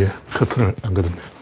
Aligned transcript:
예, 0.00 0.08
커튼을 0.36 0.74
안. 0.82 0.96
아, 0.98 1.33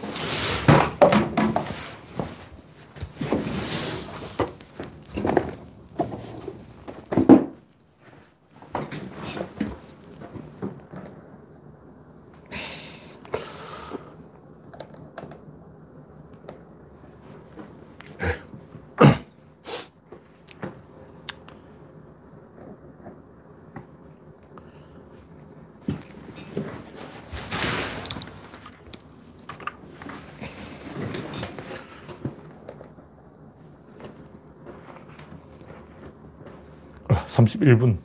31분 37.62 37.96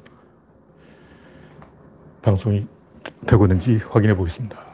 방송이 2.21 2.67
되고 3.25 3.45
있는지 3.45 3.77
확인해 3.89 4.15
보겠습니다. 4.15 4.67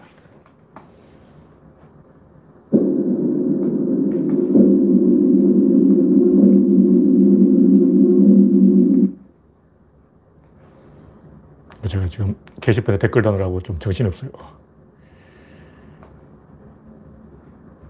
제가 11.88 12.08
지금 12.08 12.36
게시판에 12.60 12.98
댓글 12.98 13.22
다느라고 13.22 13.62
좀 13.62 13.78
정신없어요. 13.80 14.32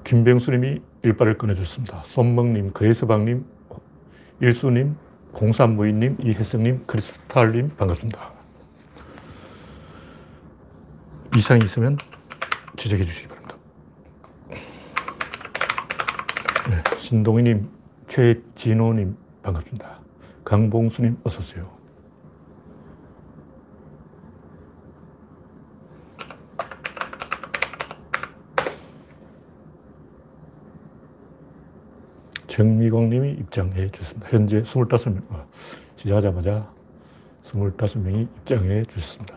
김병수님이 0.04 0.82
일발을 1.04 1.38
끊어줬습니다. 1.38 2.04
손먹님, 2.06 2.73
그레이스방님, 2.73 3.45
일수님, 4.42 4.98
공산무인님, 5.34 6.17
이혜성님, 6.22 6.84
크리스탈님 6.86 7.70
반갑습니다. 7.76 8.31
이상이 11.36 11.66
있으면 11.66 11.98
지적해 12.78 13.03
주시기 13.03 13.28
바랍니다. 13.28 13.56
네, 16.70 16.98
신동희님, 17.00 17.67
최진호님 18.08 19.17
반갑습니다. 19.42 20.00
강봉수님 20.45 21.17
어서오세요. 21.23 21.83
정미광님이 32.54 33.32
입장해 33.32 33.90
주셨습니다. 33.90 34.28
현재 34.30 34.62
25명, 34.62 35.23
어, 35.32 35.48
시작하자마자 35.96 36.72
25명이 37.45 38.22
입장해 38.22 38.86
주셨습니다. 38.86 39.36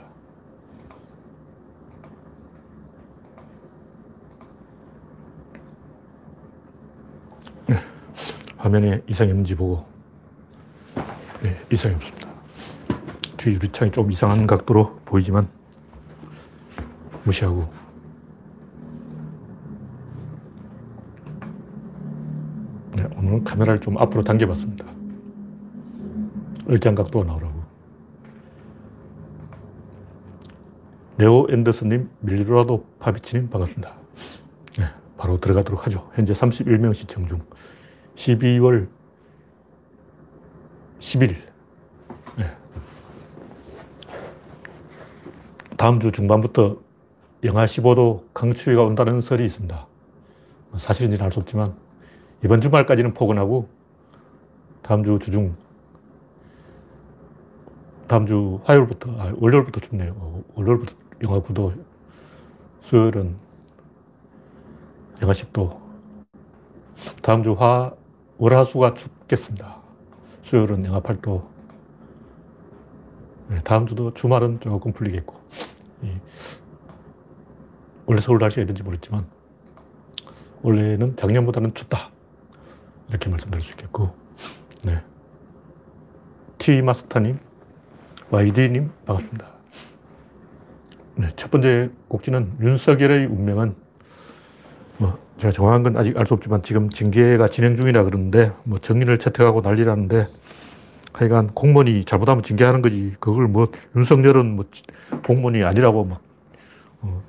네, 7.69 7.77
화면에 8.59 9.01
이상이 9.07 9.31
없는지 9.31 9.55
보고, 9.55 9.87
네, 11.43 11.57
이상이 11.73 11.95
없습니다. 11.95 12.29
뒤 13.39 13.53
유리창이 13.53 13.93
좀 13.93 14.13
이상한 14.13 14.47
각도로 14.47 14.95
보이지만, 15.07 15.49
무시하고, 17.25 17.67
네, 22.97 23.05
오늘은 23.15 23.45
카메라를 23.57 23.81
좀 23.81 23.97
앞으로 23.99 24.23
당겨봤습니다. 24.23 24.85
얼짱 26.69 26.95
각도가 26.95 27.25
나오라고. 27.25 27.57
네오 31.17 31.47
앤더슨님, 31.51 32.11
밀라도 32.21 32.87
파비치님 32.99 33.49
반갑습니다. 33.49 33.95
네, 34.79 34.85
바로 35.17 35.41
들어가도록 35.41 35.87
하죠. 35.87 36.11
현재 36.15 36.35
31명 36.35 36.93
시청 36.95 37.27
중. 37.27 37.41
12월 38.17 38.89
11일. 41.01 41.37
네. 42.37 42.57
다음 45.79 46.01
주 46.01 46.13
중반부터 46.13 46.77
영하 47.45 47.65
15도 47.65 48.25
강추위가 48.35 48.83
온다는 48.83 49.21
설이 49.23 49.47
있습니다. 49.47 49.87
사실인지는 50.77 51.25
알 51.25 51.33
수 51.33 51.41
없지만 51.41 51.86
이번 52.47 52.61
주말까지는 52.61 53.13
포근하고 53.13 53.69
다음 54.81 55.03
주 55.03 55.19
주중 55.21 55.57
다음 58.07 58.25
주 58.25 58.61
화요일부터 58.63 59.11
아, 59.19 59.33
월요일부터 59.37 59.81
춥네요. 59.81 60.45
월요일부터 60.55 60.95
영하 61.25 61.41
9도 61.41 61.77
수요일은 62.83 63.35
영하 65.21 65.33
10도 65.33 65.77
다음 67.21 67.43
주 67.43 67.55
화, 67.55 67.93
월화수가 68.39 68.95
춥겠습니다. 68.95 69.79
수요일은 70.45 70.85
영하 70.85 71.01
8도 71.01 71.49
네, 73.49 73.61
다음 73.65 73.89
주도 73.89 74.15
주말은 74.15 74.61
조금 74.61 74.93
풀리겠고 74.93 75.35
이, 76.05 76.13
원래 78.07 78.21
서울 78.21 78.39
날씨가 78.39 78.63
이런지 78.63 78.85
모르겠지만 78.85 79.27
원래는 80.63 81.17
작년보다는 81.17 81.75
춥다. 81.75 82.15
이렇게 83.09 83.29
말씀드릴 83.29 83.61
수 83.63 83.71
있겠고, 83.73 84.15
네. 84.83 85.03
T마스터님, 86.59 87.39
YD님, 88.31 88.91
반갑습니다. 89.07 89.47
네, 91.17 91.33
첫 91.37 91.51
번째 91.51 91.91
곡지는 92.09 92.53
윤석열의 92.61 93.27
운명은, 93.27 93.75
뭐, 94.99 95.19
제가 95.39 95.51
정확한 95.51 95.83
건 95.83 95.97
아직 95.97 96.17
알 96.17 96.27
수 96.27 96.35
없지만 96.35 96.63
지금 96.63 96.91
징계가 96.91 97.49
진행 97.49 97.77
중이라 97.77 98.05
그러는데, 98.05 98.53
뭐, 98.65 98.79
정리를 98.79 99.17
채택하고 99.19 99.61
난리라는데, 99.61 100.27
하여간 101.13 101.55
공무원이 101.55 102.05
잘못하면 102.05 102.43
징계하는 102.43 102.83
거지. 102.83 103.15
그걸 103.21 103.47
뭐, 103.49 103.69
윤석열은 103.95 104.57
뭐, 104.57 104.67
공무원이 105.27 105.63
아니라고 105.65 106.05
막, 106.05 106.21
어, 107.01 107.23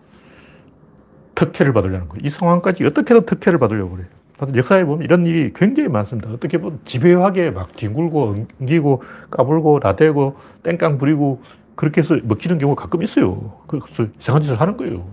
특혜를 1.35 1.71
받으려는 1.71 2.09
거예요. 2.09 2.25
이 2.25 2.29
상황까지 2.29 2.83
어떻게든 2.85 3.25
특혜를 3.25 3.59
받으려고 3.59 3.91
그래요. 3.91 4.07
역사에 4.55 4.85
보면 4.85 5.03
이런 5.03 5.25
일이 5.25 5.51
굉장히 5.53 5.89
많습니다. 5.89 6.29
어떻게 6.29 6.59
보면 6.59 6.79
집요하게 6.85 7.51
막 7.51 7.75
뒹굴고, 7.75 8.45
엉기고, 8.59 9.01
까불고, 9.31 9.79
나대고, 9.81 10.35
땡깡 10.63 10.97
부리고, 10.97 11.41
그렇게 11.75 12.01
해서 12.01 12.17
먹히는 12.23 12.57
경우가 12.57 12.83
가끔 12.83 13.03
있어요. 13.03 13.53
그래서 13.67 14.07
이상한 14.19 14.41
짓을 14.41 14.59
하는 14.59 14.77
거예요. 14.77 15.07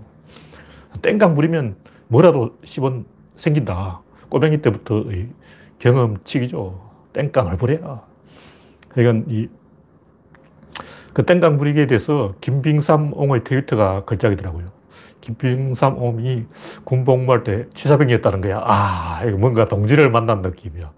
땡깡 1.01 1.35
부리면 1.35 1.75
뭐라도 2.07 2.57
10원 2.65 3.05
생긴다. 3.37 4.01
꼬맹이 4.29 4.61
때부터 4.61 5.05
경험치기죠. 5.79 6.81
땡깡을 7.13 7.57
부려야. 7.57 8.01
그러니까 8.89 9.25
이, 9.31 9.47
그 11.13 11.23
땡깡 11.23 11.57
부리기에 11.57 11.87
대해서 11.87 12.33
김빙삼 12.41 13.13
옹의 13.13 13.43
트위터가 13.43 14.05
걸작이더라고요. 14.05 14.65
김빙삼옴이 15.25 16.45
군복무할 16.83 17.43
때 17.43 17.65
취사병이었다는 17.73 18.41
거야. 18.41 18.61
아, 18.63 19.23
이거 19.25 19.37
뭔가 19.37 19.67
동지를 19.67 20.09
만난 20.11 20.41
느낌이야. 20.41 20.91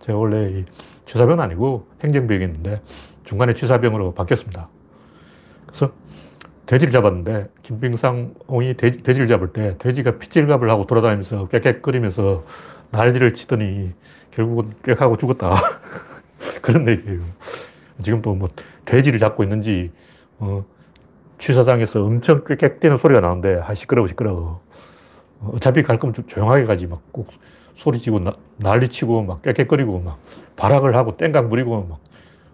제가 0.00 0.18
원래 0.18 0.64
취사병은 1.06 1.40
아니고 1.40 1.88
행정병이었는데 2.02 2.80
중간에 3.24 3.54
취사병으로 3.54 4.14
바뀌었습니다. 4.14 4.68
그래서 5.66 5.92
돼지를 6.66 6.92
잡았는데 6.92 7.48
김빙삼옹이 7.62 8.76
돼지, 8.76 9.02
돼지를 9.02 9.26
잡을 9.26 9.52
때 9.52 9.76
돼지가 9.78 10.18
피질갑을 10.18 10.70
하고 10.70 10.86
돌아다니면서 10.86 11.48
깨깨거리면서 11.48 12.44
난리를 12.90 13.34
치더니 13.34 13.92
결국은 14.30 14.74
꽥하고 14.82 15.16
죽었다. 15.16 15.54
그런 16.62 16.88
얘기예요. 16.88 17.20
지금도 18.00 18.34
뭐 18.34 18.48
돼지를 18.84 19.18
잡고 19.18 19.42
있는지 19.42 19.90
어, 20.38 20.64
취사장에서 21.42 22.04
엄청 22.04 22.44
꽥꽥대는 22.44 22.96
소리가 22.96 23.20
나는데, 23.20 23.60
아, 23.64 23.74
시끄러워, 23.74 24.06
시끄러워. 24.06 24.60
어차피 25.40 25.82
갈 25.82 25.98
거면 25.98 26.14
좀 26.14 26.24
조용하게 26.28 26.66
가지. 26.66 26.86
막 26.86 27.00
꼭 27.10 27.28
소리 27.74 27.98
치고, 27.98 28.20
나, 28.20 28.32
난리 28.58 28.88
치고, 28.88 29.24
막 29.24 29.42
꽥꽥거리고, 29.42 29.98
막 29.98 30.18
발악을 30.54 30.94
하고, 30.94 31.16
땡강 31.16 31.48
부리고, 31.48 31.84
막, 31.88 31.98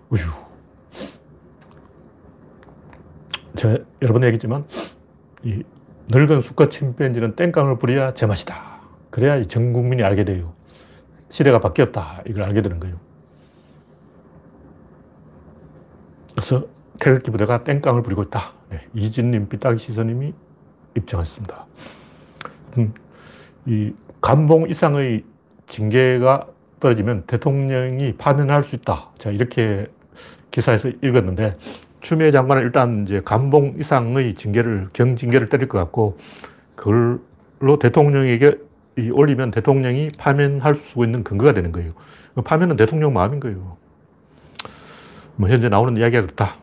우휴. 0.09 0.23
제가 3.57 3.85
여러 4.01 4.15
번 4.15 4.25
얘기했지만, 4.25 4.65
이 5.43 5.63
늙은 6.09 6.41
수컷 6.41 6.71
침팬지는 6.71 7.37
땡깡을 7.37 7.79
부려야 7.79 8.15
제맛이다. 8.15 8.81
그래야 9.11 9.45
전 9.45 9.75
국민이 9.75 10.03
알게 10.03 10.25
돼요. 10.25 10.55
시대가 11.29 11.59
바뀌었다. 11.59 12.23
이걸 12.27 12.45
알게 12.45 12.63
되는 12.63 12.81
거예요. 12.81 12.97
그래서 16.35 16.67
태극기 17.01 17.31
부대가 17.31 17.65
땡깡을 17.65 18.03
부리고 18.03 18.23
있다. 18.25 18.53
네, 18.71 18.81
이진님, 18.95 19.49
삐딱이 19.49 19.79
시선님이 19.79 20.33
입장했습니다. 20.97 21.67
음, 22.79 22.95
이 23.67 23.93
감봉 24.21 24.69
이상의 24.69 25.25
징계가 25.69 26.47
떨어지면 26.81 27.25
대통령이 27.27 28.15
파면할 28.17 28.63
수 28.63 28.77
있다. 28.77 29.11
자, 29.19 29.31
이렇게 29.31 29.87
기사에서 30.51 30.91
읽었는데 31.03 31.57
추미애 32.01 32.31
장관은 32.31 32.63
일단 32.63 33.03
이제 33.03 33.21
감봉 33.25 33.77
이상의 33.79 34.35
징계를, 34.35 34.89
경징계를 34.93 35.49
때릴 35.49 35.69
것 35.69 35.79
같고 35.79 36.19
그걸로 36.75 37.79
대통령에게 37.81 38.59
올리면 39.13 39.51
대통령이 39.51 40.09
파면할 40.19 40.75
수 40.75 41.05
있는 41.05 41.23
근거가 41.23 41.53
되는 41.53 41.73
거예요. 41.73 41.93
파면은 42.45 42.77
대통령 42.77 43.13
마음인 43.13 43.41
거예요. 43.41 43.77
뭐 45.37 45.49
현재 45.49 45.69
나오는 45.69 45.97
이야기가 45.97 46.23
그렇다. 46.23 46.57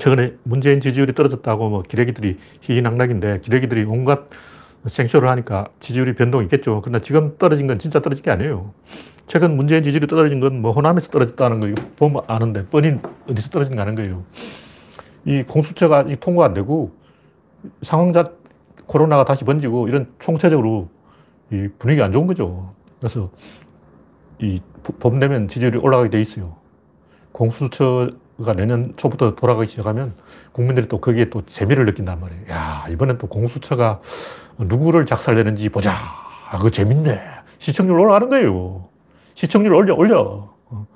네. 0.00 0.04
최근에 0.04 0.34
문재인 0.44 0.80
지지율이 0.80 1.14
떨어졌다고 1.14 1.68
뭐 1.68 1.82
기레기들이 1.82 2.38
희희낙낙인데 2.62 3.40
기레기들이 3.40 3.84
온갖 3.84 4.28
생쇼를 4.86 5.28
하니까 5.28 5.68
지지율이 5.80 6.14
변동이 6.14 6.44
있겠죠. 6.44 6.80
그러나 6.80 7.00
지금 7.00 7.36
떨어진 7.36 7.66
건 7.66 7.78
진짜 7.78 8.00
떨어진 8.00 8.24
게 8.24 8.30
아니에요. 8.30 8.72
최근 9.26 9.56
문재인 9.56 9.82
지지율이 9.82 10.06
떨어진 10.06 10.40
건 10.40 10.54
뭐 10.62 10.72
호남에서 10.72 11.10
떨어졌다는 11.10 11.60
거 11.74 11.82
보면 11.96 12.22
아는데 12.26 12.66
뻔히 12.66 12.98
어디서 13.28 13.50
떨어진 13.50 13.76
거 13.76 13.82
아는 13.82 13.94
거예요. 13.94 14.24
이 15.26 15.42
공수처가 15.42 16.06
통과 16.18 16.46
안 16.46 16.54
되고 16.54 16.92
상황 17.82 18.12
자 18.14 18.32
코로나가 18.86 19.24
다시 19.26 19.44
번지고 19.44 19.88
이런 19.88 20.10
총체적으로 20.18 20.88
이 21.52 21.68
분위기 21.78 22.00
안 22.00 22.10
좋은 22.10 22.26
거죠. 22.26 22.72
그래서 22.98 23.30
이범 24.38 25.20
되면 25.20 25.46
지지율이 25.46 25.78
올라가게 25.78 26.08
돼 26.08 26.22
있어요. 26.22 26.56
공수처 27.32 28.10
가 28.44 28.54
내년 28.54 28.94
초부터 28.96 29.34
돌아가기 29.34 29.70
시작하면 29.70 30.14
국민들이 30.52 30.88
또 30.88 31.00
거기에 31.00 31.26
또 31.26 31.44
재미를 31.44 31.84
느낀단 31.84 32.18
말이에요. 32.20 32.42
야, 32.50 32.86
이번엔 32.88 33.18
또 33.18 33.26
공수처가 33.26 34.00
누구를 34.58 35.06
작살내는지 35.06 35.68
보자. 35.68 35.94
아, 36.50 36.56
그거 36.56 36.70
재밌네. 36.70 37.20
시청률 37.58 37.98
올라가는 38.00 38.28
거예요. 38.30 38.88
시청률 39.34 39.74
올려, 39.74 39.94
올려. 39.94 40.48
어. 40.70 40.86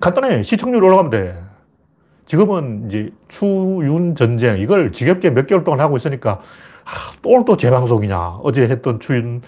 간단해. 0.00 0.42
시청률 0.42 0.82
올라가면 0.84 1.10
돼. 1.10 1.42
지금은 2.26 2.88
이제 2.88 3.12
추윤 3.28 4.16
전쟁, 4.16 4.58
이걸 4.58 4.92
지겹게 4.92 5.30
몇 5.30 5.46
개월 5.46 5.62
동안 5.62 5.80
하고 5.80 5.96
있으니까, 5.96 6.40
아, 6.84 7.12
또 7.22 7.30
오늘 7.30 7.44
또 7.44 7.56
재방송이냐. 7.56 8.40
어제 8.42 8.62
했던 8.62 8.98
추윤 8.98 9.42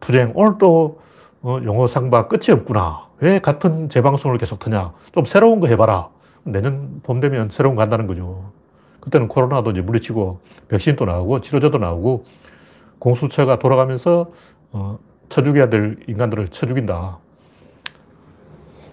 투쟁, 0.00 0.32
오늘 0.34 0.58
또 0.58 1.00
어, 1.42 1.60
영어 1.64 1.86
상바 1.86 2.26
끝이 2.26 2.50
없구나. 2.50 3.05
왜 3.20 3.38
같은 3.38 3.88
재방송을 3.88 4.38
계속 4.38 4.58
터냐. 4.58 4.92
좀 5.12 5.24
새로운 5.24 5.60
거 5.60 5.66
해봐라. 5.68 6.10
내년 6.44 7.00
봄 7.02 7.20
되면 7.20 7.48
새로운 7.50 7.74
거 7.74 7.82
한다는 7.82 8.06
거죠. 8.06 8.52
그때는 9.00 9.28
코로나도 9.28 9.70
이제 9.70 9.80
물리치고 9.80 10.40
백신도 10.68 11.04
나오고 11.04 11.40
치료제도 11.40 11.78
나오고 11.78 12.24
공수처가 12.98 13.58
돌아가면서 13.58 14.32
어, 14.72 14.98
쳐 15.28 15.42
죽여야 15.42 15.70
될 15.70 15.96
인간들을 16.06 16.48
쳐 16.48 16.66
죽인다. 16.66 17.18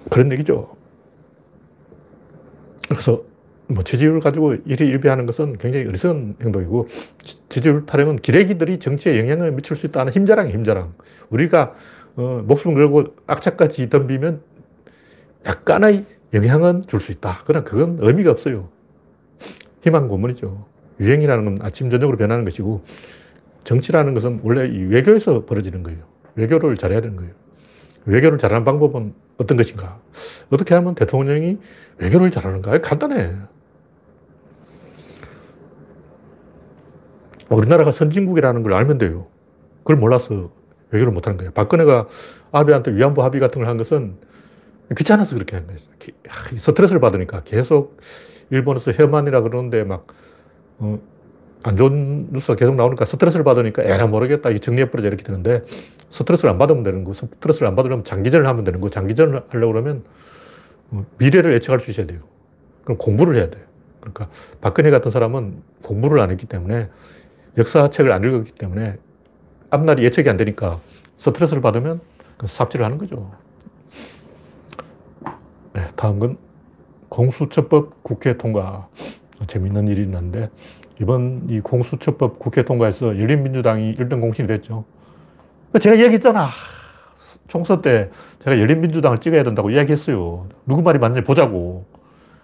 그런 0.10 0.32
얘기죠. 0.32 0.76
그래서 2.88 3.24
뭐 3.68 3.84
지지율 3.84 4.20
가지고 4.20 4.56
일희 4.66 4.86
일비하는 4.88 5.26
것은 5.26 5.58
굉장히 5.58 5.88
어리석은 5.88 6.36
행동이고 6.42 6.90
지지율 7.50 7.86
타령은 7.86 8.18
기레기들이 8.18 8.80
정치에 8.80 9.20
영향을 9.20 9.52
미칠 9.52 9.76
수 9.76 9.86
있다는 9.86 10.14
힘자랑 10.14 10.50
힘자랑. 10.50 10.94
우리가 11.30 11.74
어, 12.16 12.44
목숨 12.46 12.74
걸고 12.74 13.16
악착같이 13.28 13.90
덤비면 13.90 14.42
약간의 15.46 16.06
영향은 16.34 16.88
줄 16.88 17.00
수 17.00 17.12
있다. 17.12 17.42
그러나 17.46 17.64
그건 17.64 17.98
의미가 18.02 18.32
없어요. 18.32 18.70
희망 19.84 20.08
고문이죠. 20.08 20.66
유행이라는 21.00 21.46
건 21.46 21.60
아침, 21.62 21.90
저녁으로 21.90 22.18
변하는 22.18 22.46
것이고, 22.46 22.84
정치라는 23.64 24.14
것은 24.14 24.42
원래 24.44 24.62
외교에서 24.88 25.46
벌어지는 25.46 25.84
거예요. 25.84 26.00
외교를 26.36 26.78
잘해야 26.78 27.02
되는 27.02 27.16
거예요. 27.18 27.34
외교를 28.06 28.38
잘하는 28.38 28.64
방법은 28.64 29.14
어떤 29.38 29.58
것인가? 29.58 30.00
어떻게 30.50 30.76
하면 30.76 30.96
대통령이 30.96 31.58
외교를 31.98 32.32
잘하는가? 32.32 32.80
간단해. 32.80 33.34
우리나라가 37.50 37.92
선진국이라는 37.92 38.64
걸 38.64 38.74
알면 38.74 38.98
돼요. 38.98 39.28
그걸 39.80 39.98
몰라서 39.98 40.52
외교를 40.94 41.12
못하는 41.14 41.38
거예요. 41.38 41.52
박근혜가 41.52 42.08
아베한테 42.52 42.92
위안부 42.96 43.24
합의 43.24 43.40
같은 43.42 43.62
걸 43.62 43.70
한 43.70 43.78
것은 43.78 44.16
귀찮아서 44.98 45.36
그렇게 45.36 45.56
한 45.56 45.66
거예요. 45.68 45.80
스트레스를 46.58 47.00
받으니까 47.02 47.42
계속 47.44 47.98
일본에서 48.52 48.92
혐한이라 48.92 49.42
그러는데 49.42 49.84
막, 49.84 50.06
어, 50.78 51.00
안 51.64 51.78
좋은 51.78 52.28
뉴스가 52.32 52.56
계속 52.56 52.76
나오니까 52.76 53.06
스트레스를 53.06 53.44
받으니까 53.46 53.84
에라 53.84 54.08
모르겠다. 54.08 54.50
이 54.50 54.60
정리해버리자 54.60 55.08
이렇게 55.08 55.24
되는데 55.24 55.64
스트레스를 56.12 56.50
안 56.52 56.58
받으면 56.58 56.84
되는 56.84 57.04
거. 57.06 57.14
스트레스를 57.14 57.68
안 57.68 57.76
받으려면 57.76 58.04
장기전을 58.04 58.46
하면 58.48 58.64
되는 58.66 58.82
거. 58.82 58.90
장기전을 58.90 59.44
하려고 59.48 59.72
그러면 59.74 60.04
어, 60.92 61.06
미래를 61.18 61.54
예측할 61.54 61.80
수 61.80 61.90
있어야 61.90 62.06
돼요. 62.06 62.20
그럼 62.84 62.98
공부를 62.98 63.38
해야 63.38 63.50
돼요. 63.50 63.64
그러니까 64.02 64.28
박근혜 64.60 64.92
같은 64.92 65.10
사람은 65.10 65.64
공부를 65.82 66.20
안 66.20 66.30
했기 66.30 66.46
때문에 66.46 66.90
역사책을 67.58 68.12
안 68.12 68.24
읽었기 68.26 68.52
때문에 68.52 68.98
앞날이 69.74 70.04
예측이 70.04 70.30
안 70.30 70.38
되니까 70.38 70.80
스트레스를 71.18 71.62
받으면 71.62 72.00
그 72.38 72.46
삽질을 72.46 72.86
하는 72.86 73.00
거죠. 73.00 73.32
네, 75.74 75.88
다음 75.96 76.20
건 76.20 76.38
공수처법 77.10 78.04
국회 78.04 78.38
통과. 78.38 78.88
재밌는 79.48 79.88
일이 79.88 80.04
있는데, 80.04 80.50
이번 81.02 81.48
이 81.50 81.60
공수처법 81.60 82.40
국회 82.40 82.64
통과에서 82.64 83.20
열린민주당이 83.20 83.96
1등 83.96 84.22
공신이 84.22 84.48
됐죠. 84.48 84.86
제가 85.82 85.98
얘기했잖아. 85.98 86.50
총선 87.48 87.82
때 87.82 88.10
제가 88.44 88.58
열린민주당을 88.60 89.20
찍어야 89.20 89.44
된다고 89.44 89.70
이야기했어요. 89.72 90.48
누구 90.66 90.82
말이 90.82 91.00
맞는지 91.00 91.26
보자고. 91.26 91.86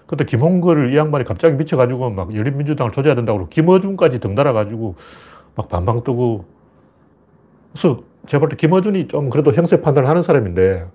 그때 0.08 0.26
김홍걸 0.26 0.92
이 0.92 0.98
양반이 0.98 1.24
갑자기 1.24 1.56
미쳐가지고 1.56 2.10
막 2.10 2.36
열린민주당을 2.36 2.92
조져야 2.92 3.14
된다고 3.16 3.48
김어준까지 3.48 4.20
등달아가지고 4.20 4.96
막 5.56 5.70
반방 5.70 6.04
뜨고. 6.04 6.59
그래서 7.72 8.04
제가 8.28 8.40
볼 8.42 8.50
때 8.50 8.56
김어준이 8.56 9.08
좀 9.08 9.30
그래도 9.30 9.52
형세 9.54 9.82
판단을 9.82 10.10
하는 10.10 10.24
사람인데, 10.24 10.86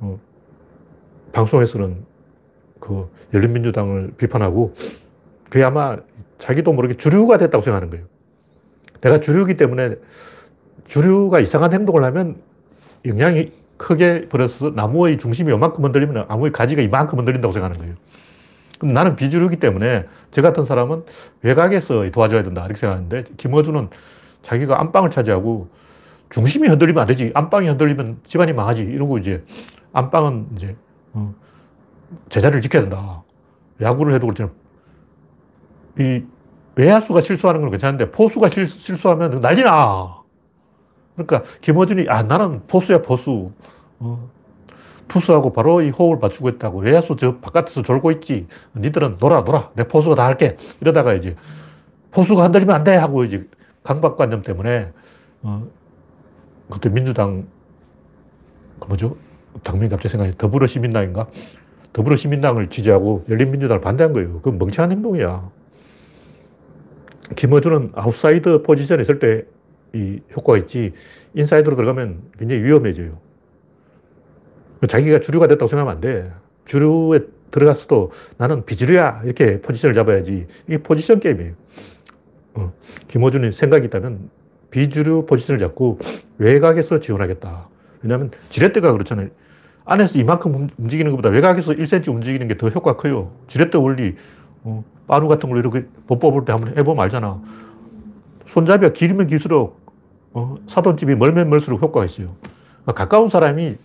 어, 0.00 0.18
방송에서는 1.32 2.04
그 2.80 3.08
열린민주당을 3.32 4.14
비판하고 4.16 4.74
그게 5.48 5.64
아마 5.64 5.96
자기도 6.38 6.72
모르게 6.72 6.96
주류가 6.96 7.38
됐다고 7.38 7.62
생각하는 7.62 7.90
거예요. 7.90 8.06
내가 9.00 9.20
주류이기 9.20 9.56
때문에 9.56 9.96
주류가 10.86 11.40
이상한 11.40 11.72
행동을 11.72 12.04
하면 12.04 12.36
영향이 13.04 13.52
크게 13.76 14.28
벌어서 14.28 14.70
나무의 14.70 15.18
중심이 15.18 15.50
요만큼 15.50 15.84
흔들리면 15.84 16.26
나무의 16.28 16.52
가지가 16.52 16.82
이만큼 16.82 17.18
흔들린다고 17.18 17.52
생각하는 17.52 17.80
거예요. 17.80 17.94
그럼 18.78 18.94
나는 18.94 19.16
비주류이기 19.16 19.56
때문에 19.56 20.06
저 20.30 20.42
같은 20.42 20.64
사람은 20.64 21.04
외곽에서 21.42 22.08
도와줘야 22.10 22.42
된다 22.42 22.64
이렇게 22.64 22.78
생각하는데 22.78 23.24
김어준은 23.36 23.88
자기가 24.42 24.80
안방을 24.80 25.10
차지하고 25.10 25.68
중심이 26.34 26.66
흔들리면 26.66 27.00
안 27.00 27.06
되지. 27.06 27.30
안방이 27.32 27.68
흔들리면 27.68 28.22
집안이 28.26 28.52
망하지. 28.52 28.82
이러고 28.82 29.18
이제 29.18 29.44
안방은 29.92 30.48
이제 30.56 30.74
어, 31.12 31.32
제자리를 32.28 32.60
지켜야 32.60 32.82
된다. 32.82 33.22
야구를 33.80 34.14
해도 34.14 34.26
그렇잖아. 34.26 34.50
이 36.00 36.24
외야수가 36.74 37.20
실수하는 37.20 37.60
건 37.60 37.70
괜찮은데 37.70 38.10
포수가 38.10 38.48
실, 38.48 38.66
실수하면 38.66 39.40
난리나. 39.40 40.22
그러니까 41.14 41.44
김호준이 41.60 42.06
아 42.08 42.24
나는 42.24 42.66
포수야 42.66 43.00
포수. 43.00 43.52
어, 44.00 44.28
투수하고 45.06 45.52
바로 45.52 45.82
이 45.82 45.90
호흡을 45.90 46.18
맞추고 46.20 46.48
있다고. 46.48 46.80
외야수 46.80 47.14
저 47.14 47.36
바깥에서 47.38 47.82
졸고 47.82 48.10
있지. 48.10 48.48
니들은 48.74 49.18
놀아 49.20 49.42
놀아. 49.42 49.70
내 49.74 49.86
포수가 49.86 50.16
다 50.16 50.24
할게. 50.24 50.56
이러다가 50.80 51.14
이제 51.14 51.36
포수가 52.10 52.42
흔들리면 52.42 52.74
안 52.74 52.82
돼 52.82 52.96
하고 52.96 53.22
이제 53.22 53.46
강박관념 53.84 54.42
때문에 54.42 54.90
어, 55.42 55.64
그때 56.70 56.88
민주당 56.88 57.46
그 58.80 58.88
뭐죠? 58.88 59.16
당명이 59.62 59.88
갑자기 59.88 60.10
생각이 60.10 60.36
더불어시민당인가? 60.38 61.28
더불어시민당을 61.92 62.70
지지하고 62.70 63.24
열린민주당을 63.28 63.80
반대한 63.80 64.12
거예요. 64.12 64.40
그 64.40 64.48
멍청한 64.48 64.90
행동이야. 64.92 65.50
김어준은 67.36 67.92
아웃사이더 67.94 68.62
포지션에 68.62 69.02
있을 69.02 69.18
때 69.18 69.54
이 69.94 70.20
효과가 70.36 70.58
있지, 70.58 70.92
인사이드로 71.34 71.76
들어가면 71.76 72.22
굉장히 72.38 72.62
위험해져요. 72.62 73.16
자기가 74.88 75.20
주류가 75.20 75.46
됐다고 75.46 75.68
생각하면 75.68 75.94
안 75.94 76.00
돼. 76.00 76.32
주류에 76.66 77.20
들어갔어도 77.50 78.10
나는 78.36 78.64
비주류야. 78.64 79.22
이렇게 79.24 79.60
포지션을 79.60 79.94
잡아야지. 79.94 80.46
이게 80.66 80.78
포지션 80.78 81.20
게임이에요. 81.20 81.54
어, 82.54 82.72
김어준이 83.08 83.52
생각이 83.52 83.86
있다면 83.86 84.30
비주류 84.74 85.26
포지션을 85.26 85.60
잡고 85.60 86.00
외곽에서 86.38 86.98
지원하겠다. 86.98 87.68
왜냐하면 88.02 88.32
지렛대가 88.50 88.90
그렇잖아요. 88.90 89.28
안에서 89.84 90.18
이만큼 90.18 90.68
움직이는 90.76 91.12
것보다 91.12 91.28
외곽에서 91.28 91.72
1cm 91.74 92.08
움직이는 92.08 92.48
게 92.48 92.56
더 92.56 92.68
효과가 92.70 92.96
커요. 93.00 93.30
지렛대 93.46 93.78
원리, 93.78 94.16
어, 94.64 94.82
빠루 95.06 95.28
같은 95.28 95.48
걸 95.48 95.58
이렇게 95.60 95.86
못 96.08 96.18
뽑을 96.18 96.44
때 96.44 96.50
한번 96.52 96.76
해보면 96.76 97.04
알잖아. 97.04 97.40
손잡이가 98.48 98.92
길면 98.92 99.28
길수록 99.28 99.80
어, 100.32 100.56
사돈집이 100.66 101.14
멀면 101.14 101.50
멀수록 101.50 101.80
효과가 101.80 102.04
있어요. 102.06 102.34
그러니까 102.82 102.92
가까운 102.94 103.28
사람이 103.28 103.76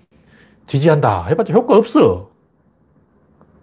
지지한다 0.66 1.26
해봤자 1.28 1.54
효과 1.54 1.78
없어. 1.78 2.32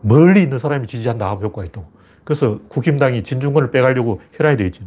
멀리 0.01 0.43
있는 0.45 0.61
사람이 0.61 0.87
지지한다 0.87 1.29
하면 1.29 1.43
효과가 1.43 1.65
있다고. 1.65 1.89
그래서 2.23 2.61
국힘당이 2.69 3.25
진중권을 3.25 3.73
빼가려고 3.73 4.21
혈안이 4.35 4.57
되어 4.59 4.67
있지. 4.67 4.81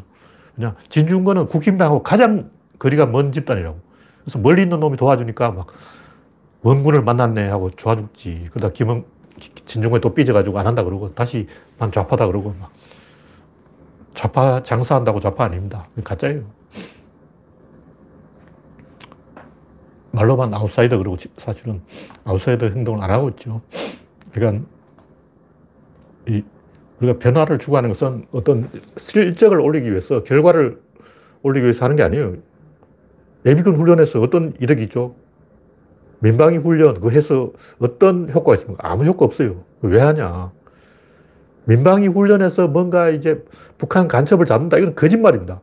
그냥 0.59 0.75
진중권은 0.89 1.47
국힘당하고 1.47 2.03
가장 2.03 2.51
거리가 2.79 3.05
먼 3.05 3.31
집단이라고. 3.31 3.79
그래서 4.23 4.39
멀리 4.39 4.63
있는 4.63 4.81
놈이 4.81 4.97
도와주니까 4.97 5.51
막 5.51 5.67
원군을 6.63 7.01
만났네 7.01 7.47
하고 7.47 7.69
좋아 7.69 7.95
죽지. 7.95 8.49
그러다 8.51 8.73
김은, 8.73 9.05
진중권이 9.65 10.01
또 10.01 10.13
삐져가지고 10.13 10.59
안 10.59 10.67
한다 10.67 10.83
그러고 10.83 11.15
다시 11.15 11.47
난 11.77 11.93
좌파다 11.93 12.27
그러고 12.27 12.53
막 12.59 12.73
좌파 14.13 14.61
장사한다고 14.61 15.21
좌파 15.21 15.45
아닙니다. 15.45 15.87
가짜예요. 16.03 16.43
말로만 20.11 20.53
아웃사이더 20.53 20.97
그러고 20.97 21.15
사실은 21.37 21.81
아웃사이더 22.25 22.65
행동을 22.65 23.01
안 23.01 23.11
하고 23.11 23.29
있죠. 23.29 23.61
그러니까 24.33 24.65
이 26.27 26.43
우리가 26.99 27.19
변화를 27.19 27.59
추구하는 27.59 27.89
것은 27.89 28.25
어떤 28.31 28.69
실적을 28.97 29.59
올리기 29.59 29.89
위해서 29.89 30.23
결과를 30.23 30.79
올리기 31.43 31.63
위해서 31.63 31.85
하는 31.85 31.95
게 31.95 32.03
아니에요. 32.03 32.35
예비군 33.45 33.75
훈련에서 33.75 34.19
어떤 34.19 34.53
이득이 34.59 34.83
있죠? 34.83 35.15
민방위 36.19 36.57
훈련, 36.57 36.99
그 36.99 37.11
해서 37.11 37.53
어떤 37.79 38.29
효과가 38.29 38.55
있습니까? 38.55 38.89
아무 38.89 39.05
효과 39.05 39.25
없어요. 39.25 39.63
왜 39.81 40.01
하냐? 40.01 40.51
민방위 41.65 42.07
훈련에서 42.07 42.67
뭔가 42.67 43.09
이제 43.09 43.43
북한 43.77 44.07
간첩을 44.07 44.45
잡는다. 44.45 44.77
이건 44.77 44.95
거짓말입니다. 44.95 45.61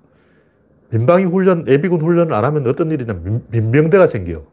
민방위 0.91 1.25
훈련, 1.25 1.67
예비군 1.69 2.01
훈련을 2.01 2.33
안 2.33 2.45
하면 2.45 2.67
어떤 2.67 2.91
일이냐면 2.91 3.45
민병대가 3.51 4.07
생겨요. 4.07 4.45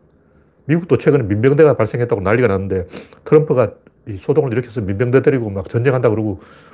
미국도 0.66 0.98
최근에 0.98 1.24
민병대가 1.24 1.76
발생했다고 1.76 2.22
난리가 2.22 2.48
났는데 2.48 2.88
트럼프가 3.24 3.74
소동을 4.18 4.52
일으켜서 4.52 4.82
민병대 4.82 5.22
데리고 5.22 5.50
막 5.50 5.70
전쟁한다 5.70 6.10
그러고 6.10 6.42
음, 6.42 6.73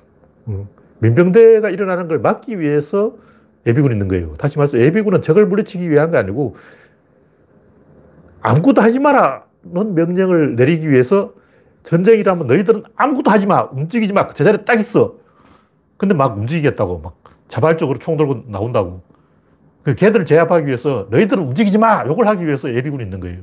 민병대가 0.99 1.69
일어나는 1.69 2.07
걸 2.07 2.19
막기 2.19 2.59
위해서 2.59 3.15
예비군이 3.65 3.93
있는 3.93 4.07
거예요. 4.07 4.35
다시 4.37 4.57
말해서 4.57 4.79
예비군은 4.79 5.21
적을 5.21 5.45
물리치기 5.45 5.89
위한 5.89 6.11
게 6.11 6.17
아니고 6.17 6.55
아무것도 8.41 8.81
하지 8.81 8.99
마라 8.99 9.49
는 9.63 9.93
명령을 9.93 10.55
내리기 10.55 10.89
위해서 10.89 11.33
전쟁이라면 11.83 12.47
너희들은 12.47 12.83
아무것도 12.95 13.29
하지 13.29 13.45
마. 13.45 13.63
움직이지 13.71 14.13
마. 14.13 14.27
제자리에 14.27 14.63
딱 14.63 14.79
있어. 14.79 15.15
근데 15.97 16.15
막 16.15 16.37
움직이겠다고. 16.37 16.99
막 16.99 17.17
자발적으로 17.47 17.99
총 17.99 18.15
들고 18.15 18.43
나온다고. 18.47 19.01
그 19.83 19.95
걔들을 19.95 20.25
제압하기 20.25 20.65
위해서 20.65 21.07
너희들은 21.11 21.43
움직이지 21.43 21.77
마. 21.77 22.05
요걸 22.05 22.27
하기 22.27 22.45
위해서 22.45 22.73
예비군이 22.73 23.03
있는 23.03 23.19
거예요. 23.19 23.39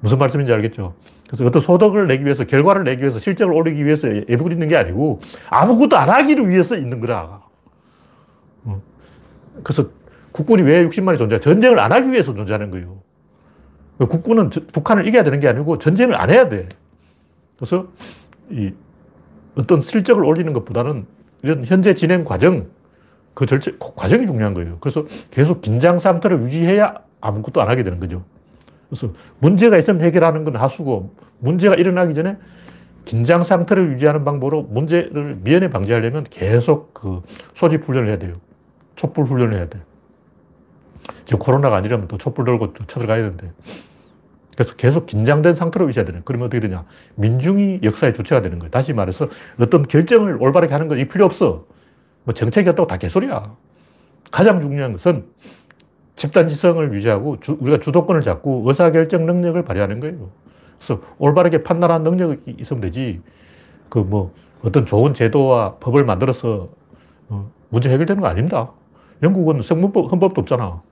무슨 0.00 0.18
말씀인지 0.18 0.52
알겠죠? 0.52 0.94
그래서 1.28 1.44
어떤 1.44 1.60
소득을 1.60 2.06
내기 2.06 2.24
위해서, 2.24 2.44
결과를 2.44 2.84
내기 2.84 3.02
위해서, 3.02 3.18
실적을 3.18 3.52
올리기 3.54 3.84
위해서 3.84 4.08
예비군이 4.08 4.54
있는 4.54 4.66
게 4.66 4.76
아니고 4.76 5.20
아무것도 5.50 5.96
안 5.96 6.08
하기를 6.08 6.48
위해서 6.48 6.74
있는 6.74 7.00
거라. 7.00 7.42
어. 8.64 8.82
그래서 9.62 9.90
국군이 10.32 10.62
왜 10.62 10.88
60만이 10.88 11.18
존재해? 11.18 11.40
전쟁을 11.40 11.78
안 11.78 11.92
하기 11.92 12.10
위해서 12.10 12.34
존재하는 12.34 12.70
거예요. 12.70 13.02
그 13.98 14.06
국군은 14.06 14.48
북한을 14.48 15.06
이겨야 15.06 15.22
되는 15.22 15.38
게 15.38 15.48
아니고 15.48 15.78
전쟁을 15.78 16.14
안 16.14 16.30
해야 16.30 16.48
돼. 16.48 16.68
그래서 17.56 17.88
이 18.50 18.72
어떤 19.56 19.80
실적을 19.80 20.24
올리는 20.24 20.50
것보다는 20.52 21.06
이런 21.42 21.64
현재 21.66 21.94
진행 21.94 22.24
과정, 22.24 22.68
그 23.34 23.44
절차, 23.44 23.72
과정이 23.78 24.26
중요한 24.26 24.54
거예요. 24.54 24.78
그래서 24.80 25.04
계속 25.30 25.60
긴장 25.60 25.98
상태를 25.98 26.40
유지해야 26.42 26.94
아무것도 27.20 27.60
안 27.60 27.68
하게 27.68 27.82
되는 27.82 28.00
거죠. 28.00 28.24
그래서 28.88 29.12
문제가 29.38 29.76
있으면 29.78 30.02
해결하는 30.02 30.44
건 30.44 30.56
하수고 30.56 31.14
문제가 31.38 31.74
일어나기 31.74 32.14
전에 32.14 32.36
긴장 33.04 33.44
상태를 33.44 33.92
유지하는 33.92 34.24
방법으로 34.24 34.62
문제를 34.62 35.38
미연에 35.42 35.70
방지하려면 35.70 36.24
계속 36.28 36.92
그 36.94 37.22
소집 37.54 37.88
훈련을 37.88 38.08
해야 38.08 38.18
돼요. 38.18 38.36
촛불 38.96 39.24
훈련을 39.24 39.54
해야 39.56 39.68
돼요. 39.68 39.82
지금 41.24 41.38
코로나가 41.38 41.76
아니라면 41.76 42.08
또 42.08 42.18
촛불 42.18 42.44
들고 42.44 42.74
또 42.74 42.84
쳐들어가야 42.86 43.22
되는데. 43.22 43.52
그래서 44.54 44.74
계속 44.74 45.06
긴장된 45.06 45.54
상태로 45.54 45.86
유지해야 45.88 46.04
되는 46.04 46.22
그러면 46.24 46.46
어떻게 46.46 46.60
되냐. 46.60 46.84
민중이 47.14 47.80
역사의 47.82 48.12
주체가 48.14 48.42
되는 48.42 48.58
거예요. 48.58 48.70
다시 48.70 48.92
말해서 48.92 49.28
어떤 49.58 49.84
결정을 49.84 50.36
올바르게 50.42 50.72
하는 50.72 50.88
건 50.88 50.98
필요 51.08 51.24
없어. 51.24 51.66
뭐 52.24 52.34
정책이 52.34 52.68
없다고 52.68 52.88
다 52.88 52.96
개소리야. 52.96 53.54
가장 54.30 54.60
중요한 54.60 54.92
것은 54.92 55.26
집단 56.18 56.48
지성을 56.48 56.92
유지하고 56.92 57.38
주, 57.40 57.56
우리가 57.60 57.78
주도권을 57.78 58.22
잡고 58.22 58.64
의사결정 58.66 59.24
능력을 59.24 59.62
발휘하는 59.64 60.00
거예요. 60.00 60.30
그래서 60.76 61.00
올바르게 61.18 61.62
판단하는 61.62 62.10
능력이 62.10 62.56
있으면 62.58 62.80
되지. 62.80 63.22
그 63.88 64.00
뭐 64.00 64.34
어떤 64.62 64.84
좋은 64.84 65.14
제도와 65.14 65.76
법을 65.76 66.04
만들어서 66.04 66.68
어, 67.28 67.50
문제 67.68 67.88
해결되는 67.88 68.20
거 68.20 68.26
아닙니다. 68.26 68.72
영국은 69.22 69.62
성문법, 69.62 70.10
헌법도 70.10 70.40
없잖아. 70.40 70.82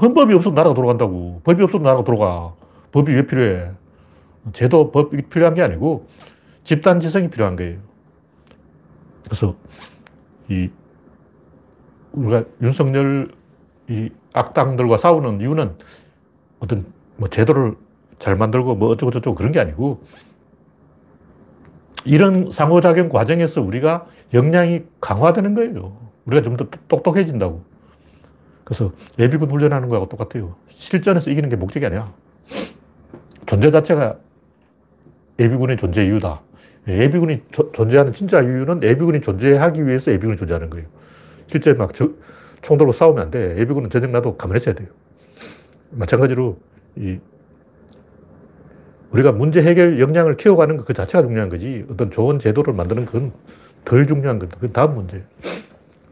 헌법이 0.00 0.32
없어도 0.32 0.54
나라가 0.54 0.74
돌아간다고. 0.74 1.40
법이 1.42 1.62
없어도 1.64 1.82
나라가 1.82 2.04
돌아가. 2.04 2.54
법이 2.92 3.12
왜 3.12 3.26
필요해? 3.26 3.72
제도, 4.52 4.92
법이 4.92 5.22
필요한 5.22 5.54
게 5.54 5.62
아니고 5.62 6.06
집단 6.62 7.00
지성이 7.00 7.28
필요한 7.28 7.56
거예요. 7.56 7.80
그래서 9.24 9.56
이 10.48 10.70
우리가 12.12 12.44
윤석열 12.62 13.32
이 13.88 14.10
악당들과 14.32 14.96
싸우는 14.96 15.40
이유는 15.40 15.72
어떤 16.60 16.86
뭐 17.16 17.28
제도를 17.28 17.74
잘 18.18 18.36
만들고 18.36 18.74
뭐 18.76 18.88
어쩌고저쩌고 18.90 19.34
그런 19.34 19.52
게 19.52 19.60
아니고 19.60 20.04
이런 22.04 22.50
상호작용 22.52 23.08
과정에서 23.08 23.60
우리가 23.60 24.06
역량이 24.32 24.84
강화되는 25.00 25.54
거예요. 25.54 25.96
우리가 26.26 26.42
좀 26.42 26.56
더 26.56 26.66
똑똑해진다고. 26.88 27.62
그래서 28.64 28.92
예비군 29.18 29.50
훈련하는 29.50 29.88
거하고 29.88 30.08
똑같아요. 30.08 30.54
실전에서 30.68 31.30
이기는 31.30 31.48
게 31.48 31.56
목적이 31.56 31.86
아니야. 31.86 32.12
존재 33.46 33.70
자체가 33.70 34.16
예비군의 35.38 35.76
존재 35.76 36.04
이유다. 36.04 36.40
예비군이 36.88 37.42
조, 37.52 37.70
존재하는 37.72 38.12
진짜 38.12 38.40
이유는 38.40 38.82
예비군이 38.82 39.20
존재하기 39.20 39.86
위해서 39.86 40.12
예비군이 40.12 40.36
존재하는 40.36 40.70
거예요. 40.70 40.86
실제 41.48 41.72
막 41.72 41.94
저, 41.94 42.08
총 42.62 42.78
들고 42.78 42.92
싸우면 42.92 43.22
안 43.24 43.30
돼. 43.30 43.58
예비군은 43.58 43.90
전쟁 43.90 44.12
나도 44.12 44.36
가만히 44.36 44.58
있어야 44.58 44.74
돼요. 44.74 44.88
마찬가지로 45.90 46.58
이 46.96 47.18
우리가 49.10 49.32
문제 49.32 49.62
해결 49.62 50.00
역량을 50.00 50.36
키워가는 50.36 50.76
것 50.78 50.84
그 50.86 50.94
자체가 50.94 51.22
중요한 51.22 51.48
거지. 51.50 51.84
어떤 51.90 52.10
좋은 52.10 52.38
제도를 52.38 52.72
만드는 52.74 53.06
건 53.06 53.32
덜 53.84 54.06
중요한 54.06 54.38
거다. 54.38 54.56
그건 54.56 54.72
다음 54.72 54.94
문제. 54.94 55.24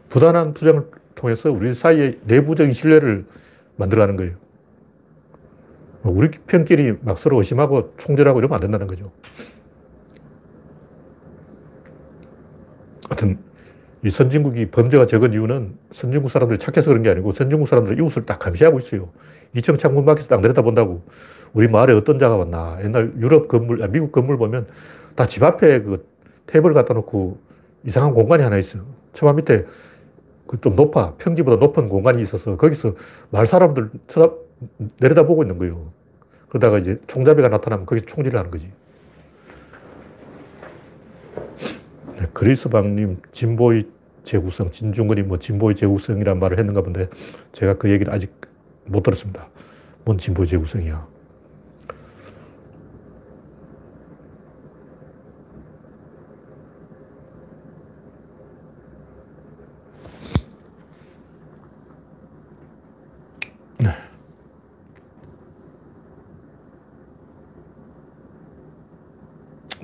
부단한 0.09 0.53
투쟁을 0.53 0.87
통해서 1.15 1.51
우리 1.51 1.73
사이에 1.73 2.19
내부적인 2.25 2.73
신뢰를 2.73 3.25
만들어가는 3.77 4.17
거예요. 4.17 4.33
우리 6.03 6.29
편끼리 6.31 6.97
막 7.01 7.17
서로 7.17 7.37
의심하고 7.37 7.93
총질하고 7.97 8.39
이러면 8.39 8.55
안 8.55 8.61
된다는 8.61 8.87
거죠. 8.87 9.11
하여튼 13.09 13.39
이 14.03 14.09
선진국이 14.09 14.71
범죄가 14.71 15.05
적은 15.05 15.33
이유는 15.33 15.75
선진국 15.93 16.31
사람들이 16.31 16.57
착해서 16.59 16.89
그런 16.89 17.03
게 17.03 17.09
아니고 17.09 17.31
선진국 17.33 17.67
사람들이 17.67 17.97
이웃을 18.01 18.25
딱 18.25 18.39
감시하고 18.39 18.79
있어요. 18.79 19.09
2층 19.55 19.77
창문 19.77 20.05
밖에서 20.05 20.27
딱 20.29 20.41
내려다 20.41 20.61
본다고. 20.61 21.03
우리 21.53 21.67
마을에 21.67 21.93
어떤 21.93 22.17
자가 22.17 22.37
왔나. 22.37 22.77
옛날 22.83 23.13
유럽 23.19 23.47
건물, 23.47 23.83
아, 23.83 23.87
미국 23.87 24.11
건물 24.11 24.37
보면 24.37 24.67
다 25.15 25.25
집 25.25 25.43
앞에 25.43 25.81
그 25.83 26.05
탭을 26.47 26.73
갖다 26.73 26.93
놓고 26.93 27.37
이상한 27.85 28.13
공간이 28.13 28.43
하나 28.43 28.57
있어요. 28.57 28.83
처마 29.13 29.33
밑에 29.33 29.65
그 30.47 30.57
좀 30.61 30.75
높아. 30.75 31.13
평지보다 31.17 31.57
높은 31.57 31.87
공간이 31.89 32.21
있어서 32.23 32.57
거기서 32.57 32.95
마을 33.29 33.45
사람들 33.45 33.89
쳐다, 34.07 34.33
내려다 34.99 35.23
보고 35.25 35.43
있는 35.43 35.57
거예요. 35.57 35.91
그러다가 36.49 36.77
이제 36.79 36.99
총잡이가 37.07 37.47
나타나면 37.49 37.85
거기서 37.85 38.05
총질을 38.07 38.37
하는 38.39 38.51
거지. 38.51 38.69
네, 42.07 42.10
그리스방님, 42.33 43.21
진보의 43.31 43.83
재구성, 44.23 44.71
진중근이 44.71 45.23
뭐 45.23 45.39
진보의 45.39 45.75
재구성이란 45.75 46.39
말을 46.39 46.59
했는가 46.59 46.81
본데 46.81 47.09
제가 47.51 47.77
그 47.77 47.89
얘기를 47.89 48.13
아직 48.13 48.31
못 48.85 49.03
들었습니다. 49.03 49.47
뭔 50.05 50.17
진보의 50.17 50.47
재구성이야. 50.47 51.07
네. 63.79 63.89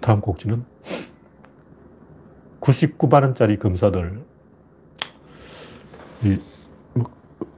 다음 0.01 0.21
곡지는 0.21 0.63
99만원짜리 2.67 3.57
검사들. 3.59 4.21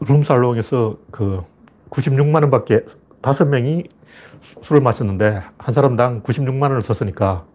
룸살롱에서 0.01 0.97
그 1.11 1.41
96만 1.89 2.41
원 2.41 2.51
밖에 2.51 2.85
다섯 3.21 3.45
명이 3.45 3.85
술을 4.61 4.81
마셨는데 4.81 5.41
한 5.57 5.73
사람당 5.73 6.21
96만 6.21 6.63
원을 6.63 6.81
썼으니까 6.81 7.45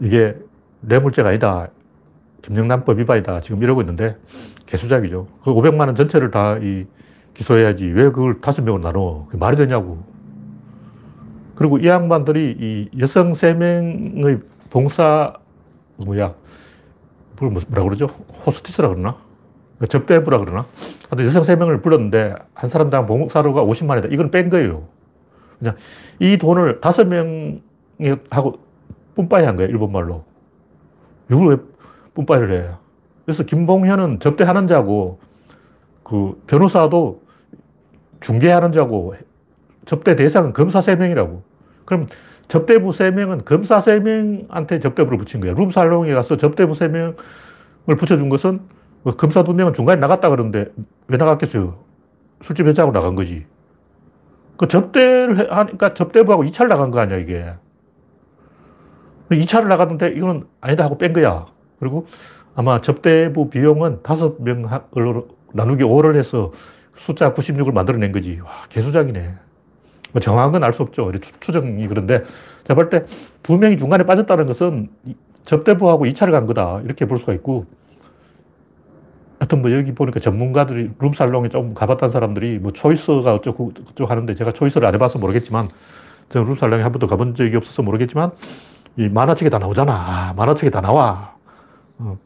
이게 0.00 0.36
뇌물죄가 0.80 1.28
아니다. 1.28 1.68
김영란법 2.42 2.98
위반이다. 2.98 3.40
지금 3.40 3.62
이러고 3.62 3.80
있는데 3.82 4.16
개수작이죠. 4.66 5.28
그 5.44 5.52
500만 5.52 5.86
원 5.86 5.94
전체를 5.94 6.30
다 6.30 6.58
이 6.60 6.86
기소해야지 7.34 7.86
왜 7.86 8.04
그걸 8.04 8.40
다섯 8.40 8.62
명으로 8.62 8.82
나눠? 8.82 9.26
그게 9.26 9.38
말이 9.38 9.56
되냐고. 9.56 10.02
그리고 11.54 11.78
이 11.78 11.86
양반들이 11.86 12.56
이 12.58 12.98
여성 12.98 13.34
세 13.34 13.54
명의 13.54 14.40
봉사 14.70 15.34
뭐야? 15.96 16.34
뭘 17.38 17.52
뭐라 17.68 17.84
그러죠? 17.84 18.06
호스티스라 18.46 18.88
그러나? 18.88 19.16
접대부라 19.88 20.38
그러나? 20.38 20.66
하여튼 21.08 21.26
여성 21.26 21.44
세 21.44 21.54
명을 21.56 21.82
불렀는데 21.82 22.34
한 22.54 22.70
사람당 22.70 23.06
봉사료가 23.06 23.64
50만 23.64 23.90
원이다. 23.90 24.08
이건 24.10 24.30
뺀 24.30 24.48
거예요. 24.48 24.88
그냥 25.58 25.76
이 26.18 26.36
돈을 26.36 26.80
다섯 26.80 27.06
명이 27.06 27.60
하고 28.30 28.58
뿜빠이 29.14 29.44
한 29.44 29.56
거예요. 29.56 29.70
일본말로. 29.70 30.24
이걸 31.30 31.48
왜 31.48 31.56
뿜빠이를 32.14 32.52
해? 32.52 32.70
그래서 33.24 33.42
김봉현은 33.42 34.20
접대하는 34.20 34.66
자고 34.66 35.18
그 36.02 36.40
변호사도 36.46 37.22
중개하는 38.20 38.72
자고 38.72 39.14
접대 39.84 40.16
대상은 40.16 40.52
검사 40.52 40.80
3명이라고. 40.80 41.42
그럼 41.84 42.06
접대부 42.48 42.90
3명은 42.90 43.44
검사 43.44 43.80
3명한테 43.80 44.82
접대부를 44.82 45.18
붙인 45.18 45.40
거야. 45.40 45.52
룸살롱에 45.54 46.12
가서 46.14 46.36
접대부 46.36 46.74
3명을 46.74 47.98
붙여준 47.98 48.28
것은 48.28 48.60
뭐 49.02 49.16
검사 49.16 49.42
2명은 49.42 49.74
중간에 49.74 50.00
나갔다 50.00 50.30
그러는데 50.30 50.66
왜 51.08 51.16
나갔겠어요? 51.16 51.78
술집 52.42 52.66
회장하고 52.66 52.92
나간 52.92 53.14
거지. 53.14 53.46
그 54.56 54.68
접대를 54.68 55.52
하니까 55.52 55.94
접대부하고 55.94 56.44
2차를 56.44 56.68
나간 56.68 56.90
거 56.90 57.00
아니야, 57.00 57.18
이게. 57.18 57.54
2차를 59.30 59.66
나갔는데 59.66 60.08
이거는 60.08 60.44
아니다 60.60 60.84
하고 60.84 60.98
뺀 60.98 61.12
거야. 61.12 61.46
그리고 61.78 62.06
아마 62.54 62.80
접대부 62.80 63.50
비용은 63.50 64.02
5명으로 64.02 65.28
나누기 65.52 65.84
5를 65.84 66.16
해서 66.16 66.52
숫자 66.96 67.34
96을 67.34 67.72
만들어낸 67.72 68.12
거지. 68.12 68.40
와, 68.42 68.50
개수작이네. 68.68 69.45
뭐 70.16 70.20
정확한 70.20 70.50
건알수 70.52 70.82
없죠. 70.82 71.12
추정이 71.40 71.86
그런데 71.88 72.24
제가 72.66 72.74
볼 72.74 72.88
때 72.88 73.04
두 73.42 73.58
명이 73.58 73.76
중간에 73.76 74.04
빠졌다는 74.04 74.46
것은 74.46 74.88
접대부하고 75.44 76.06
2차를 76.06 76.32
간 76.32 76.46
거다. 76.46 76.80
이렇게 76.84 77.04
볼 77.06 77.18
수가 77.18 77.34
있고 77.34 77.66
하여튼 79.38 79.60
뭐 79.60 79.70
여기 79.72 79.92
보니까 79.94 80.18
전문가들이 80.20 80.90
룸살롱에 80.98 81.50
좀 81.50 81.74
가봤던 81.74 82.10
사람들이 82.10 82.58
뭐 82.58 82.72
초이스가 82.72 83.34
어쩌고 83.34 83.72
저쩌고 83.74 84.10
하는데 84.10 84.34
제가 84.34 84.52
초이스를 84.52 84.88
안 84.88 84.94
해봐서 84.94 85.18
모르겠지만 85.18 85.68
저는 86.30 86.48
룸살롱에 86.48 86.82
한 86.82 86.90
번도 86.92 87.06
가본 87.06 87.34
적이 87.34 87.56
없어서 87.58 87.82
모르겠지만 87.82 88.30
이 88.96 89.08
만화책에 89.10 89.50
다 89.50 89.58
나오잖아. 89.58 89.92
아, 89.92 90.32
만화책에 90.34 90.70
다 90.70 90.80
나와. 90.80 91.34
어. 91.98 92.16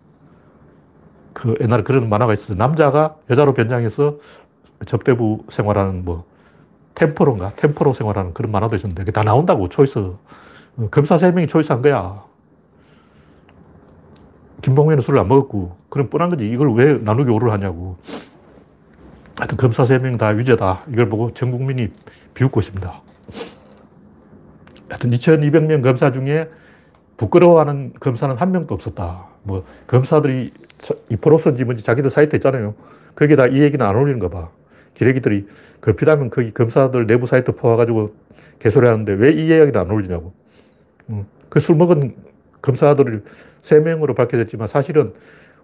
그 1.32 1.56
옛날에 1.60 1.82
그런 1.82 2.08
만화가 2.08 2.32
있어요. 2.34 2.56
남자가 2.56 3.16
여자로 3.28 3.52
변장해서 3.54 4.18
접대부 4.86 5.44
생활하는 5.50 6.04
뭐 6.04 6.24
템포로인가? 7.00 7.52
템포로 7.56 7.94
생활하는 7.94 8.34
그런 8.34 8.52
만화도 8.52 8.76
있었는데 8.76 9.02
그게 9.02 9.12
다 9.12 9.22
나온다고 9.22 9.68
초이스. 9.70 9.98
어, 9.98 10.88
검사 10.90 11.16
세 11.16 11.30
명이 11.30 11.46
초이스한 11.46 11.80
거야. 11.80 12.22
김봉현은 14.60 15.00
술을 15.00 15.18
안 15.18 15.28
먹었고 15.28 15.76
그럼 15.88 16.10
뻔한 16.10 16.28
거지. 16.28 16.46
이걸 16.46 16.74
왜 16.74 16.98
나누기 16.98 17.30
오를 17.30 17.52
하냐고. 17.52 17.96
하여튼 19.38 19.56
검사 19.56 19.86
세 19.86 19.98
명다 19.98 20.28
위제다. 20.28 20.82
이걸 20.92 21.08
보고 21.08 21.32
전 21.32 21.50
국민이 21.50 21.90
비웃고 22.34 22.60
있습니다. 22.60 23.02
하여튼 24.90 25.10
2200명 25.10 25.82
검사 25.82 26.10
중에 26.12 26.50
부끄러워하는 27.16 27.94
검사는 27.98 28.34
한 28.36 28.52
명도 28.52 28.74
없었다. 28.74 29.24
뭐 29.42 29.64
검사들이 29.86 30.52
2%인지 31.10 31.64
뭔지 31.64 31.82
자기들 31.82 32.10
사이트 32.10 32.36
있잖아요. 32.36 32.74
거기에 33.14 33.36
다 33.36 33.46
이 33.46 33.62
얘기는 33.62 33.84
안 33.84 33.96
올리는가 33.96 34.28
봐. 34.28 34.50
기레기들이 35.04 35.46
걸피다면 35.80 36.28
거기 36.28 36.52
검사들 36.52 37.06
내부 37.06 37.26
사이트 37.26 37.52
포와가지고 37.52 38.14
개소리 38.58 38.86
하는데 38.86 39.12
왜 39.14 39.32
이 39.32 39.46
이야기는 39.46 39.80
안 39.80 39.90
올리냐고. 39.90 40.34
음. 41.08 41.24
그술 41.48 41.76
먹은 41.76 42.14
검사들을 42.60 43.24
3명으로 43.62 44.14
밝혀졌지만 44.14 44.68
사실은 44.68 45.14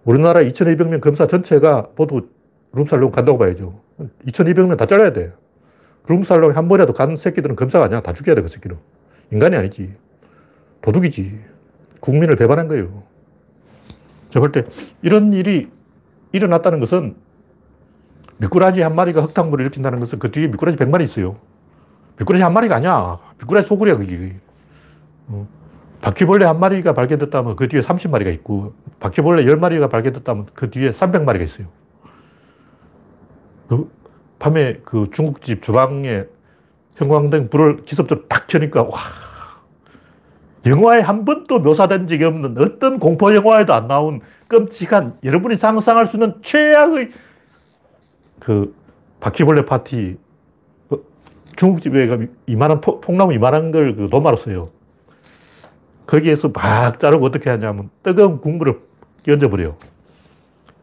우리나라 0.03 0.41
2200명 0.41 1.01
검사 1.01 1.27
전체가 1.27 1.89
모두 1.95 2.27
룸살롱 2.73 3.11
간다고 3.11 3.37
봐야죠. 3.37 3.79
2200명 4.25 4.75
다 4.75 4.87
잘라야 4.87 5.13
돼. 5.13 5.31
룸살롱 6.07 6.57
한 6.57 6.67
번이라도 6.67 6.93
간 6.93 7.15
새끼들은 7.15 7.55
검사가 7.55 7.85
아니야. 7.85 8.01
다 8.01 8.13
죽여야 8.13 8.35
돼, 8.35 8.41
그 8.41 8.47
새끼는. 8.47 8.77
인간이 9.31 9.55
아니지. 9.55 9.93
도둑이지. 10.81 11.39
국민을 11.99 12.35
배반한 12.37 12.67
거예요. 12.67 13.03
제가 14.31 14.39
볼 14.47 14.51
때 14.51 14.65
이런 15.03 15.31
일이 15.33 15.69
일어났다는 16.31 16.79
것은 16.79 17.15
미꾸라지 18.37 18.81
한 18.81 18.95
마리가 18.95 19.21
흙탕물을 19.21 19.65
일으킨다는 19.65 19.99
것은 19.99 20.19
그 20.19 20.31
뒤에 20.31 20.47
미꾸라지 20.47 20.77
100마리 20.77 21.01
있어요. 21.03 21.37
미꾸라지 22.17 22.43
한 22.43 22.53
마리가 22.53 22.75
아니야. 22.75 23.19
미꾸라지 23.39 23.67
소굴이야, 23.67 23.97
그게. 23.97 24.35
어. 25.27 25.47
바퀴벌레 26.01 26.45
한 26.45 26.59
마리가 26.59 26.93
발견됐다면 26.93 27.55
그 27.55 27.67
뒤에 27.67 27.81
30마리가 27.81 28.31
있고, 28.35 28.73
바퀴벌레 28.99 29.45
10마리가 29.45 29.89
발견됐다면 29.89 30.47
그 30.53 30.69
뒤에 30.69 30.91
300마리가 30.91 31.41
있어요. 31.41 31.67
그 33.67 33.91
밤에 34.39 34.81
그 34.83 35.09
중국집 35.11 35.63
주방에 35.63 36.25
형광등 36.95 37.49
불을 37.49 37.83
기습적으로 37.83 38.27
탁 38.27 38.47
켜니까, 38.47 38.83
와, 38.83 38.99
영화에 40.65 41.01
한 41.01 41.25
번도 41.25 41.59
묘사된 41.59 42.07
적이 42.07 42.25
없는 42.25 42.57
어떤 42.59 42.99
공포 42.99 43.33
영화에도 43.33 43.73
안 43.73 43.87
나온 43.87 44.21
끔찍한 44.47 45.17
여러분이 45.23 45.55
상상할 45.55 46.05
수 46.07 46.17
있는 46.17 46.35
최악의 46.41 47.09
그 48.39 48.75
바퀴벌레 49.19 49.65
파티 49.65 50.17
어, 50.89 50.97
중국집에 51.55 52.27
이만한 52.47 52.81
토, 52.81 53.01
통나무 53.01 53.33
이만한 53.33 53.71
걸 53.71 53.95
그 53.95 54.07
도마로 54.09 54.37
써요. 54.37 54.69
거기에서 56.05 56.49
막 56.49 56.99
자르고 56.99 57.25
어떻게 57.25 57.49
하냐면 57.49 57.89
뜨거운 58.03 58.39
국물을 58.39 58.79
끼얹어버려요. 59.23 59.75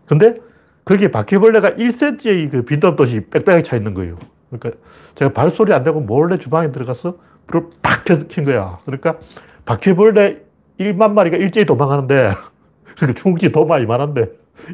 근데 0.06 0.36
거기에 0.84 1.08
바퀴벌레가 1.08 1.70
1cm의 1.72 2.50
그 2.50 2.62
빈틈도시 2.62 3.20
빽빽하게 3.30 3.62
차 3.62 3.76
있는 3.76 3.94
거예요. 3.94 4.18
그러니까 4.50 4.78
제가 5.14 5.32
발소리 5.32 5.72
안 5.72 5.82
되고 5.82 6.00
몰래 6.00 6.36
주방에 6.38 6.70
들어가서 6.72 7.16
불을 7.46 7.68
팍킨 7.80 8.44
거야. 8.44 8.78
그러니까 8.84 9.18
바퀴벌레 9.64 10.42
1만 10.78 11.12
마리가 11.12 11.38
일제히 11.38 11.64
도망가는데, 11.64 12.32
그러니까 12.96 13.22
중국집 13.22 13.52
도마 13.52 13.78
이만한데, 13.78 14.28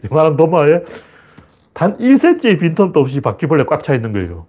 이만한 0.04 0.36
도마에 0.36 0.82
단 1.80 1.96
1cm의 1.96 2.60
빈틈도 2.60 3.00
없이 3.00 3.22
바퀴벌레 3.22 3.64
꽉 3.64 3.82
차 3.82 3.94
있는 3.94 4.12
거예요. 4.12 4.44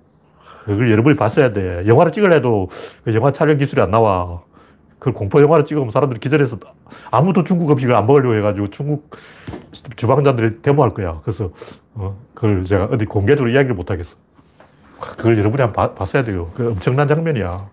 그걸 0.65 0.91
여러분이 0.91 1.15
봤어야 1.15 1.53
돼. 1.53 1.81
영화를 1.87 2.11
찍으려도 2.11 2.67
그 3.05 3.15
영화 3.15 3.31
촬영 3.31 3.57
기술이 3.57 3.81
안 3.81 3.89
나와. 3.89 4.41
그걸 4.99 5.13
공포 5.13 5.41
영화를 5.41 5.63
찍으면 5.63 5.91
사람들이 5.91 6.19
기절해서 6.19 6.59
아무도 7.09 7.45
중국 7.45 7.71
음식을 7.71 7.95
안 7.95 8.05
먹으려고 8.05 8.35
해가지고 8.35 8.69
중국 8.71 9.11
주방장들이 9.95 10.61
데모할 10.61 10.93
거야. 10.93 11.21
그래서 11.23 11.51
어, 11.93 12.19
그걸 12.33 12.65
제가 12.65 12.89
어디 12.91 13.05
공개적으로 13.05 13.49
이야기를 13.49 13.75
못 13.75 13.89
하겠어. 13.89 14.17
그걸 14.99 15.37
여러분이 15.37 15.61
한 15.61 15.71
번 15.71 15.95
봤어야 15.95 16.25
돼요. 16.25 16.51
그 16.53 16.67
엄청난 16.71 17.07
장면이야. 17.07 17.65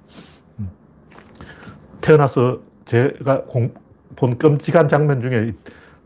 태어나서 2.00 2.60
제가 2.84 3.42
공, 3.46 3.74
본 4.14 4.38
끔찍한 4.38 4.86
장면 4.86 5.20
중에 5.20 5.52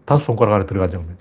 다섯 0.07 0.25
손가락 0.25 0.55
안에 0.55 0.65
들어간 0.65 0.91
장면. 0.91 1.19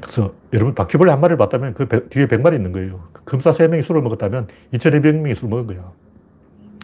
그래서 0.00 0.34
여러분 0.52 0.74
바퀴벌레 0.74 1.10
한 1.10 1.20
마리를 1.20 1.36
봤다면 1.38 1.74
그 1.74 1.86
배, 1.86 2.08
뒤에 2.08 2.26
100마리 2.26 2.54
있는 2.54 2.72
거예요. 2.72 3.08
그 3.12 3.22
검사 3.24 3.52
3명이 3.52 3.82
술을 3.82 4.02
먹었다면 4.02 4.48
2200명이 4.72 5.34
술 5.34 5.48
먹은 5.48 5.66
거야. 5.66 5.92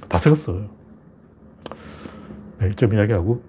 다 0.08 0.18
썩었어. 0.18 0.68
네, 2.58 2.68
이점 2.70 2.94
이야기하고. 2.94 3.42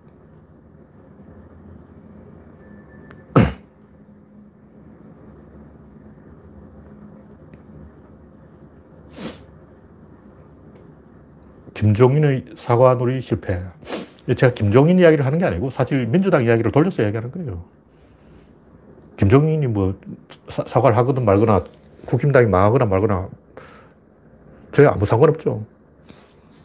김종인의 11.74 12.46
사과놀이 12.58 13.22
실패. 13.22 13.64
제가 14.36 14.54
김종인 14.54 15.00
이야기를 15.00 15.26
하는 15.26 15.40
게 15.40 15.46
아니고 15.46 15.72
사실 15.72 16.06
민주당 16.06 16.46
이야기를 16.46 16.72
돌려서 16.72 17.02
이야기하는 17.04 17.32
거예요. 17.32 17.81
김종인이 19.22 19.68
뭐 19.68 20.00
사, 20.50 20.82
과를 20.82 20.98
하거든 20.98 21.24
말거나 21.24 21.64
국힘당이 22.08 22.48
망하거나 22.48 22.86
말거나 22.86 23.30
저희 24.72 24.88
아무 24.88 25.06
상관없죠. 25.06 25.64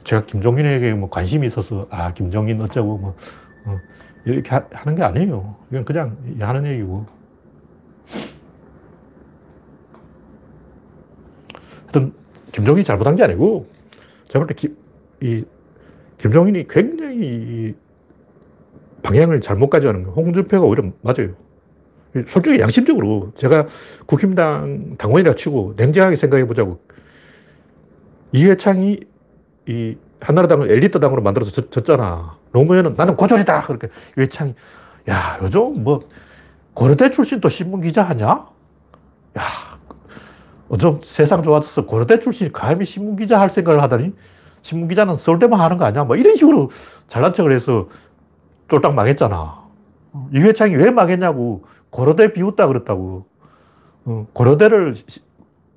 제가 0.05 0.25
김종인에게 0.25 0.95
뭐 0.95 1.11
관심이 1.11 1.47
있어서 1.49 1.87
아 1.91 2.15
김종인 2.15 2.59
어쩌고 2.63 2.97
뭐 2.97 3.15
어, 3.67 3.79
이렇게 4.25 4.49
하, 4.49 4.65
하는 4.73 4.97
게 4.97 5.03
아니에요. 5.03 5.55
이건 5.71 5.85
그냥 5.85 6.17
하는 6.41 6.65
얘기고. 6.65 7.05
하여튼, 11.83 12.15
김종인이 12.53 12.85
잘못한 12.85 13.17
게 13.17 13.23
아니고, 13.23 13.67
제가 14.29 14.45
볼 14.45 14.47
때, 14.47 14.55
기, 14.55 14.75
이, 15.21 15.45
김종인이 16.19 16.67
굉장히 16.69 17.75
방향을 19.03 19.41
잘못 19.43 19.69
가져가는 19.69 20.03
거예요. 20.03 20.17
홍준표가 20.17 20.67
오히려 20.67 20.91
맞아요. 21.03 21.46
솔직히 22.29 22.61
양심적으로 22.61 23.33
제가 23.37 23.67
국힘당 24.07 24.97
당원이라 24.97 25.35
치고 25.35 25.75
냉정하게 25.77 26.17
생각해 26.17 26.47
보자고. 26.47 26.81
이회창이 28.33 29.01
이 29.67 29.97
한나라당을 30.21 30.71
엘리트 30.71 30.99
당으로 31.01 31.23
만들어서 31.23 31.51
졌, 31.51 31.71
졌잖아. 31.71 32.37
노무현은 32.53 32.95
나는 32.97 33.17
고졸이다. 33.17 33.63
그렇게 33.63 33.89
이회창이 34.17 34.55
야 35.09 35.39
요즘 35.43 35.73
뭐 35.81 36.01
고려대 36.75 37.11
출신 37.11 37.41
또 37.41 37.49
신문 37.49 37.81
기자 37.81 38.03
하냐? 38.03 38.27
야 38.27 39.43
요즘 40.71 41.01
세상 41.03 41.43
좋아져서 41.43 41.87
고려대 41.87 42.19
출신이 42.19 42.53
감히 42.53 42.85
신문 42.85 43.17
기자 43.17 43.41
할 43.41 43.51
생각을 43.51 43.83
하다니 43.83 44.13
신문 44.63 44.89
기자는 44.89 45.17
서울대만 45.17 45.61
하는 45.61 45.77
거 45.77 45.85
아니야? 45.85 46.05
뭐 46.05 46.17
이런 46.17 46.35
식으로 46.37 46.71
잘난 47.09 47.33
척을 47.33 47.53
해서 47.53 47.89
쫄딱 48.69 48.95
망했잖아. 48.95 49.65
이회창이 50.33 50.75
왜 50.75 50.91
망했냐고. 50.91 51.65
고려대 51.91 52.33
비웃다 52.33 52.67
그랬다고. 52.67 53.27
어, 54.05 54.27
고려대를, 54.33 54.95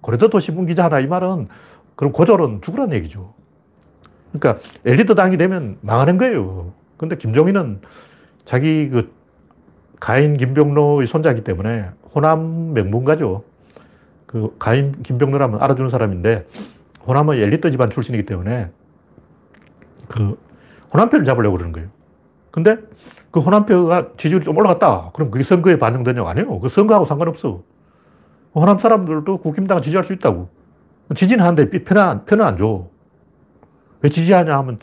고려대도 0.02 0.40
신문 0.40 0.66
기자 0.66 0.86
하나 0.86 1.00
이 1.00 1.08
말은 1.08 1.48
그럼 1.96 2.14
고졸은 2.14 2.62
죽으란 2.62 2.94
얘기죠. 2.94 3.34
그러니까 4.32 4.64
엘리트 4.86 5.16
당이 5.16 5.38
되면 5.38 5.78
망하는 5.82 6.18
거예요. 6.18 6.74
근데 6.98 7.18
김종인은 7.18 7.82
자기 8.46 8.90
그 8.90 9.12
가인 10.00 10.38
김병로의 10.38 11.08
손자이기 11.08 11.44
때문에 11.44 11.90
호남 12.14 12.74
명문가죠. 12.74 13.44
그 14.26 14.56
가인 14.60 15.02
김병로라면 15.02 15.62
알아주는 15.62 15.90
사람인데 15.90 16.46
호남은 17.08 17.38
엘리트 17.38 17.72
집안 17.72 17.90
출신이기 17.90 18.26
때문에 18.26 18.70
그 20.08 20.38
호남표를 20.94 21.26
잡으려고 21.26 21.58
그러는 21.58 21.74
거예요. 21.74 21.90
근데 22.52 22.78
그 23.32 23.40
호남표가 23.40 24.10
지지율이 24.18 24.44
좀 24.44 24.58
올라갔다. 24.58 25.12
그럼 25.14 25.30
그게 25.30 25.44
선거에 25.44 25.78
반영되냐고? 25.78 26.28
아니에요. 26.28 26.60
그 26.60 26.70
선거하고 26.70 27.06
상관없어. 27.06 27.62
호남 28.56 28.80
사람들도 28.80 29.38
국힘당을 29.38 29.82
지지할 29.82 30.04
수 30.04 30.14
있다고. 30.14 30.50
지지는 31.16 31.46
하는데 31.46 31.84
편은, 31.84 32.26
편은 32.26 32.46
안 32.46 32.58
줘. 32.58 32.88
왜 34.02 34.10
지지하냐 34.10 34.58
하면 34.58 34.80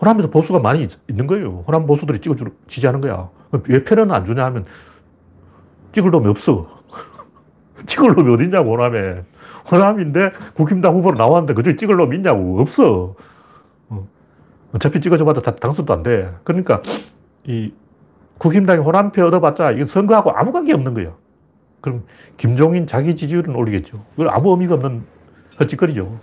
호남에도 0.00 0.30
보수가 0.30 0.60
많이 0.60 0.88
있는 1.08 1.26
거예요. 1.26 1.64
호남 1.66 1.86
보수들이 1.86 2.18
찍어주 2.20 2.44
지지하는 2.66 3.00
거야. 3.00 3.30
왜 3.68 3.84
편은 3.84 4.10
안 4.10 4.24
주냐 4.24 4.44
하면 4.46 4.64
찍을 5.92 6.10
놈이 6.10 6.28
없어. 6.28 6.68
찍을 7.86 8.14
놈이 8.14 8.32
어딨냐고, 8.34 8.72
호남에. 8.72 9.24
호남인데 9.70 10.32
국힘당 10.54 10.94
후보로 10.94 11.16
나왔는데 11.16 11.54
그중에 11.54 11.76
찍을 11.76 11.96
놈이 11.96 12.16
있냐고. 12.16 12.60
없어. 12.60 13.14
어. 13.88 14.08
어차피 14.72 15.00
찍어줘봐도 15.00 15.40
당선도 15.40 15.92
안 15.92 16.02
돼. 16.02 16.34
그러니까 16.44 16.82
이 17.44 17.72
국힘당이 18.38 18.80
호남표 18.80 19.24
얻어봤자 19.26 19.72
이건 19.72 19.86
선거하고 19.86 20.30
아무 20.30 20.52
관계 20.52 20.72
없는 20.72 20.94
거예요. 20.94 21.16
그럼 21.80 22.04
김종인 22.36 22.86
자기 22.86 23.16
지지율은 23.16 23.54
올리겠죠. 23.54 24.04
그건 24.16 24.28
아무 24.30 24.50
의미가 24.50 24.74
없는 24.74 25.02
헛짓거리죠. 25.60 26.18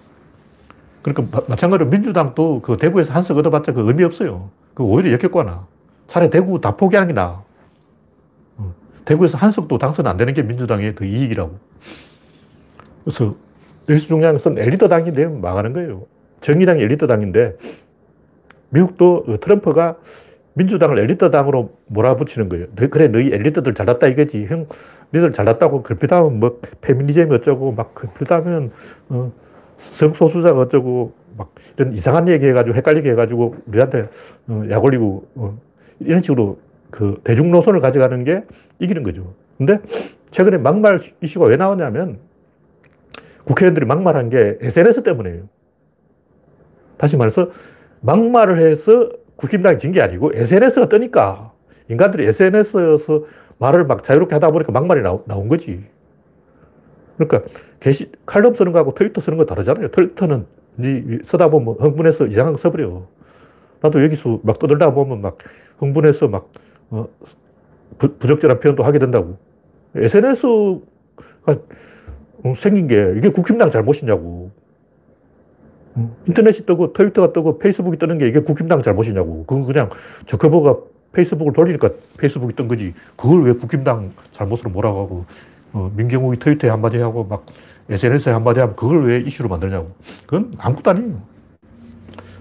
그러니까 1.01 1.43
마 1.47 1.56
찬가지로 1.56 1.89
민주당도 1.89 2.62
그 2.62 2.77
대구에서 2.77 3.13
한 3.13 3.23
석 3.23 3.38
얻어봤자 3.38 3.73
그 3.73 3.82
의미 3.88 4.03
없어요. 4.03 4.49
그 4.73 4.84
오히려 4.84 5.12
역효과나. 5.13 5.65
차라리 6.08 6.30
대구 6.30 6.60
다 6.62 6.75
포기하는 6.75 7.08
게 7.08 7.13
나아. 7.13 7.41
어. 8.58 8.73
대구에서 9.06 9.38
한 9.38 9.51
석도 9.51 9.77
당선 9.77 10.08
안 10.08 10.17
되는 10.17 10.34
게 10.34 10.41
민주당의 10.41 10.95
더 10.95 11.06
이익이라고. 11.06 11.58
그래서 13.03 13.36
여기서 13.89 14.08
중요한 14.08 14.36
것은 14.36 14.58
엘리트 14.58 14.88
당이 14.88 15.13
되면 15.13 15.41
망하는 15.41 15.73
거예요. 15.73 16.06
정의당이 16.41 16.82
엘리트 16.82 17.08
당인데 17.08 17.58
미국도 18.69 19.23
그 19.25 19.39
트럼프가 19.39 19.95
민주당을 20.58 20.98
엘리트당으로 21.00 21.72
몰아붙이는 21.86 22.50
거예요. 22.50 22.65
그래, 22.89 23.08
너희 23.08 23.32
엘리트들 23.32 23.76
잘났다 23.76 24.08
이거지. 24.08 24.46
형, 24.48 24.65
너희들 25.12 25.32
잘났다고 25.32 25.84
글피다면 25.84 26.39
뭐, 26.39 26.60
페미니즘이 26.82 27.34
어쩌고, 27.36 27.74
막 27.74 27.93
글피다면, 27.93 28.72
어, 29.10 29.32
성소수자가 29.78 30.60
어쩌고, 30.60 31.13
막 31.38 31.54
이런 31.78 31.93
이상한 31.93 32.28
얘기 32.28 32.48
해가지고, 32.48 32.76
헷갈리게 32.76 33.12
해가지고, 33.12 33.56
우리한테 33.67 34.10
어, 34.48 34.63
약 34.72 34.84
올리고, 34.84 35.28
어, 35.36 35.60
이런 36.00 36.24
식으로 36.24 36.58
그 36.89 37.22
대중 37.24 37.52
노선을 37.52 37.80
가져가는 37.80 38.24
게 38.24 38.43
이기는 38.80 39.04
거죠. 39.04 39.36
근데 39.58 39.80
최근에 40.32 40.58
막말 40.58 41.00
이슈가 41.22 41.46
왜 41.46 41.58
나오냐면, 41.58 42.17
국회의원들이 43.46 43.86
막말한 43.86 44.30
게 44.30 44.58
SNS 44.60 45.04
때문에요. 45.04 45.43
다시 46.98 47.15
말해서, 47.15 47.52
막말을 48.02 48.60
해서 48.60 49.10
국힘당이 49.38 49.78
진 49.78 49.91
게 49.91 50.02
아니고 50.02 50.32
SNS가 50.34 50.89
뜨니까 50.89 51.52
인간들이 51.89 52.26
SNS에서 52.28 53.26
말을 53.60 53.86
막 53.86 54.04
자유롭게 54.04 54.36
하다 54.36 54.52
보니까 54.52 54.71
막말이 54.71 55.02
나오, 55.02 55.23
나온 55.26 55.47
거지. 55.47 55.84
그러니까 57.17 57.50
게시 57.80 58.12
칼럼 58.26 58.54
쓰는 58.54 58.71
거하고 58.71 58.93
트위터 58.93 59.21
쓰는 59.21 59.38
거 59.38 59.45
다르잖아요. 59.45 59.89
트위터는 59.89 60.45
네 60.76 61.19
쓰다 61.23 61.50
보면 61.50 61.76
흥분해서 61.80 62.26
이상한 62.28 62.54
거 62.54 62.60
써버려. 62.60 63.08
나도 63.82 64.04
여기서 64.04 64.41
막 64.43 64.60
떠들다 64.60 64.93
보면 64.93 65.21
막 65.21 65.38
흥분해서 65.80 66.28
막 66.28 66.52
어, 66.91 67.08
부, 67.97 68.17
적절한 68.19 68.60
표현도 68.60 68.84
하게 68.84 69.00
된다고. 69.00 69.38
SNS가 69.95 70.80
생긴 72.58 72.88
게 72.88 73.13
이게 73.17 73.30
국힘당 73.30 73.69
잘못이냐고. 73.71 74.46
인터넷이 76.27 76.65
뜨고 76.65 76.93
트위터가 76.93 77.33
뜨고 77.33 77.57
페이스북이 77.60 77.97
뜨는 77.97 78.17
게 78.17 78.27
이게 78.27 78.39
국힘당 78.39 78.81
잘못이냐고. 78.81 79.45
그건 79.45 79.65
그냥 79.65 79.89
저커버가 80.27 80.77
페이스북을 81.13 81.53
돌리니까 81.53 81.89
페이스북이 82.17 82.55
뜬 82.55 82.67
거지. 82.67 82.93
그걸 83.15 83.43
왜 83.43 83.53
국힘당 83.53 84.12
잘못으로 84.33 84.69
몰아가고 84.69 85.25
어, 85.73 85.91
민경욱이 85.95 86.39
트위터에 86.39 86.69
한마디 86.69 86.97
하고 86.97 87.23
막 87.23 87.45
SNS에 87.89 88.31
한마디 88.33 88.60
하면 88.60 88.75
그걸 88.75 89.05
왜 89.05 89.19
이슈로 89.19 89.49
만드냐고. 89.49 89.91
그건 90.25 90.53
아무것도 90.57 90.91
아니에요. 90.91 91.21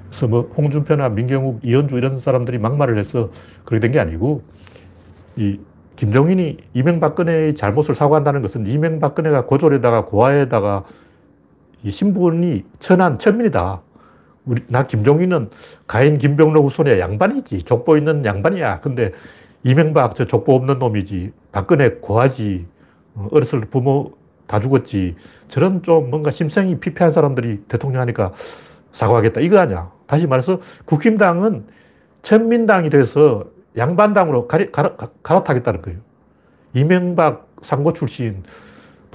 그래서 0.08 0.26
뭐 0.28 0.42
홍준표나 0.56 1.08
민경욱, 1.10 1.60
이현주 1.64 1.96
이런 1.96 2.18
사람들이 2.20 2.58
막말을 2.58 2.98
해서 2.98 3.30
그렇게 3.64 3.80
된 3.80 3.92
게 3.92 4.00
아니고 4.00 4.42
이 5.36 5.58
김정인이 5.96 6.58
이명박근혜의 6.74 7.54
잘못을 7.54 7.94
사과한다는 7.94 8.42
것은 8.42 8.66
이명박근혜가 8.66 9.46
고졸에다가 9.46 10.04
고아에다가 10.04 10.84
이 11.86 11.90
신분이 11.92 12.64
천한, 12.80 13.16
천민이다. 13.16 13.80
우리, 14.44 14.60
나 14.66 14.88
김종인은 14.88 15.50
가인 15.86 16.18
김병로 16.18 16.64
후손의 16.64 16.98
양반이지. 16.98 17.62
족보 17.62 17.96
있는 17.96 18.24
양반이야. 18.24 18.80
근데 18.80 19.12
이명박 19.62 20.16
저 20.16 20.24
족보 20.24 20.52
없는 20.52 20.80
놈이지. 20.80 21.32
박근혜 21.52 21.90
고하지. 21.90 22.66
어, 23.14 23.28
어렸을 23.30 23.60
때 23.60 23.68
부모 23.70 24.14
다 24.48 24.58
죽었지. 24.58 25.14
저런 25.46 25.84
좀 25.84 26.10
뭔가 26.10 26.32
심성이 26.32 26.80
피폐한 26.80 27.12
사람들이 27.12 27.62
대통령 27.68 28.00
하니까 28.00 28.32
사과하겠다. 28.90 29.40
이거 29.40 29.60
아니야. 29.60 29.92
다시 30.08 30.26
말해서 30.26 30.60
국힘당은 30.86 31.66
천민당이 32.22 32.90
돼서 32.90 33.44
양반당으로 33.76 34.48
가리, 34.48 34.72
갈아, 34.72 34.96
갈아타겠다는 35.22 35.82
거예요. 35.82 36.00
이명박 36.74 37.46
상고 37.62 37.92
출신, 37.92 38.42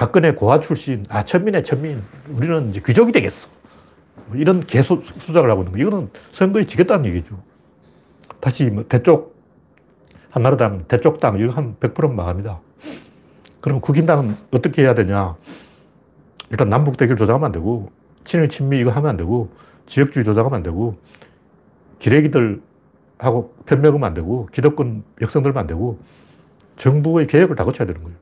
박근혜 0.01 0.31
고아 0.31 0.59
출신, 0.61 1.05
아, 1.09 1.23
천민의 1.23 1.63
천민. 1.63 2.01
우리는 2.27 2.71
이제 2.71 2.81
귀족이 2.83 3.11
되겠어. 3.11 3.47
뭐 4.25 4.35
이런 4.35 4.65
개수 4.65 4.99
수작을 5.19 5.51
하고 5.51 5.61
있는 5.61 5.73
거. 5.73 5.77
이거는 5.77 6.09
선거에 6.31 6.65
지겠다는 6.65 7.05
얘기죠. 7.05 7.37
다시 8.39 8.63
뭐 8.65 8.83
대쪽, 8.89 9.35
한나라당, 10.31 10.85
대쪽당, 10.87 11.37
이거 11.37 11.51
한 11.51 11.75
100% 11.79 12.13
망합니다. 12.13 12.61
그럼 13.59 13.79
국힘당은 13.79 14.37
어떻게 14.49 14.81
해야 14.81 14.95
되냐. 14.95 15.35
일단 16.49 16.67
남북 16.67 16.97
대결 16.97 17.15
조작하면 17.15 17.45
안 17.45 17.51
되고, 17.51 17.91
친일, 18.23 18.49
친미 18.49 18.79
이거 18.79 18.89
하면 18.89 19.07
안 19.07 19.17
되고, 19.17 19.51
지역주의 19.85 20.25
조작하면 20.25 20.57
안 20.57 20.63
되고, 20.63 20.97
기레기들 21.99 22.59
하고 23.19 23.53
편먹으면 23.67 24.03
안 24.03 24.15
되고, 24.15 24.47
기득권 24.51 25.03
역성들면 25.21 25.59
안 25.59 25.67
되고, 25.67 25.99
정부의 26.77 27.27
계획을 27.27 27.55
다 27.55 27.65
거쳐야 27.65 27.85
되는 27.85 28.01
거예요. 28.01 28.20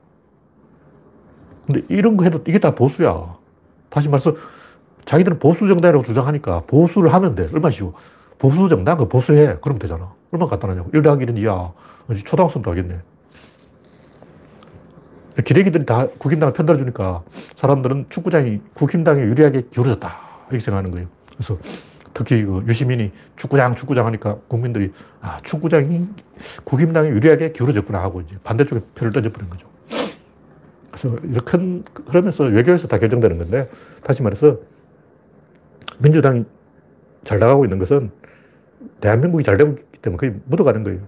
근데 1.66 1.82
이런 1.88 2.16
거 2.16 2.24
해도 2.24 2.42
이게 2.46 2.58
다 2.58 2.74
보수야. 2.74 3.36
다시 3.88 4.08
말해서 4.08 4.34
자기들은 5.04 5.38
보수 5.38 5.66
정당이라고 5.66 6.04
주장하니까 6.04 6.62
보수를 6.66 7.12
하면 7.14 7.34
돼. 7.34 7.48
얼마나 7.52 7.70
쉬워. 7.70 7.94
보수 8.38 8.68
정당, 8.68 8.96
그 8.96 9.08
보수해. 9.08 9.56
그러면 9.60 9.78
되잖아. 9.78 10.12
얼마나 10.30 10.50
간단하냐고. 10.50 10.90
1 10.92 11.02
더하기 11.02 11.26
1은 11.26 11.36
2야. 11.36 11.72
초등학생도 12.24 12.70
하겠네. 12.70 13.00
기레기들이 15.44 15.86
다 15.86 16.06
국힘당을 16.18 16.52
편들어주니까 16.52 17.22
사람들은 17.56 18.06
축구장이 18.08 18.60
국힘당에 18.74 19.22
유리하게 19.22 19.66
기울어졌다. 19.70 20.12
이렇게 20.48 20.58
생각하는 20.58 20.90
거예요. 20.90 21.08
그래서 21.34 21.56
특히 22.12 22.44
그 22.44 22.64
유시민이 22.66 23.12
축구장, 23.36 23.74
축구장 23.74 24.06
하니까 24.06 24.36
국민들이 24.48 24.92
아, 25.20 25.38
축구장이 25.42 26.08
국힘당에 26.64 27.08
유리하게 27.08 27.52
기울어졌구나 27.52 28.00
하고 28.02 28.20
이제 28.20 28.36
반대쪽에 28.42 28.80
표를 28.94 29.12
던져버린 29.12 29.48
거죠. 29.48 29.69
그래서 30.90 31.16
이렇게 31.22 31.82
그러면서 32.06 32.44
외교에서 32.44 32.88
다 32.88 32.98
결정되는 32.98 33.38
건데 33.38 33.68
다시 34.02 34.22
말해서 34.22 34.58
민주당이 35.98 36.44
잘 37.24 37.38
나가고 37.38 37.64
있는 37.64 37.78
것은 37.78 38.10
대한민국이 39.00 39.44
잘 39.44 39.56
되고 39.56 39.70
있기 39.72 39.98
때문에 40.00 40.16
그게 40.16 40.40
묻어가는 40.46 40.82
거예요. 40.82 41.00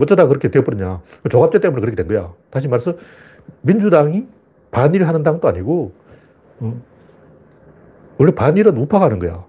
어쩌다 0.00 0.26
그렇게 0.26 0.50
되어버렸냐. 0.50 1.02
조갑제 1.28 1.60
때문에 1.60 1.80
그렇게 1.80 1.96
된 1.96 2.06
거야. 2.08 2.32
다시 2.50 2.68
말해서 2.68 2.94
민주당이 3.62 4.26
반일 4.70 5.04
하는 5.04 5.22
당도 5.22 5.48
아니고, 5.48 5.92
어, 6.60 6.82
원래 8.18 8.32
반일은 8.32 8.76
우파가 8.76 9.06
하는 9.06 9.18
거야. 9.18 9.44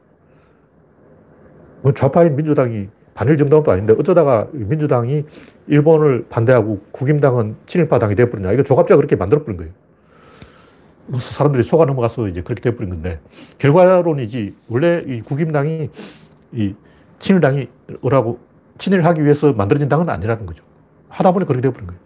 뭐 1.83 1.93
좌파인 1.93 2.35
민주당이 2.35 2.89
반일 3.21 3.37
정당도 3.37 3.71
아닌데 3.71 3.93
어쩌다가 3.93 4.47
민주당이 4.51 5.25
일본을 5.67 6.25
반대하고 6.27 6.81
국임당은 6.91 7.55
친일파당이 7.67 8.15
되어버렸냐. 8.15 8.51
이거 8.53 8.63
조갑제가 8.63 8.97
그렇게 8.97 9.15
만들어버린 9.15 9.57
거예요. 9.57 9.71
그래서 11.05 11.31
사람들이 11.31 11.61
속아 11.61 11.85
넘어가서 11.85 12.29
이제 12.29 12.41
그렇게 12.41 12.63
되어버린 12.63 12.89
건데, 12.89 13.19
결과론이지, 13.59 14.55
원래 14.69 15.03
이 15.05 15.21
국임당이 15.21 15.91
이 16.53 16.73
친일당이 17.19 17.69
라고 18.01 18.39
친일하기 18.79 19.23
위해서 19.23 19.53
만들어진 19.53 19.87
당은 19.87 20.09
아니라는 20.09 20.47
거죠. 20.47 20.63
하다 21.09 21.31
보니 21.31 21.45
그렇게 21.45 21.61
되어버린 21.61 21.85
거예요. 21.85 21.99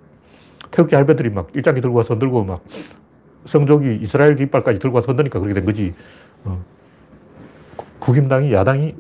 태극기 0.72 0.96
할배들이 0.96 1.30
막 1.30 1.48
일장기 1.54 1.80
들고 1.80 1.96
와서 1.96 2.20
들고 2.20 2.44
막 2.44 2.62
성족이 3.46 4.00
이스라엘 4.02 4.36
깃발까지 4.36 4.80
들고 4.80 4.98
와서 4.98 5.08
흔드니까 5.08 5.40
그렇게 5.40 5.54
된 5.54 5.66
거지. 5.66 5.94
어. 6.44 6.62
국임당이 8.00 8.52
야당이 8.52 8.96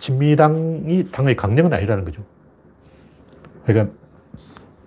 친미당이 0.00 1.10
당의 1.12 1.36
강령은 1.36 1.72
아니라는 1.72 2.04
거죠. 2.04 2.22
그러니까 3.64 3.94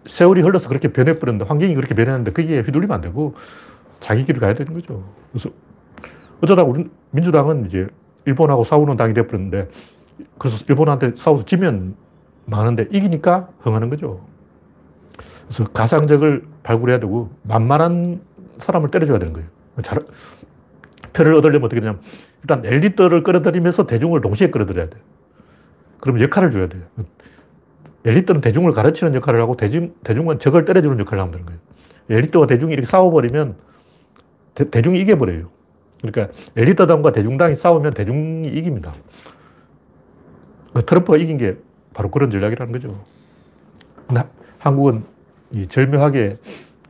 세월이 0.06 0.42
흘러서 0.42 0.68
그렇게 0.68 0.92
변해버렸는데 0.92 1.46
환경이 1.46 1.76
그렇게 1.76 1.96
변했는데 1.96 2.34
거기에 2.34 2.62
휘둘리면 2.62 2.96
안 2.96 3.02
되고 3.02 3.36
자기 4.00 4.26
길을 4.26 4.42
가야 4.42 4.54
되는 4.54 4.74
거죠. 4.74 5.04
그래서 5.32 5.50
어쩌다 6.42 6.64
우리 6.64 6.90
민주당은 7.12 7.68
이제 7.68 7.88
일본하고 8.26 8.64
싸우는 8.64 8.98
당이 8.98 9.14
되어버렸는데 9.14 9.70
그래서 10.38 10.66
일본한테 10.68 11.14
싸워서 11.16 11.46
지면 11.46 11.96
많은데 12.46 12.88
이기니까 12.92 13.50
흥하는 13.60 13.90
거죠. 13.90 14.26
그래서 15.44 15.66
가상적을 15.72 16.46
발굴해야 16.64 17.00
되고 17.00 17.30
만만한 17.44 18.22
사람을 18.60 18.90
때려줘야 18.90 19.20
되는 19.20 19.34
거예요. 19.34 19.48
잘, 19.84 20.00
표를 21.14 21.36
얻으려면 21.36 21.66
어떻게 21.66 21.80
되냐면 21.80 22.02
일단 22.44 22.66
엘리트를 22.66 23.24
끌어들이면서 23.24 23.88
대중을 23.88 24.22
동시에 24.22 24.50
끌어들여야 24.50 24.90
돼요. 24.90 25.02
그럼 26.00 26.22
역할을 26.22 26.52
줘야 26.52 26.68
돼요. 26.68 26.84
엘리트는 28.06 28.42
대중을 28.42 28.74
가르치는 28.74 29.16
역할을 29.16 29.42
하고 29.42 29.56
대중, 29.56 29.94
대중은 30.04 30.40
적을 30.40 30.66
때려주는 30.66 31.00
역할을 31.00 31.22
하면 31.22 31.32
되는 31.32 31.46
거예요. 31.46 31.60
엘리트와 32.10 32.48
대중이 32.48 32.74
이렇게 32.74 32.86
싸워버리면 32.86 33.56
대, 34.56 34.82
중이 34.82 35.00
이겨버려요. 35.00 35.50
그러니까 36.02 36.36
엘리트당과 36.58 37.14
대중당이 37.14 37.56
싸우면 37.56 37.94
대중이 37.94 38.50
이깁니다. 38.50 38.92
그 40.74 40.86
트럼프가 40.86 41.18
이긴 41.18 41.38
게 41.38 41.56
바로 41.94 42.12
그런 42.12 42.30
전략이라는 42.30 42.74
거죠. 42.74 43.06
한국은 44.58 45.06
이 45.52 45.68
절묘하게 45.68 46.38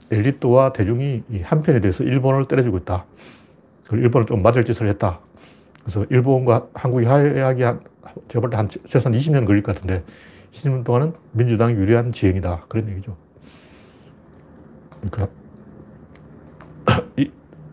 엘리트와 0.09 0.73
대중이 0.73 1.23
한편에 1.43 1.79
대해서 1.79 2.03
일본을 2.03 2.45
때려주고 2.45 2.77
있다. 2.77 3.05
일본은 3.91 4.25
좀 4.25 4.41
맞을 4.41 4.65
짓을 4.65 4.87
했다. 4.87 5.19
그래서 5.83 6.05
일본과 6.09 6.67
한국이 6.73 7.05
화해하기 7.05 7.63
한, 7.63 7.81
제가 8.27 8.41
볼 8.41 8.49
때 8.49 8.57
한, 8.57 8.69
최소한 8.69 9.17
20년 9.17 9.45
걸릴 9.45 9.63
것 9.63 9.75
같은데, 9.75 10.03
20년 10.51 10.83
동안은 10.83 11.13
민주당이 11.31 11.73
유리한 11.75 12.11
지형이다. 12.11 12.65
그런 12.69 12.89
얘기죠. 12.89 13.15
그러니까, 15.01 15.33
이, 17.17 17.29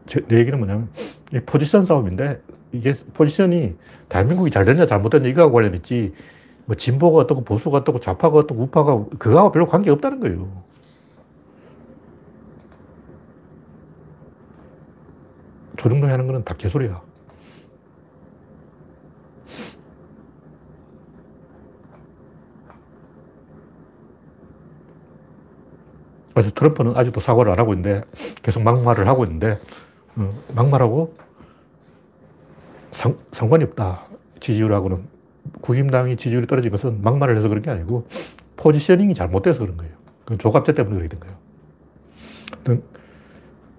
제, 0.06 0.20
내 0.26 0.38
얘기는 0.38 0.58
뭐냐면, 0.58 0.88
이 1.32 1.40
포지션 1.40 1.84
싸움인데, 1.84 2.40
이게 2.72 2.94
포지션이 3.14 3.76
대한민국이 4.08 4.50
잘 4.50 4.64
됐냐 4.64 4.86
잘못됐냐 4.86 5.28
이거하고 5.28 5.52
관련있지, 5.54 6.14
뭐 6.66 6.76
진보가 6.76 7.18
어떻고 7.22 7.42
보수가 7.42 7.78
어떻고 7.78 7.98
좌파가 8.00 8.38
어떻고 8.38 8.62
우파가 8.62 9.04
그거하고 9.18 9.50
별로 9.52 9.66
관계 9.66 9.90
없다는 9.90 10.20
거예요. 10.20 10.62
조중동이 15.76 16.10
하는 16.10 16.26
거는 16.26 16.44
다 16.44 16.54
개소리야. 16.54 17.09
그래서 26.34 26.50
트럼프는 26.54 26.96
아직도 26.96 27.20
사과를 27.20 27.52
안 27.52 27.58
하고 27.58 27.72
있는데, 27.72 28.02
계속 28.42 28.62
막말을 28.62 29.08
하고 29.08 29.24
있는데, 29.24 29.58
어, 30.16 30.32
막말하고 30.54 31.14
상, 32.92 33.16
상관이 33.32 33.64
없다. 33.64 34.06
지지율하고는. 34.40 35.20
국임당이 35.60 36.16
지지율이 36.16 36.46
떨어진 36.46 36.70
것은 36.70 37.02
막말을 37.02 37.36
해서 37.36 37.48
그런 37.48 37.62
게 37.62 37.70
아니고, 37.70 38.06
포지셔닝이 38.56 39.14
잘못돼서 39.14 39.60
그런 39.60 39.76
거예요. 39.76 39.92
그 40.24 40.38
조갑제 40.38 40.74
때문에 40.74 41.08
된 41.08 41.20
거예요. 41.20 41.36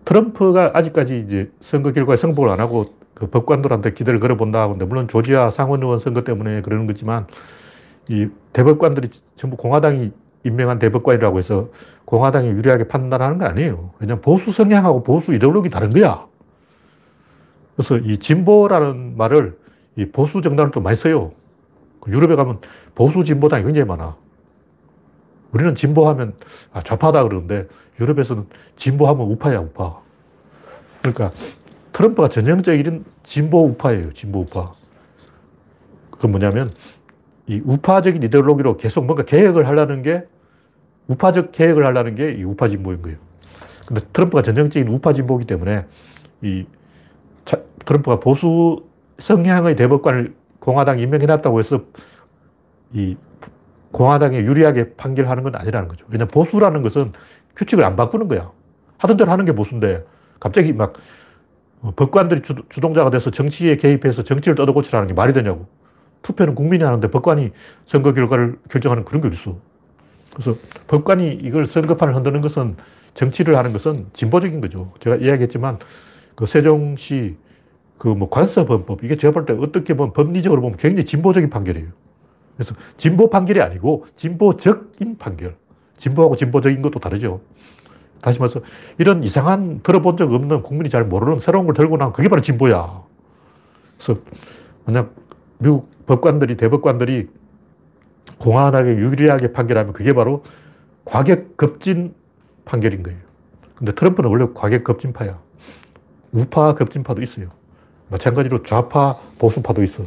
트럼프가 0.05 0.71
아직까지 0.73 1.19
이제 1.19 1.51
선거 1.61 1.91
결과에 1.91 2.17
승복을 2.17 2.49
안 2.49 2.59
하고 2.59 2.93
그 3.13 3.27
법관들한테 3.27 3.93
기대를 3.93 4.19
걸어본다 4.19 4.63
하는데 4.63 4.83
물론 4.85 5.07
조지아 5.07 5.51
상원 5.51 5.83
의원 5.83 5.99
선거 5.99 6.23
때문에 6.23 6.61
그러는 6.61 6.87
거지만 6.87 7.27
이 8.07 8.27
대법관들이 8.51 9.09
전부 9.35 9.57
공화당이 9.57 10.11
임명한 10.43 10.79
대법관이라고 10.79 11.37
해서 11.37 11.69
공화당이 12.05 12.49
유리하게 12.49 12.87
판단하는 12.87 13.37
건 13.37 13.47
아니에요. 13.49 13.91
왜냐면 13.99 14.21
보수 14.21 14.51
성향하고 14.51 15.03
보수 15.03 15.33
이데올로기 15.33 15.69
다른 15.69 15.91
거야. 15.91 16.25
그래서 17.75 17.97
이 17.97 18.17
진보라는 18.17 19.17
말을 19.17 19.57
이 19.95 20.05
보수 20.05 20.41
정당을 20.41 20.71
좀 20.71 20.83
많이 20.83 20.95
써요. 20.97 21.31
그 21.99 22.11
유럽에 22.11 22.35
가면 22.35 22.59
보수 22.95 23.23
진보당이 23.23 23.63
굉장히 23.63 23.87
많아. 23.87 24.15
우리는 25.51 25.75
진보하면 25.75 26.33
아, 26.71 26.81
좌파다 26.81 27.23
그러는데 27.23 27.67
유럽에서는 27.99 28.45
진보하면 28.75 29.27
우파야, 29.27 29.59
우파. 29.59 29.99
그러니까 31.01 31.31
트럼프가 31.93 32.29
전형적인 32.29 33.05
진보 33.23 33.65
우파예요, 33.65 34.13
진보 34.13 34.41
우파. 34.41 34.73
그건 36.09 36.31
뭐냐면 36.31 36.73
이 37.47 37.61
우파적인 37.65 38.23
이데올로기로 38.23 38.77
계속 38.77 39.05
뭔가 39.05 39.23
개혁을 39.23 39.67
하려는 39.67 40.01
게 40.03 40.23
우파적 41.11 41.51
개혁을 41.51 41.85
하려는 41.85 42.15
게 42.15 42.31
이 42.33 42.43
우파 42.43 42.67
진보인 42.69 43.01
거예요. 43.01 43.17
근데 43.85 44.01
트럼프가 44.13 44.41
전형적인 44.41 44.87
우파 44.87 45.13
진보이기 45.13 45.45
때문에 45.45 45.85
이 46.41 46.65
자, 47.45 47.57
트럼프가 47.85 48.19
보수 48.19 48.83
성향의 49.19 49.75
대법관을 49.75 50.33
공화당이 50.59 51.01
임명해놨다고 51.03 51.59
해서 51.59 51.83
이 52.93 53.17
공화당에 53.91 54.37
유리하게 54.37 54.95
판결하는 54.95 55.43
건 55.43 55.55
아니라는 55.55 55.87
거죠. 55.89 56.05
왜냐하면 56.09 56.29
보수라는 56.29 56.81
것은 56.81 57.11
규칙을 57.55 57.83
안 57.83 57.95
바꾸는 57.95 58.27
거야. 58.27 58.51
하던 58.99 59.17
대로 59.17 59.31
하는 59.31 59.45
게 59.45 59.51
보수인데 59.51 60.05
갑자기 60.39 60.71
막 60.73 60.93
어, 61.81 61.91
법관들이 61.95 62.41
주, 62.43 62.55
동자가 62.79 63.09
돼서 63.09 63.31
정치에 63.31 63.75
개입해서 63.75 64.23
정치를 64.23 64.55
떠도고치라는 64.55 65.07
게 65.07 65.13
말이 65.13 65.33
되냐고. 65.33 65.65
투표는 66.21 66.53
국민이 66.53 66.83
하는데 66.83 67.09
법관이 67.09 67.51
선거 67.87 68.13
결과를 68.13 68.59
결정하는 68.69 69.03
그런 69.03 69.21
게 69.21 69.27
어딨어. 69.27 69.70
그래서 70.33 70.55
법관이 70.87 71.33
이걸 71.33 71.65
선거판을 71.65 72.15
흔드는 72.15 72.41
것은 72.41 72.77
정치를 73.13 73.57
하는 73.57 73.73
것은 73.73 74.07
진보적인 74.13 74.61
거죠. 74.61 74.91
제가 74.99 75.17
이야기했지만 75.17 75.79
그 76.35 76.45
세종시 76.45 77.37
그 77.97 78.07
뭐 78.09 78.29
관서범법 78.29 79.03
이게 79.03 79.15
제가 79.15 79.31
볼 79.33 79.45
때 79.45 79.53
어떻게 79.53 79.95
보면 79.95 80.13
법리적으로 80.13 80.61
보면 80.61 80.77
굉장히 80.77 81.05
진보적인 81.05 81.49
판결이에요. 81.49 81.89
그래서 82.55 82.73
진보 82.97 83.29
판결이 83.29 83.61
아니고 83.61 84.05
진보적인 84.15 85.17
판결. 85.17 85.55
진보하고 85.97 86.35
진보적인 86.35 86.81
것도 86.81 86.99
다르죠. 86.99 87.41
다시 88.21 88.39
말해서 88.39 88.61
이런 88.97 89.23
이상한 89.23 89.81
들어본 89.83 90.17
적 90.17 90.31
없는 90.31 90.63
국민이 90.63 90.89
잘 90.89 91.05
모르는 91.05 91.39
새로운 91.39 91.65
걸 91.65 91.75
들고 91.75 91.97
나면 91.97 92.13
그게 92.13 92.27
바로 92.27 92.41
진보야. 92.41 93.03
그래서 93.97 94.19
만약 94.85 95.13
미국 95.59 95.89
법관들이, 96.07 96.57
대법관들이 96.57 97.29
공화당에 98.41 98.89
유리하게 98.89 99.51
판결하면 99.51 99.93
그게 99.93 100.13
바로 100.13 100.43
과격 101.05 101.57
급진 101.57 102.15
판결인 102.65 103.03
거예요. 103.03 103.19
근데 103.75 103.93
트럼프는 103.93 104.29
원래 104.29 104.47
과격 104.53 104.83
급진파야. 104.83 105.39
우파 106.33 106.73
급진파도 106.73 107.21
있어요. 107.21 107.49
마찬가지로 108.09 108.63
좌파 108.63 109.19
보수파도 109.37 109.83
있어. 109.83 110.05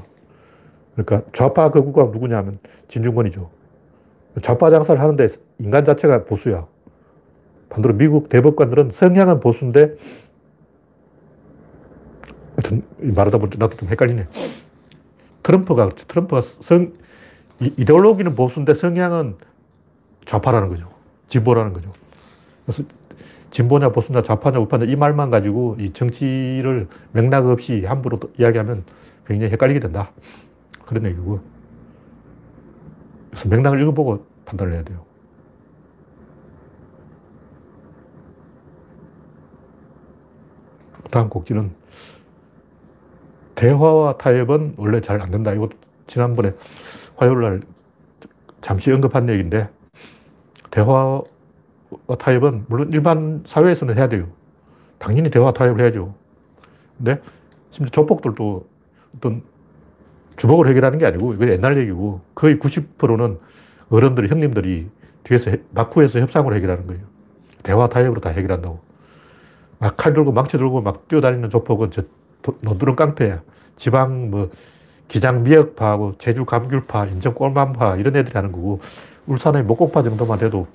그러니까 0.94 1.23
좌파 1.33 1.70
극우가 1.70 2.11
누구냐면 2.12 2.59
진중권이죠. 2.88 3.51
좌파 4.42 4.70
장사를 4.70 5.01
하는데 5.01 5.29
인간 5.59 5.85
자체가 5.85 6.25
보수야. 6.25 6.66
반대로 7.68 7.94
미국 7.94 8.29
대법관들은 8.29 8.90
성향은 8.90 9.40
보수인데, 9.40 9.94
하여튼 12.57 12.83
말하다 12.99 13.38
보니 13.38 13.57
나도 13.59 13.77
좀 13.77 13.88
헷갈리네. 13.88 14.29
트럼프가, 15.42 15.90
트럼프가 16.09 16.40
성, 16.40 16.92
이데올로기는 17.77 18.35
보수인데 18.35 18.74
성향은 18.74 19.37
좌파라는 20.24 20.68
거죠. 20.68 20.88
진보라는 21.29 21.72
거죠. 21.72 21.92
그래서 22.64 22.83
진보냐, 23.50 23.90
보수냐, 23.90 24.22
좌파냐, 24.22 24.59
우파냐 24.59 24.87
이 24.87 24.96
말만 24.96 25.31
가지고 25.31 25.77
이 25.79 25.90
정치를 25.90 26.88
맥락 27.12 27.46
없이 27.46 27.85
함부로 27.85 28.18
이야기하면 28.38 28.85
굉장히 29.27 29.53
헷갈리게 29.53 29.81
된다. 29.81 30.11
그런 30.85 31.05
얘기고. 31.07 31.40
그래서 33.31 33.48
맥락을 33.48 33.81
읽어보고 33.81 34.27
판단을 34.44 34.72
해야 34.72 34.83
돼요. 34.83 35.05
다음 41.11 41.29
곡지는 41.29 41.70
대화와 43.55 44.16
타협은 44.18 44.74
원래 44.77 45.00
잘 45.00 45.22
안 45.22 45.31
된다. 45.31 45.53
이거 45.53 45.68
지난번에 46.09 46.53
화요일 47.16 47.40
날 47.40 47.61
잠시 48.61 48.90
언급한 48.92 49.29
얘기인데 49.29 49.68
대화와 50.70 51.22
타협은 52.18 52.64
물론 52.68 52.92
일반 52.92 53.42
사회에서는 53.46 53.96
해야 53.96 54.09
돼요. 54.09 54.29
당연히 54.98 55.31
대화 55.31 55.53
타협을 55.53 55.81
해야죠. 55.83 56.14
근데 56.96 57.20
심지어 57.70 57.90
조폭들도 57.90 58.66
어떤 59.16 59.42
주먹을 60.37 60.68
해결하는 60.68 60.98
게 60.98 61.07
아니고 61.07 61.35
이거 61.35 61.48
옛날 61.48 61.77
얘기고 61.79 62.20
거의 62.35 62.57
90%는 62.57 63.38
어른들이 63.90 64.29
형님들이 64.29 64.88
뒤에서 65.24 65.53
막후에서 65.70 66.20
협상으로 66.20 66.55
해결하는 66.57 66.87
거예요. 66.87 67.03
대화 67.62 67.88
타협으로 67.88 68.20
다 68.20 68.31
해결한다고. 68.31 68.81
막 69.79 69.96
칼 69.96 70.14
들고 70.14 70.33
망치 70.33 70.57
들고 70.57 70.81
막 70.81 71.09
뛰어다니는 71.09 71.50
조폭은 71.50 71.90
저 71.90 72.03
논두렁 72.61 72.96
깡패야. 72.96 73.42
지방 73.77 74.31
뭐 74.31 74.50
기장 75.09 75.43
미역파하고 75.43 76.14
제주 76.19 76.45
감귤파, 76.45 77.07
인천 77.07 77.35
꼴만파 77.35 77.97
이런 77.97 78.17
애들이 78.17 78.33
하는 78.35 78.53
거고 78.53 78.81
울산의 79.27 79.62
목곡파 79.64 80.03
정도만 80.03 80.38
돼도 80.38 80.67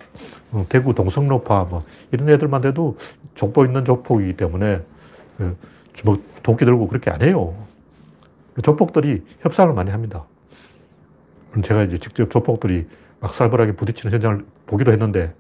어, 0.52 0.66
대구 0.70 0.94
동성로파 0.94 1.66
뭐 1.66 1.84
이런 2.12 2.30
애들만 2.30 2.62
돼도 2.62 2.98
족보 3.36 3.66
있는 3.66 3.86
조폭이기 3.86 4.38
때문에 4.38 4.82
그 5.38 5.58
주먹 5.94 6.22
도끼 6.44 6.66
들고 6.66 6.88
그렇게 6.88 7.12
안 7.12 7.22
해요. 7.22 7.56
조폭들이 8.64 9.24
협상을 9.42 9.74
많이 9.74 9.92
합니다. 9.92 10.26
제가 11.64 11.84
이제 11.84 11.98
직접 11.98 12.30
조폭들이 12.30 12.88
막 13.20 13.34
살벌하게 13.34 13.74
부딪히는 13.74 14.14
현장을 14.14 14.46
보기도 14.66 14.92
했는데 14.92 15.34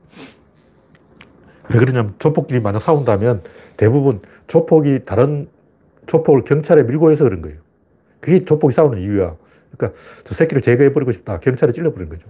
왜 1.70 1.80
그러냐면 1.80 2.16
조폭끼리 2.20 2.60
만약 2.60 2.80
싸운다면 2.80 3.44
대부분 3.78 4.22
조폭이 4.48 5.06
다른 5.06 5.48
조폭을 6.08 6.44
경찰에 6.44 6.84
밀고 6.84 7.12
해서 7.12 7.24
그런 7.24 7.42
거예요. 7.42 7.58
그게 8.20 8.44
조폭이 8.44 8.74
싸우는 8.74 9.00
이유야. 9.02 9.36
그러니까 9.72 10.00
저 10.24 10.34
새끼를 10.34 10.62
제거해버리고 10.62 11.12
싶다. 11.12 11.40
경찰에 11.40 11.72
찔러버린 11.72 12.10
거죠. 12.10 12.28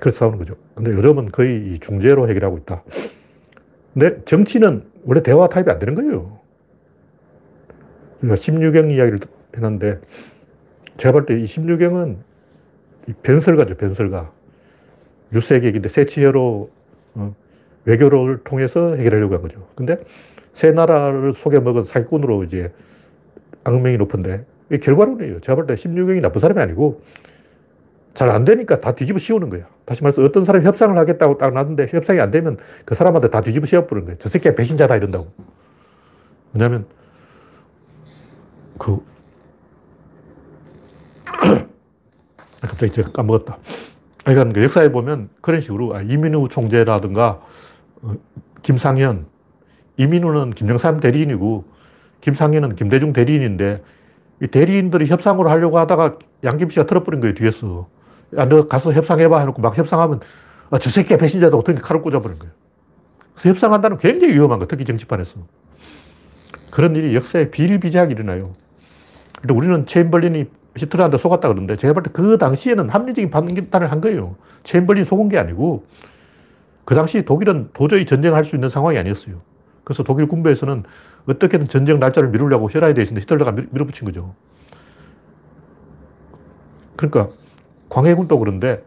그래서 0.00 0.18
싸우는 0.18 0.38
거죠. 0.38 0.56
근데 0.74 0.92
요즘은 0.92 1.26
거의 1.26 1.78
중재로 1.78 2.28
해결하고 2.28 2.58
있다. 2.58 2.82
근데 3.92 4.22
정치는 4.24 4.84
원래 5.04 5.22
대화 5.22 5.48
타입이 5.48 5.70
안 5.70 5.78
되는 5.78 5.94
거예요. 5.94 6.38
그러니까 8.18 8.36
심유경 8.36 8.90
이야기를 8.90 9.20
해놨는데 9.56 10.00
제가 10.96 11.12
볼 11.12 11.26
때이 11.26 11.46
심유경은 11.46 12.18
변설가죠, 13.22 13.76
변설가. 13.76 14.32
유색객인데 15.32 15.88
세치혀로 15.88 16.70
어, 17.14 17.34
외교를 17.84 18.40
통해서 18.44 18.94
해결하려고 18.94 19.34
한 19.34 19.42
거죠. 19.42 19.66
근데 19.74 19.98
새 20.52 20.72
나라를 20.72 21.32
속여먹은 21.32 21.84
사기꾼으로 21.84 22.44
이제 22.44 22.72
악명이 23.64 23.96
높은데 23.96 24.46
결과론이에요. 24.70 25.40
제가 25.40 25.56
볼때 25.56 25.76
심유경이 25.76 26.20
나쁜 26.20 26.40
사람이 26.40 26.60
아니고 26.60 27.02
잘 28.14 28.30
안 28.30 28.44
되니까 28.44 28.80
다 28.80 28.92
뒤집어 28.92 29.18
씌우는 29.18 29.50
거야. 29.50 29.66
다시 29.84 30.02
말해서 30.02 30.22
어떤 30.22 30.44
사람이 30.44 30.64
협상을 30.66 30.96
하겠다고 30.96 31.38
딱 31.38 31.52
놨는데 31.52 31.88
협상이 31.90 32.20
안 32.20 32.30
되면 32.30 32.58
그 32.84 32.94
사람한테 32.94 33.30
다 33.30 33.40
뒤집어 33.40 33.66
씌워버리는 33.66 34.04
거예요. 34.06 34.18
저 34.18 34.28
새끼가 34.28 34.54
배신자다 34.54 34.96
이런다고. 34.96 35.32
왜냐면 36.52 36.86
그 38.78 39.02
갑자기 42.60 42.92
제가 42.92 43.10
까먹었다. 43.12 43.58
그러니까 44.24 44.52
그 44.52 44.62
역사에 44.62 44.90
보면 44.90 45.30
그런 45.40 45.60
식으로 45.60 45.94
아, 45.94 46.02
이민우 46.02 46.48
총재라든가 46.48 47.40
어, 48.02 48.14
김상현, 48.62 49.26
이민우는 49.96 50.50
김영삼 50.50 51.00
대리인이고 51.00 51.64
김상현은 52.20 52.74
김대중 52.74 53.12
대리인인데 53.12 53.82
이 54.42 54.46
대리인들이 54.46 55.06
협상을 55.06 55.46
하려고 55.46 55.78
하다가 55.78 56.18
양김 56.44 56.70
씨가 56.70 56.86
틀어버린 56.86 57.20
거예요, 57.20 57.34
뒤에서. 57.34 57.88
야, 58.36 58.48
너 58.48 58.66
가서 58.66 58.92
협상해봐 58.92 59.40
해놓고 59.40 59.60
막 59.60 59.76
협상하면 59.76 60.20
아, 60.70 60.78
저 60.78 60.88
새끼가 60.90 61.16
배신자다 61.16 61.56
어떻게 61.56 61.80
칼을 61.80 62.00
꽂아버린 62.00 62.38
거예요. 62.38 62.52
그래서 63.34 63.48
협상한다는 63.50 63.96
굉장히 63.98 64.34
위험한 64.34 64.58
거예요, 64.58 64.68
특히 64.68 64.84
정치판에서. 64.84 65.34
그런 66.70 66.94
일이 66.94 67.14
역사에 67.14 67.50
비일비재하게 67.50 68.14
일어나요. 68.14 68.52
근데 69.40 69.52
우리는 69.54 69.86
체인벌린이 69.86 70.46
히틀러한테 70.76 71.18
속았다 71.18 71.48
그러는데 71.48 71.76
제가 71.76 71.94
볼 71.94 72.02
때 72.04 72.10
그 72.12 72.38
당시에는 72.38 72.88
합리적인 72.88 73.30
판단을 73.30 73.90
한 73.90 74.00
거예요. 74.00 74.36
체인벌린 74.62 75.04
속은 75.04 75.28
게 75.28 75.38
아니고 75.38 75.84
그 76.84 76.94
당시 76.94 77.24
독일은 77.24 77.70
도저히 77.72 78.06
전쟁할 78.06 78.44
수 78.44 78.54
있는 78.56 78.68
상황이 78.68 78.96
아니었어요. 78.98 79.40
그래서 79.84 80.04
독일 80.04 80.26
군부에서는 80.28 80.84
어떻게든 81.26 81.68
전쟁 81.68 81.98
날짜를 82.00 82.30
미루려고 82.30 82.68
혈안이 82.70 82.94
되어 82.94 83.02
있는데 83.04 83.20
히틀러가 83.22 83.52
밀어붙인 83.52 84.04
거죠. 84.06 84.34
그러니까 86.96 87.28
광해군도 87.88 88.38
그런데 88.38 88.84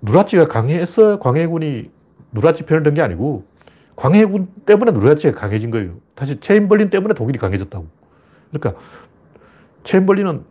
누라치가 0.00 0.48
강해서 0.48 1.18
광해군이 1.18 1.90
누라치 2.32 2.64
편을 2.64 2.82
든 2.82 2.94
게 2.94 3.02
아니고 3.02 3.44
광해군 3.96 4.48
때문에 4.66 4.92
누라치가 4.92 5.38
강해진 5.38 5.70
거예요. 5.70 5.94
다시 6.14 6.40
체인벌린 6.40 6.90
때문에 6.90 7.14
독일이 7.14 7.38
강해졌다고. 7.38 7.86
그러니까 8.50 8.80
체인벌린은 9.84 10.44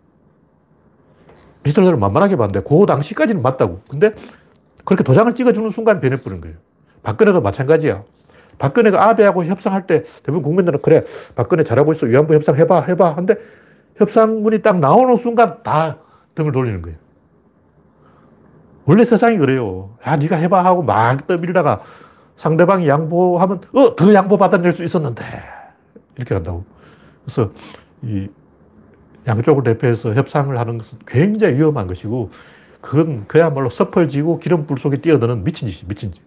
히틀러를 1.66 1.98
만만하게 1.98 2.36
봤는데 2.36 2.68
그 2.68 2.86
당시까지는 2.86 3.42
맞다고. 3.42 3.82
근데 3.90 4.14
그렇게 4.86 5.04
도장을 5.04 5.34
찍어주는 5.34 5.70
순간 5.70 6.02
변해버린 6.02 6.42
거예요. 6.42 6.58
박근혜도 7.04 7.42
마찬가지야. 7.42 8.04
박근혜가 8.62 9.10
아베하고 9.10 9.44
협상할 9.46 9.88
때 9.88 10.04
대부분 10.24 10.44
국민들은 10.44 10.82
그래, 10.84 11.04
박근혜 11.36 11.64
잘하고 11.64 11.92
있어. 11.94 12.06
위안부 12.06 12.36
협상 12.36 12.56
해봐, 12.56 12.82
해봐. 12.84 13.16
근데 13.16 13.36
협상문이 13.96 14.62
딱 14.62 14.80
나오는 14.80 15.16
순간 15.16 15.64
다 15.64 15.98
등을 16.36 16.52
돌리는 16.52 16.82
거예요. 16.84 16.98
원래 18.86 19.04
세상이 19.04 19.38
그래요. 19.38 19.96
야, 20.06 20.16
네가 20.16 20.36
해봐 20.36 20.64
하고 20.64 20.84
막 20.84 21.26
떠밀다가 21.26 21.82
상대방이 22.36 22.88
양보하면, 22.88 23.62
어, 23.74 23.96
더 23.96 24.14
양보 24.14 24.38
받아낼 24.38 24.74
수 24.74 24.84
있었는데. 24.84 25.24
이렇게 26.18 26.36
간다고. 26.36 26.64
그래서 27.26 27.52
이 28.04 28.28
양쪽을 29.28 29.64
대표해서 29.64 30.14
협상을 30.14 30.56
하는 30.58 30.78
것은 30.78 31.00
굉장히 31.08 31.56
위험한 31.56 31.88
것이고, 31.88 32.30
그건 32.80 33.26
그야말로 33.28 33.70
섭펄지고 33.70 34.40
기름불 34.40 34.78
속에 34.78 34.98
뛰어드는 34.98 35.44
미친 35.44 35.68
짓이 35.68 35.88
미친 35.88 36.12
짓. 36.12 36.22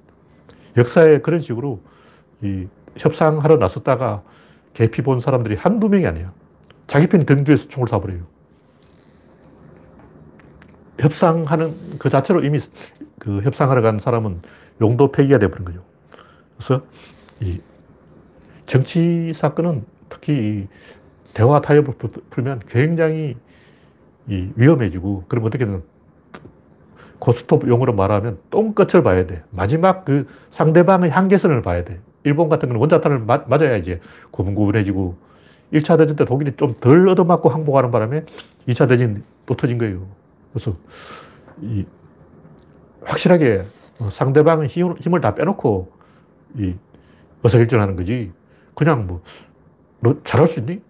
역사에 0.77 1.19
그런 1.19 1.41
식으로 1.41 1.81
이 2.45 2.69
협상하러 2.97 3.57
나섰다가 3.57 4.23
개피 4.75 5.03
본 5.03 5.21
사람들이 5.21 5.57
한두 5.57 5.89
명이 5.89 6.07
아니에요. 6.07 6.31
자기 6.87 7.09
편 7.09 7.25
등뒤에서 7.25 7.69
총을 7.69 7.89
쏴버려요. 7.89 8.23
협상하는 11.01 11.99
그 11.99 12.09
자체로 12.11 12.45
이미 12.45 12.61
그 13.19 13.41
협상하러 13.41 13.83
간 13.83 13.99
사람은 13.99 14.43
용도 14.81 15.11
폐기가 15.11 15.39
되어버린 15.39 15.65
거죠. 15.65 15.83
그래서 16.57 16.85
이 17.41 17.61
정치 18.67 19.33
사건은 19.35 19.85
특히 20.09 20.69
대화 21.33 21.61
타협을 21.61 21.95
풀면 22.31 22.61
굉장히 22.69 23.37
위험해지고, 24.27 25.25
그럼 25.29 25.45
어떻게 25.45 25.67
든 25.67 25.83
고스톱 27.19 27.67
용어로 27.67 27.95
말하면 27.95 28.39
똥끝을 28.51 29.03
봐야 29.03 29.27
돼. 29.27 29.43
마지막 29.51 30.05
그 30.05 30.27
상대방의 30.51 31.11
한계선을 31.11 31.63
봐야 31.63 31.85
돼. 31.85 32.01
일본 32.25 32.49
같은 32.49 32.69
경우는 32.69 32.81
원자탄을 32.81 33.21
맞, 33.21 33.51
아야 33.53 33.77
이제 33.77 34.01
구분구분해지고 34.31 35.17
1차 35.73 35.99
대전 35.99 36.17
때 36.17 36.25
독일이 36.25 36.57
좀 36.57 36.75
덜 36.81 37.09
얻어맞고 37.09 37.49
항복하는 37.49 37.91
바람에 37.91 38.25
2차 38.69 38.89
대전이 38.89 39.19
또 39.47 39.55
터진 39.55 39.79
거예요. 39.79 40.07
그래서 40.53 40.75
이 41.61 41.85
확실하게 43.03 43.65
상대방의 44.11 44.69
힘을, 44.69 45.21
다 45.21 45.35
빼놓고 45.35 45.93
이 46.59 46.75
의사결정하는 47.43 47.97
거지. 47.97 48.33
그냥 48.75 49.07
뭐, 49.07 49.23
너 50.01 50.17
잘할 50.25 50.49
수 50.49 50.61
있니? 50.61 50.81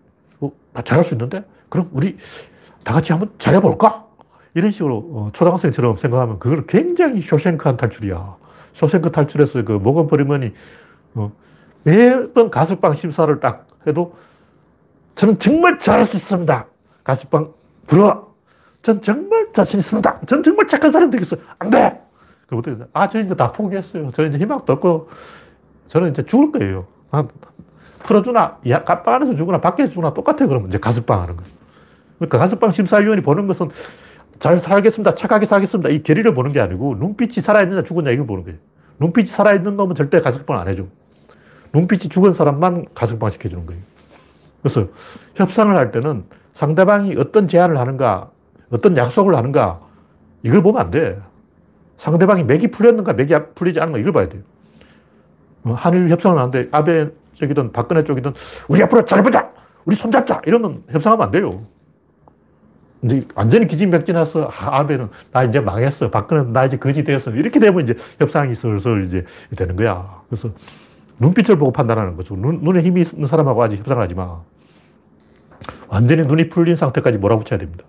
어, 0.41 0.53
나 0.73 0.83
잘할 0.83 1.05
수 1.05 1.15
있는데? 1.15 1.45
그럼 1.69 1.91
우리 1.93 2.17
다 2.85 2.95
같이 2.95 3.13
한번 3.13 3.31
잘해볼까? 3.39 4.07
이런 4.55 4.71
식으로 4.71 4.97
어, 5.13 5.31
초등학생처럼 5.33 5.97
생각하면 5.97 6.39
그걸 6.39 6.65
굉장히 6.67 7.21
쇼생크한 7.21 7.77
탈출이야. 7.77 8.37
쇼생크 8.75 9.11
탈출에서 9.11 9.65
그 9.65 9.73
모건 9.73 10.07
버리머니 10.07 10.53
어, 11.15 11.33
매번 11.83 12.51
가스빵 12.51 12.95
심사를 12.95 13.39
딱 13.41 13.67
해도 13.87 14.15
저는 15.15 15.39
정말 15.39 15.79
잘할 15.79 16.05
수 16.05 16.17
있습니다. 16.17 16.67
가스빵 17.05 17.53
불어. 17.87 18.35
전 18.83 19.01
정말 19.01 19.49
자신 19.53 19.79
있습니다. 19.79 20.21
전 20.27 20.43
정말 20.43 20.67
착한 20.67 20.91
사람 20.91 21.11
되겠어요. 21.11 21.41
안 21.59 21.71
돼! 21.71 22.01
그럼 22.47 22.59
어떻게 22.61 22.85
아, 22.93 23.09
저 23.09 23.21
이제 23.21 23.35
다 23.35 23.53
포기했어요. 23.53 24.11
저 24.13 24.27
이제 24.27 24.37
희망도 24.37 24.73
없고, 24.75 25.09
저는 25.87 26.11
이제 26.11 26.23
죽을 26.25 26.53
거예요. 26.53 26.87
아, 27.11 27.25
풀어주나, 28.03 28.59
야, 28.69 28.85
깜빵 28.85 29.15
안에서 29.15 29.35
죽으나 29.35 29.61
밖에서 29.61 29.91
죽으나 29.91 30.13
똑같아요. 30.13 30.49
그러면 30.49 30.69
이제 30.69 30.79
가석방 30.79 31.23
하는 31.23 31.37
거 31.37 31.45
그러니까 32.19 32.39
가석방 32.39 32.71
심사위원이 32.71 33.23
보는 33.23 33.47
것은 33.47 33.71
잘 34.39 34.59
살겠습니다. 34.59 35.15
착하게 35.15 35.47
살겠습니다. 35.47 35.91
이 35.91 36.03
결의를 36.03 36.35
보는 36.35 36.53
게 36.53 36.61
아니고 36.61 36.97
눈빛이 36.97 37.35
살아있느냐 37.41 37.83
죽었냐 37.83 38.11
이걸 38.11 38.27
보는 38.27 38.45
거예요. 38.45 38.59
눈빛이 38.99 39.27
살아있는 39.27 39.77
놈은 39.77 39.95
절대 39.95 40.21
가석방 40.21 40.59
안 40.61 40.69
해줘. 40.69 40.85
눈빛이 41.75 42.09
죽은 42.09 42.33
사람만 42.33 42.87
가석방 42.95 43.31
시켜주는 43.31 43.67
거예요. 43.67 43.83
그래서 44.63 44.87
협상을 45.35 45.77
할 45.77 45.91
때는 45.91 46.25
상대방이 46.55 47.17
어떤 47.19 47.49
제안을 47.49 47.77
하는가, 47.77 48.31
어떤 48.71 48.97
약속을 48.97 49.35
하는가, 49.35 49.81
이걸 50.43 50.63
보면 50.63 50.81
안 50.81 50.91
돼. 50.91 51.19
상대방이 51.97 52.45
맥이 52.45 52.71
풀렸는가, 52.71 53.13
맥이 53.15 53.35
풀리지 53.55 53.81
않은가, 53.81 53.99
이걸 53.99 54.13
봐야 54.13 54.29
돼요. 54.29 54.43
어, 55.65 55.73
한일 55.73 56.09
협상을 56.09 56.39
하는데 56.39 56.69
아베 56.71 57.11
쪽이든 57.33 57.73
박근혜 57.73 58.05
쪽이든 58.05 58.33
우리 58.69 58.83
앞으로 58.83 59.05
잘해보자! 59.05 59.51
우리 59.85 59.97
손잡자! 59.97 60.41
이러면 60.47 60.85
협상하면 60.91 61.27
안 61.27 61.31
돼요. 61.31 61.63
근데 63.01 63.27
완전히 63.35 63.67
기진맥진해서 63.67 64.51
아, 64.51 64.79
아베는 64.79 65.11
나 65.31 65.45
이제 65.45 65.61
망했어. 65.61 66.11
박근혜는 66.11 66.53
나 66.53 66.65
이제 66.65 66.79
거지 66.79 67.05
되었어. 67.05 67.33
이렇게 67.33 67.59
되면 67.59 67.83
이제 67.83 67.95
협상이 68.19 68.55
슬슬 68.55 69.05
이제 69.05 69.27
되는 69.57 69.77
거야. 69.77 70.23
그래서 70.29 70.51
눈빛을 71.19 71.57
보고 71.59 71.73
판단하는 71.73 72.17
거죠. 72.17 72.37
눈, 72.37 72.61
눈에 72.61 72.83
힘이 72.83 73.03
있는 73.03 73.27
사람하고 73.27 73.63
아직 73.63 73.79
협상을 73.79 74.03
하지 74.03 74.15
마. 74.15 74.41
완전히 75.89 76.23
눈이 76.23 76.49
풀린 76.49 76.77
상태까지 76.77 77.19
몰아붙여야 77.19 77.59
됩니다. 77.59 77.85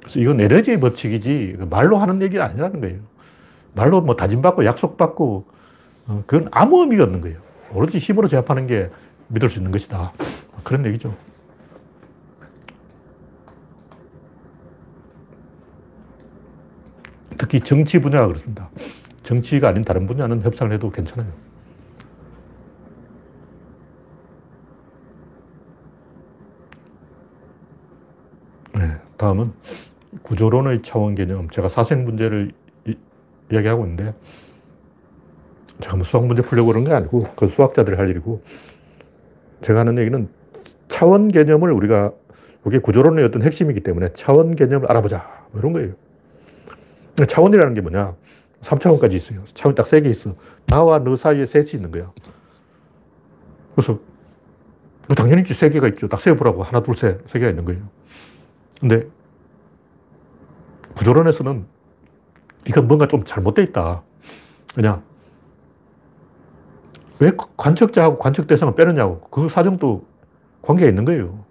그래서 0.00 0.18
이건 0.18 0.40
에너지의 0.40 0.80
법칙이지 0.80 1.58
말로 1.70 1.98
하는 1.98 2.20
얘기가 2.22 2.44
아니라는 2.44 2.80
거예요. 2.80 3.00
말로 3.74 4.00
뭐 4.00 4.16
다짐받고 4.16 4.64
약속받고 4.64 5.46
어, 6.08 6.24
그건 6.26 6.48
아무 6.50 6.80
의미가 6.80 7.04
없는 7.04 7.20
거예요. 7.20 7.38
오로지 7.72 7.98
힘으로 7.98 8.28
제압하는 8.28 8.66
게 8.66 8.90
믿을 9.28 9.48
수 9.48 9.58
있는 9.58 9.70
것이다. 9.70 10.12
그런 10.64 10.84
얘기죠. 10.86 11.14
특히 17.38 17.60
정치 17.60 18.00
분야가 18.00 18.26
그렇습니다. 18.26 18.68
정치가 19.22 19.68
아닌 19.68 19.84
다른 19.84 20.06
분야는 20.06 20.42
협상을 20.42 20.72
해도 20.72 20.90
괜찮아요. 20.90 21.51
네, 28.74 28.96
다음은 29.16 29.52
구조론의 30.22 30.82
차원 30.82 31.14
개념. 31.14 31.48
제가 31.50 31.68
사생 31.68 32.04
문제를 32.04 32.52
이, 32.86 32.96
야기하고 33.52 33.84
있는데, 33.84 34.14
제가 35.80 35.96
뭐 35.96 36.04
수학 36.04 36.26
문제 36.26 36.42
풀려고 36.42 36.68
그런 36.68 36.84
게 36.84 36.92
아니고, 36.92 37.28
그 37.36 37.46
수학자들이 37.46 37.96
할 37.96 38.08
일이고, 38.08 38.42
제가 39.62 39.80
하는 39.80 39.98
얘기는 39.98 40.28
차원 40.88 41.28
개념을 41.28 41.72
우리가, 41.72 42.12
이게 42.66 42.78
구조론의 42.78 43.24
어떤 43.24 43.42
핵심이기 43.42 43.80
때문에 43.80 44.12
차원 44.12 44.54
개념을 44.54 44.90
알아보자. 44.90 45.46
뭐 45.50 45.60
이런 45.60 45.72
거예요. 45.72 45.94
차원이라는 47.26 47.74
게 47.74 47.80
뭐냐? 47.80 48.14
3차원까지 48.62 49.14
있어요. 49.14 49.42
차원이 49.54 49.74
딱 49.74 49.86
3개 49.86 50.06
있어. 50.10 50.34
나와 50.66 50.98
너 50.98 51.16
사이에 51.16 51.46
셋이 51.46 51.70
있는 51.74 51.90
거야. 51.90 52.12
그래서 53.74 53.98
당연히 55.16 55.42
3개가 55.42 55.90
있죠. 55.92 56.08
딱 56.08 56.20
세어보라고. 56.20 56.62
하나, 56.62 56.80
둘, 56.80 56.96
셋. 56.96 57.26
3개가 57.26 57.50
있는 57.50 57.64
거예요. 57.64 57.82
근데 58.82 59.06
구조론에서는 60.96 61.64
이건 62.66 62.88
뭔가 62.88 63.06
좀 63.06 63.22
잘못되어 63.22 63.64
있다. 63.66 64.02
그냥 64.74 65.02
왜 67.20 67.30
관측자하고 67.56 68.18
관측 68.18 68.48
대상을 68.48 68.74
빼느냐고. 68.74 69.20
그 69.30 69.48
사정도 69.48 70.04
관계가 70.62 70.88
있는 70.88 71.04
거예요. 71.04 71.44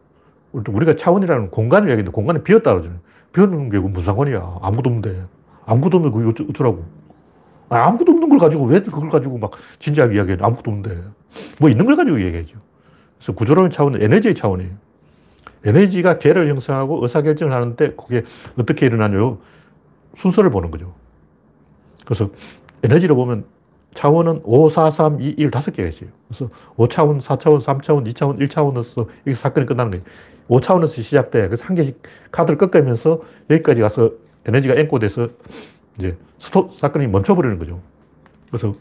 우리가 0.51 0.97
차원이라는 0.97 1.51
공간을 1.51 1.87
얘기하는데 1.87 2.11
공간이 2.11 2.43
비었다 2.43 2.71
그러잖아요. 2.71 2.99
비었는 3.31 3.69
게 3.69 3.79
무슨 3.79 4.07
상관이야. 4.07 4.57
아무도 4.61 4.89
없는데. 4.89 5.25
아무것도 5.65 5.97
없는데 5.97 6.17
그게 6.17 6.43
어쩌라고. 6.49 6.83
아, 7.69 7.87
아무것도 7.87 8.11
없는 8.11 8.27
걸 8.27 8.39
가지고 8.39 8.65
왜 8.65 8.81
그걸 8.81 9.09
가지고 9.09 9.37
막 9.37 9.51
진지하게 9.79 10.15
이야기해. 10.17 10.37
아무것도 10.41 10.69
없는데. 10.69 11.01
뭐 11.61 11.69
있는 11.69 11.85
걸 11.85 11.95
가지고 11.95 12.21
얘기하죠. 12.21 12.57
그래서 13.17 13.31
구조론 13.31 13.69
차원은 13.69 14.01
에너지의 14.01 14.35
차원이에요. 14.35 14.90
에너지가 15.65 16.17
개를 16.17 16.47
형성하고 16.47 17.03
의사결정을 17.03 17.53
하는데 17.53 17.95
그게 17.95 18.23
어떻게 18.57 18.85
일어나냐요? 18.85 19.39
순서를 20.15 20.49
보는 20.49 20.71
거죠. 20.71 20.93
그래서 22.05 22.29
에너지를 22.83 23.15
보면 23.15 23.45
차원은 23.93 24.41
5, 24.43 24.69
4, 24.69 24.89
3, 24.91 25.21
2, 25.21 25.35
1 25.37 25.51
다섯 25.51 25.71
개가 25.71 25.89
있어요. 25.89 26.09
그래서 26.27 26.49
5차원, 26.77 27.21
4차원, 27.21 27.61
3차원, 27.61 28.11
2차원, 28.13 28.39
1차원에서 28.47 29.07
여기 29.27 29.33
사건이 29.35 29.65
끝나는 29.65 29.91
거예요. 29.91 30.03
5차원에서 30.49 31.01
시작돼. 31.01 31.47
그래서 31.47 31.63
한 31.65 31.75
개씩 31.75 32.01
카드를 32.31 32.57
꺾으면서 32.57 33.21
여기까지 33.49 33.81
가서 33.81 34.11
에너지가 34.45 34.75
앵꼬돼서 34.75 35.29
이제 35.99 36.17
스톱 36.39 36.75
사건이 36.75 37.07
멈춰버리는 37.07 37.59
거죠. 37.59 37.81
그래서 38.47 38.73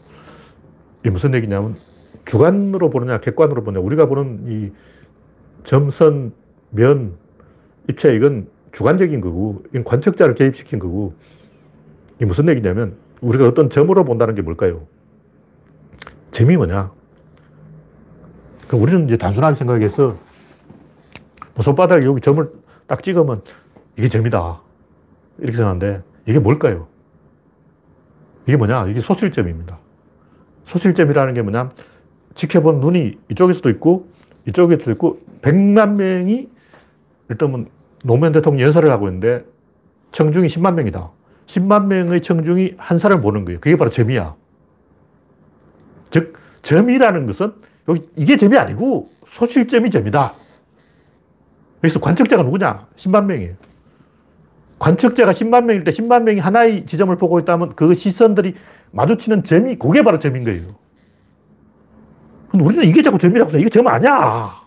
이게 1.01 1.09
무슨 1.09 1.33
얘기냐면 1.33 1.75
주관으로 2.25 2.89
보느냐 2.89 3.19
객관으로 3.19 3.63
보느냐 3.63 3.83
우리가 3.83 4.07
보는 4.07 4.45
이 4.47 4.71
점선, 5.63 6.33
면, 6.71 7.15
입체 7.89 8.13
이건 8.13 8.47
주관적인 8.71 9.21
거고 9.21 9.63
이건 9.69 9.83
관측자를 9.83 10.35
개입시킨 10.35 10.79
거고 10.79 11.13
이게 12.15 12.25
무슨 12.25 12.47
얘기냐면 12.49 12.95
우리가 13.21 13.47
어떤 13.47 13.69
점으로 13.69 14.03
본다는 14.03 14.35
게 14.35 14.41
뭘까요? 14.41 14.87
점이 16.31 16.57
뭐냐? 16.57 16.91
우리는 18.73 19.05
이제 19.05 19.17
단순하게 19.17 19.55
생각해서 19.55 20.17
뭐 21.53 21.63
손바닥에 21.63 22.05
여기 22.05 22.21
점을 22.21 22.49
딱 22.87 23.03
찍으면 23.03 23.41
이게 23.97 24.07
점이다. 24.07 24.61
이렇게 25.39 25.57
생각하는데 25.57 26.03
이게 26.25 26.39
뭘까요? 26.39 26.87
이게 28.47 28.55
뭐냐? 28.55 28.87
이게 28.87 29.01
소실점입니다. 29.01 29.77
소실점이라는 30.65 31.33
게 31.33 31.41
뭐냐? 31.41 31.71
지켜본 32.35 32.79
눈이 32.79 33.19
이쪽에서도 33.29 33.69
있고 33.71 34.07
이쪽에도 34.47 34.89
있고 34.91 35.19
100만 35.41 35.95
명이 35.95 36.49
일단은 37.31 37.67
노무현 38.03 38.33
대통령 38.33 38.65
연설을 38.65 38.91
하고 38.91 39.07
있는데 39.07 39.45
청중이 40.11 40.47
10만 40.47 40.75
명이다. 40.75 41.09
10만 41.47 41.85
명의 41.85 42.21
청중이 42.21 42.75
한 42.77 42.99
사람을 42.99 43.21
보는 43.23 43.45
거예요. 43.45 43.59
그게 43.59 43.77
바로 43.77 43.89
점이야. 43.89 44.35
즉, 46.11 46.37
점이라는 46.61 47.25
것은 47.25 47.53
여기 47.87 48.07
이게 48.15 48.35
점이 48.35 48.57
아니고 48.57 49.09
소실점이 49.27 49.89
점이다. 49.89 50.33
여기서 51.83 51.99
관측자가 51.99 52.43
누구냐? 52.43 52.87
10만 52.97 53.25
명이에요. 53.25 53.55
관측자가 54.77 55.31
10만 55.31 55.63
명일 55.63 55.83
때 55.83 55.91
10만 55.91 56.23
명이 56.23 56.39
하나의 56.39 56.85
지점을 56.85 57.15
보고 57.15 57.39
있다면 57.39 57.75
그 57.75 57.93
시선들이 57.93 58.55
마주치는 58.91 59.43
점이 59.43 59.77
그게 59.77 60.03
바로 60.03 60.19
점인 60.19 60.43
거예요. 60.43 60.75
근데 62.49 62.65
우리는 62.65 62.83
이게 62.83 63.01
자꾸 63.01 63.17
점이라고 63.17 63.47
해서 63.49 63.57
이게 63.57 63.69
점 63.69 63.87
아니야. 63.87 64.60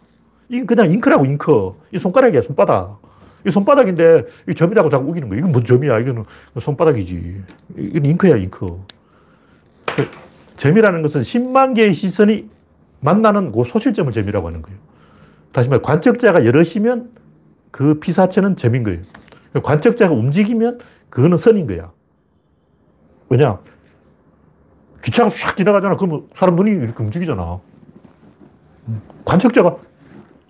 이게 0.48 0.64
그냥 0.64 0.90
잉크라고 0.90 1.24
잉크. 1.24 1.72
이 1.92 1.98
손가락이야, 1.98 2.42
손바닥. 2.42 3.00
이 3.46 3.50
손바닥인데 3.50 4.24
이 4.48 4.54
점이라고 4.54 4.88
자꾸 4.88 5.10
우기는 5.10 5.28
거야. 5.28 5.38
이건 5.38 5.52
뭔 5.52 5.64
점이야? 5.64 5.98
이거는 6.00 6.24
손바닥이지. 6.60 7.42
이건 7.76 8.04
잉크야, 8.04 8.36
잉크. 8.36 8.80
점이라는 10.56 11.02
것은 11.02 11.22
10만 11.22 11.74
개의 11.74 11.94
시선이 11.94 12.48
만나는 13.00 13.52
그 13.52 13.64
소실점을 13.64 14.10
점이라고 14.12 14.46
하는 14.46 14.62
거예요. 14.62 14.78
다시 15.52 15.68
말해 15.68 15.82
관측자가 15.82 16.46
여럿이면 16.46 17.10
그 17.70 18.00
피사체는 18.00 18.56
점인 18.56 18.82
거예요. 18.82 19.02
관측자가 19.62 20.14
움직이면 20.14 20.80
그거는 21.10 21.36
선인 21.36 21.66
거야. 21.66 21.92
왜냐? 23.28 23.58
기차가 25.02 25.28
싹 25.28 25.56
지나가잖아. 25.56 25.96
그러면 25.96 26.26
사람 26.34 26.56
눈이 26.56 26.70
이렇게 26.70 27.02
움직이잖아. 27.02 27.60
관측자가 29.24 29.76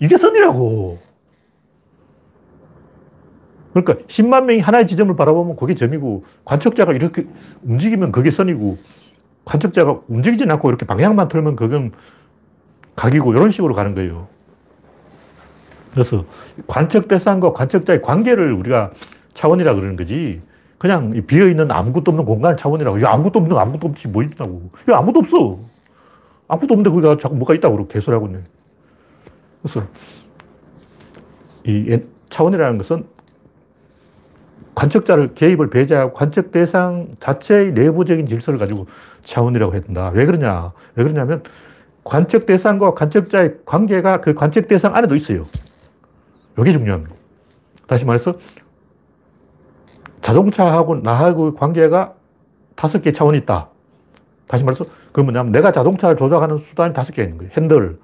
이게 0.04 0.18
선이라고. 0.18 0.98
그러니까 3.72 4.06
10만 4.06 4.44
명이 4.44 4.60
하나의 4.60 4.86
지점을 4.86 5.16
바라보면 5.16 5.56
그게 5.56 5.74
점이고 5.74 6.24
관측자가 6.44 6.92
이렇게 6.92 7.26
움직이면 7.62 8.12
그게 8.12 8.30
선이고 8.30 8.76
관측자가 9.46 10.02
움직이지 10.08 10.44
않고 10.44 10.68
이렇게 10.68 10.84
방향만 10.84 11.28
틀면 11.28 11.56
그건 11.56 11.92
각이고 12.96 13.32
이런 13.32 13.50
식으로 13.50 13.74
가는 13.74 13.94
거예요. 13.94 14.28
그래서 15.92 16.24
관측 16.66 17.08
대상과 17.08 17.52
관측자의 17.52 18.02
관계를 18.02 18.52
우리가 18.52 18.92
차원이라 19.32 19.74
그러는 19.74 19.96
거지. 19.96 20.42
그냥 20.76 21.12
비어있는 21.26 21.70
아무것도 21.70 22.10
없는 22.10 22.26
공간 22.26 22.58
차원이라고. 22.58 23.00
야, 23.02 23.10
아무것도 23.12 23.38
없는 23.38 23.56
아무것도 23.56 23.88
없지. 23.88 24.08
뭐 24.08 24.22
있다고. 24.22 24.70
야, 24.90 24.98
아무것도 24.98 25.20
없어. 25.20 25.58
아무것도 26.48 26.74
없는데 26.74 26.90
거기가 26.90 27.16
자꾸 27.16 27.36
뭐가 27.36 27.54
있다고 27.54 27.74
그러고 27.74 27.88
개소리하고 27.88 28.26
있네. 28.26 28.40
그래서 29.64 29.86
이 31.64 31.98
차원이라는 32.28 32.76
것은 32.76 33.06
관측자를 34.74 35.34
개입을 35.34 35.70
배제하고 35.70 36.12
관측 36.12 36.52
대상 36.52 37.14
자체의 37.18 37.72
내부적인 37.72 38.26
질서를 38.26 38.58
가지고 38.58 38.86
차원이라고 39.22 39.74
했다. 39.74 40.10
왜 40.10 40.26
그러냐? 40.26 40.72
왜 40.96 41.04
그러냐면 41.04 41.42
관측 42.02 42.44
대상과 42.44 42.92
관측자의 42.92 43.60
관계가 43.64 44.20
그 44.20 44.34
관측 44.34 44.68
대상 44.68 44.94
안에도 44.94 45.14
있어요. 45.14 45.46
이게 46.58 46.72
중요합니다. 46.72 47.14
다시 47.86 48.04
말해서 48.04 48.34
자동차하고 50.20 50.96
나하고 50.96 51.54
관계가 51.54 52.14
다섯 52.74 53.00
개 53.00 53.12
차원이 53.12 53.38
있다. 53.38 53.68
다시 54.46 54.64
말해서 54.64 54.84
그 55.12 55.20
뭐냐면 55.20 55.52
내가 55.52 55.72
자동차를 55.72 56.16
조작하는 56.16 56.58
수단이 56.58 56.92
다섯 56.92 57.12
개 57.12 57.22
있는 57.22 57.38
거예요. 57.38 57.52
핸들, 57.56 57.98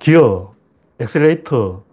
기어, 0.00 0.54
엑셀레이터, 0.98 1.84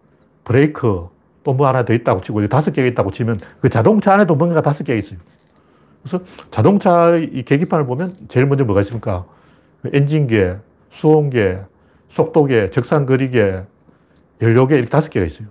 브레이크, 0.44 1.10
또 1.48 1.54
뭐 1.54 1.66
하나 1.66 1.86
더 1.86 1.94
있다고 1.94 2.20
치고 2.20 2.46
다섯 2.50 2.72
개가 2.72 2.86
있다고 2.90 3.12
치면 3.12 3.40
그 3.62 3.70
자동차 3.70 4.14
안에도 4.14 4.36
뭔가 4.36 4.62
다섯 4.62 4.84
개가 4.84 5.00
있어요. 5.00 5.18
그래서 6.04 6.20
자동차의 6.52 7.44
계기판을 7.46 7.86
보면 7.86 8.18
제일 8.28 8.46
먼저 8.46 8.66
뭐가 8.66 8.82
있습니까? 8.82 9.26
엔진계, 9.94 10.58
수온계, 10.90 11.62
속도계, 12.10 12.72
적산거리계, 12.72 13.64
연료계 14.42 14.76
이렇게 14.76 14.90
다섯 14.90 15.10
개가 15.10 15.26
있어요. 15.26 15.48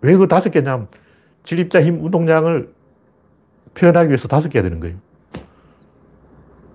왜 0.00 0.16
그 0.16 0.28
다섯 0.28 0.50
개냐면 0.50 0.86
진입자 1.42 1.82
힘 1.82 2.04
운동량을 2.04 2.72
표현하기 3.74 4.10
위해서 4.10 4.28
다섯 4.28 4.48
개가 4.48 4.62
되는 4.62 4.78
거예요. 4.78 4.96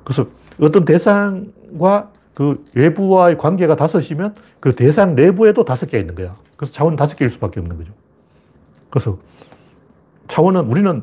그래서 0.03 0.27
어떤 0.59 0.83
대상과 0.83 2.11
그 2.37 2.63
외부와의 2.75 3.35
관계가 3.39 3.75
다섯이면 3.75 4.35
그 4.59 4.75
대상 4.75 5.15
내부에도 5.15 5.65
다섯 5.65 5.87
개가 5.87 5.99
있는 5.99 6.13
거야. 6.13 6.37
그래서 6.55 6.71
차원은 6.71 6.95
다섯 6.95 7.15
개일 7.15 7.31
수밖에 7.31 7.59
없는 7.59 7.75
거죠. 7.77 7.91
그래서 8.91 9.17
차원은 10.27 10.65
우리는 10.65 11.01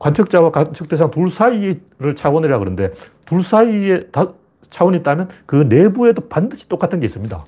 관측자와 0.00 0.50
관측 0.50 0.88
대상 0.88 1.12
둘 1.12 1.30
사이를 1.30 2.16
차원이라 2.16 2.58
그러는데 2.58 2.92
둘 3.24 3.44
사이에 3.44 4.08
다 4.08 4.32
차원이 4.68 4.96
있다면 4.96 5.28
그 5.46 5.54
내부에도 5.54 6.28
반드시 6.28 6.68
똑같은 6.68 6.98
게 6.98 7.06
있습니다. 7.06 7.44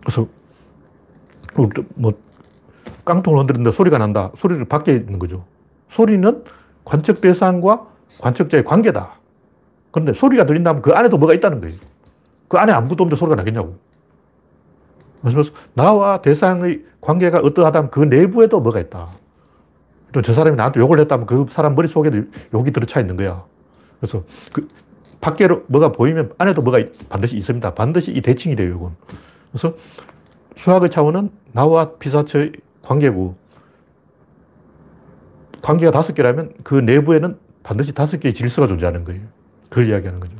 그래서 0.00 0.26
뭐 1.94 2.10
깡통을 3.04 3.38
흔들는데 3.38 3.70
소리가 3.70 3.98
난다. 3.98 4.32
소리를 4.36 4.64
밖에 4.64 4.96
있는 4.96 5.20
거죠. 5.20 5.44
소리는 5.90 6.42
관측 6.84 7.20
대상과 7.20 7.86
관측자의 8.18 8.64
관계다. 8.64 9.25
그런데 9.96 10.12
소리가 10.12 10.44
들린다면 10.44 10.82
그 10.82 10.92
안에도 10.92 11.16
뭐가 11.16 11.32
있다는 11.32 11.62
거예요. 11.62 11.74
그 12.48 12.58
안에 12.58 12.70
아무것도 12.70 13.04
없는데 13.04 13.18
소리가 13.18 13.34
나겠냐고. 13.34 13.78
그래서 15.22 15.50
나와 15.72 16.20
대상의 16.20 16.84
관계가 17.00 17.38
어떠하다면 17.38 17.90
그 17.90 18.00
내부에도 18.00 18.60
뭐가 18.60 18.78
있다. 18.78 19.08
저 20.22 20.32
사람이 20.34 20.54
나한테 20.54 20.80
욕을 20.80 21.00
했다면 21.00 21.24
그 21.24 21.46
사람 21.48 21.74
머릿속에도 21.74 22.24
욕이 22.52 22.72
들어차 22.72 23.00
있는 23.00 23.16
거야. 23.16 23.42
그래서 23.98 24.22
그 24.52 24.68
밖으로 25.22 25.64
뭐가 25.68 25.92
보이면 25.92 26.34
안에도 26.36 26.60
뭐가 26.60 26.78
반드시 27.08 27.38
있습니다. 27.38 27.72
반드시 27.72 28.12
이 28.12 28.20
대칭이 28.20 28.54
돼요, 28.54 28.74
이건. 28.74 28.96
그래서 29.50 29.78
수학의 30.56 30.90
차원은 30.90 31.30
나와 31.52 31.92
피사체의 31.92 32.52
관계고, 32.82 33.34
관계가 35.62 35.90
다섯 35.90 36.12
개라면 36.12 36.52
그 36.64 36.74
내부에는 36.74 37.38
반드시 37.62 37.94
다섯 37.94 38.20
개의 38.20 38.34
질서가 38.34 38.66
존재하는 38.66 39.02
거예요. 39.04 39.22
그걸 39.76 39.90
이야기하는 39.90 40.20
거죠. 40.20 40.32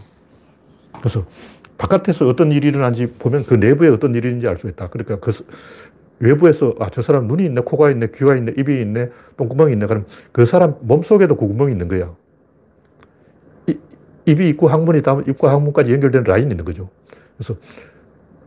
그래서 0.99 1.27
바깥에서 1.77 2.27
어떤 2.27 2.53
일이 2.53 2.69
일어난지 2.69 3.07
보면 3.07 3.45
그 3.45 3.53
내부에 3.53 3.91
어떤 3.91 4.15
일이 4.15 4.29
있는지 4.29 4.49
알 4.49 4.57
수 4.57 4.67
있다. 4.67 4.89
그러니까 4.89 5.21
그 5.21 5.31
외부에서 6.21 6.75
아, 6.81 6.89
저 6.89 7.03
사람 7.03 7.27
눈이 7.27 7.45
있네, 7.45 7.61
코가 7.61 7.91
있네, 7.91 8.09
귀가 8.15 8.35
있네, 8.35 8.55
입이 8.57 8.81
있네, 8.81 9.11
똥구멍이 9.37 9.75
있네. 9.75 9.87
그럼 9.87 10.07
그 10.33 10.47
사람 10.47 10.77
몸속에도 10.81 11.37
그 11.37 11.47
구멍이 11.47 11.73
있는 11.73 11.87
거야. 11.87 12.15
입이 14.25 14.49
있고 14.49 14.69
항문이 14.69 15.01
있다면 15.01 15.27
입과 15.29 15.53
항문까지 15.53 15.93
연결되는 15.93 16.25
라인이 16.25 16.51
있는 16.51 16.65
거죠. 16.65 16.89
그래서 17.37 17.57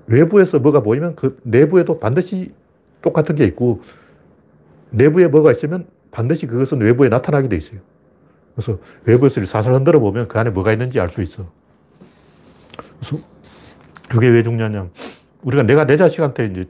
외부에서 0.08 0.58
뭐가 0.58 0.82
보이면 0.82 1.16
그 1.16 1.38
내부에도 1.44 2.00
반드시 2.00 2.52
똑같은 3.04 3.36
게 3.36 3.46
있고 3.46 3.82
내부에 4.90 5.28
뭐가 5.28 5.52
있으면 5.52 5.86
반드시 6.10 6.48
그것은 6.48 6.82
외부에 6.82 7.10
나타나게 7.10 7.48
돼 7.48 7.58
있어요. 7.58 7.80
그래서 8.60 8.78
외부에서 9.06 9.44
사살 9.46 9.74
흔들어 9.74 10.00
보면 10.00 10.28
그 10.28 10.38
안에 10.38 10.50
뭐가 10.50 10.74
있는지 10.74 11.00
알 11.00 11.10
수 11.10 11.22
있어. 11.22 11.46
그래서 13.00 13.24
그게 14.10 14.28
왜 14.28 14.44
중요하냐면 14.44 14.92
우리가 15.44 15.64
내가 15.64 15.86
내 15.86 15.96
자식한테 15.96 16.48
이제 16.48 16.68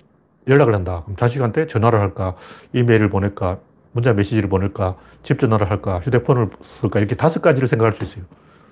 연락을 0.48 0.76
한다. 0.76 1.02
그럼 1.04 1.18
자식한테 1.18 1.66
전화를 1.66 2.00
할까, 2.00 2.36
이메일을 2.74 3.10
보낼까, 3.10 3.60
문자 3.92 4.14
메시지를 4.14 4.50
보낼까, 4.50 4.98
집 5.24 5.40
전화를 5.40 5.70
할까, 5.70 6.00
휴대폰을 6.00 6.50
쓸까, 6.80 7.00
이렇게 7.00 7.16
다섯 7.16 7.42
가지를 7.42 7.68
생각할 7.68 7.94
수 7.94 8.04
있어요. 8.04 8.24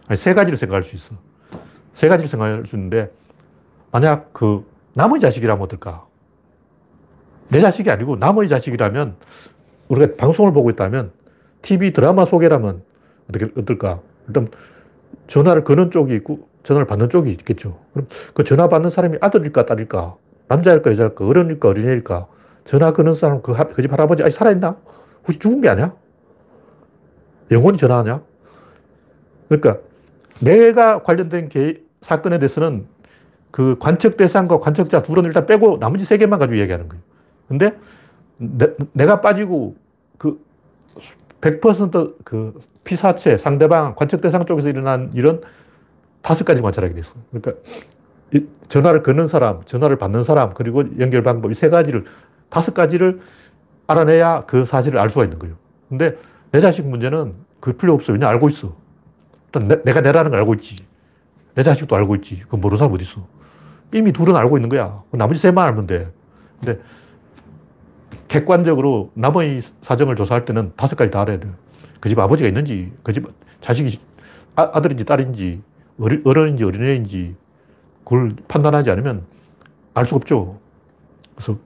아니, 0.07 0.17
세 0.17 0.33
가지를 0.33 0.57
생각할 0.57 0.83
수 0.83 0.95
있어. 0.95 1.15
세 1.93 2.07
가지를 2.07 2.29
생각할 2.29 2.65
수 2.65 2.75
있는데, 2.75 3.11
만약 3.91 4.31
그 4.33 4.65
남의 4.93 5.19
자식이라면 5.19 5.61
어떨까? 5.63 6.05
내 7.49 7.59
자식이 7.59 7.89
아니고 7.91 8.15
남의 8.15 8.47
자식이라면, 8.49 9.15
우리가 9.89 10.15
방송을 10.15 10.53
보고 10.53 10.69
있다면, 10.69 11.11
TV 11.61 11.93
드라마 11.93 12.25
속에라면 12.25 12.83
어떻게, 13.29 13.45
어떨까? 13.59 14.01
일단, 14.27 14.49
전화를 15.27 15.63
거는 15.63 15.91
쪽이 15.91 16.13
있고, 16.15 16.47
전화를 16.63 16.85
받는 16.87 17.09
쪽이 17.09 17.29
있겠죠. 17.31 17.79
그럼 17.93 18.07
그 18.33 18.43
전화 18.43 18.67
받는 18.69 18.89
사람이 18.89 19.17
아들일까, 19.21 19.65
딸일까? 19.65 20.15
남자일까, 20.49 20.91
여자일까? 20.91 21.25
어른일까, 21.25 21.67
어린애일까? 21.69 22.27
전화 22.65 22.91
거는 22.93 23.13
사람, 23.15 23.41
그, 23.41 23.53
그 23.73 23.81
집 23.81 23.91
할아버지 23.91 24.23
아직 24.23 24.37
살아있나? 24.37 24.77
혹시 25.23 25.39
죽은 25.39 25.61
게 25.61 25.69
아니야? 25.69 25.93
영원히 27.51 27.77
전화하냐? 27.77 28.21
그러니까 29.47 29.77
내가 30.41 31.01
관련된 31.03 31.49
개, 31.49 31.81
사건에 32.01 32.39
대해서는 32.39 32.85
그 33.51 33.77
관측 33.79 34.17
대상과 34.17 34.59
관측자 34.59 35.01
둘은 35.01 35.23
일단 35.25 35.45
빼고 35.45 35.79
나머지 35.79 36.05
세 36.05 36.17
개만 36.17 36.39
가지고 36.39 36.59
얘기하는 36.59 36.87
거예요. 36.89 37.03
근데 37.47 37.73
내, 38.37 39.05
가 39.05 39.21
빠지고 39.21 39.75
그 40.17 40.39
100%그 41.41 42.59
피사체, 42.91 43.37
상대방, 43.37 43.93
관측 43.95 44.21
대상 44.21 44.45
쪽에서 44.45 44.69
일어난 44.69 45.11
일은 45.13 45.41
다섯 46.21 46.45
가지 46.45 46.61
관찰하게 46.61 46.95
됐어. 46.95 47.11
그러니까 47.31 47.61
전화를 48.69 49.03
거는 49.03 49.27
사람, 49.27 49.61
전화를 49.65 49.97
받는 49.97 50.23
사람, 50.23 50.53
그리고 50.53 50.83
연결 50.99 51.21
방법 51.21 51.51
이 51.51 51.53
세 51.53 51.69
가지를, 51.69 52.05
다섯 52.49 52.73
가지를 52.73 53.19
알아내야 53.87 54.45
그 54.47 54.65
사실을 54.65 54.99
알 54.99 55.09
수가 55.09 55.25
있는 55.25 55.37
거예요. 55.37 55.55
근데 55.89 56.15
내 56.51 56.61
자식 56.61 56.85
문제는 56.87 57.33
그 57.59 57.73
필요 57.73 57.93
없어. 57.93 58.13
왜냐 58.13 58.27
알고 58.29 58.47
있어. 58.49 58.73
일단 59.47 59.81
내, 59.83 59.91
가 59.91 59.99
내라는 60.01 60.31
걸 60.31 60.39
알고 60.39 60.53
있지. 60.55 60.75
내 61.55 61.63
자식도 61.63 61.93
알고 61.95 62.15
있지. 62.15 62.43
그 62.49 62.55
모르는 62.55 62.77
사람 62.77 62.93
어디 62.93 63.03
있어. 63.03 63.25
이미 63.93 64.11
둘은 64.13 64.35
알고 64.35 64.57
있는 64.57 64.69
거야. 64.69 65.01
나머지 65.11 65.39
셋만 65.41 65.67
알면 65.67 65.87
돼. 65.87 66.11
근데 66.59 66.79
객관적으로 68.27 69.11
남의 69.13 69.61
사정을 69.81 70.15
조사할 70.15 70.45
때는 70.45 70.71
다섯 70.75 70.95
가지 70.95 71.11
다 71.11 71.21
알아야 71.21 71.39
돼. 71.39 71.47
그 71.99 72.09
집 72.09 72.19
아버지가 72.19 72.47
있는지, 72.47 72.91
그 73.03 73.11
집 73.13 73.25
자식이 73.61 73.99
아, 74.55 74.81
들인지 74.81 75.05
딸인지, 75.05 75.61
어른인지 75.99 76.63
어린애인지, 76.63 77.35
그걸 78.03 78.35
판단하지 78.47 78.89
않으면 78.91 79.23
알 79.93 80.05
수 80.05 80.15
없죠. 80.15 80.59
그래서 81.35 81.57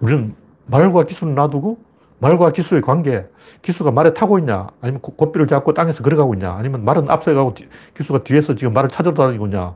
우리는 0.00 0.34
말과 0.66 1.04
기술을 1.04 1.34
놔두고 1.34 1.78
말과 2.20 2.52
기수의 2.52 2.82
관계, 2.82 3.26
기수가 3.62 3.90
말에 3.92 4.12
타고 4.14 4.38
있냐, 4.38 4.66
아니면 4.80 5.00
고삐를 5.00 5.46
잡고 5.46 5.72
땅에서 5.74 6.02
걸어가고 6.02 6.34
있냐, 6.34 6.52
아니면 6.52 6.84
말은 6.84 7.10
앞서 7.10 7.32
가고 7.34 7.54
기수가 7.96 8.24
뒤에서 8.24 8.54
지금 8.54 8.72
말을 8.74 8.90
찾아다니고 8.90 9.46
있냐. 9.46 9.74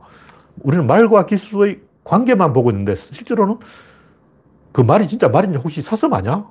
우리는 0.61 0.85
말과 0.85 1.25
기수의 1.25 1.81
관계만 2.03 2.53
보고 2.53 2.69
있는데 2.69 2.95
실제로는 2.95 3.57
그 4.71 4.81
말이 4.81 5.07
진짜 5.07 5.27
말이냐, 5.27 5.59
혹시 5.59 5.81
사슴 5.81 6.13
아냐? 6.13 6.47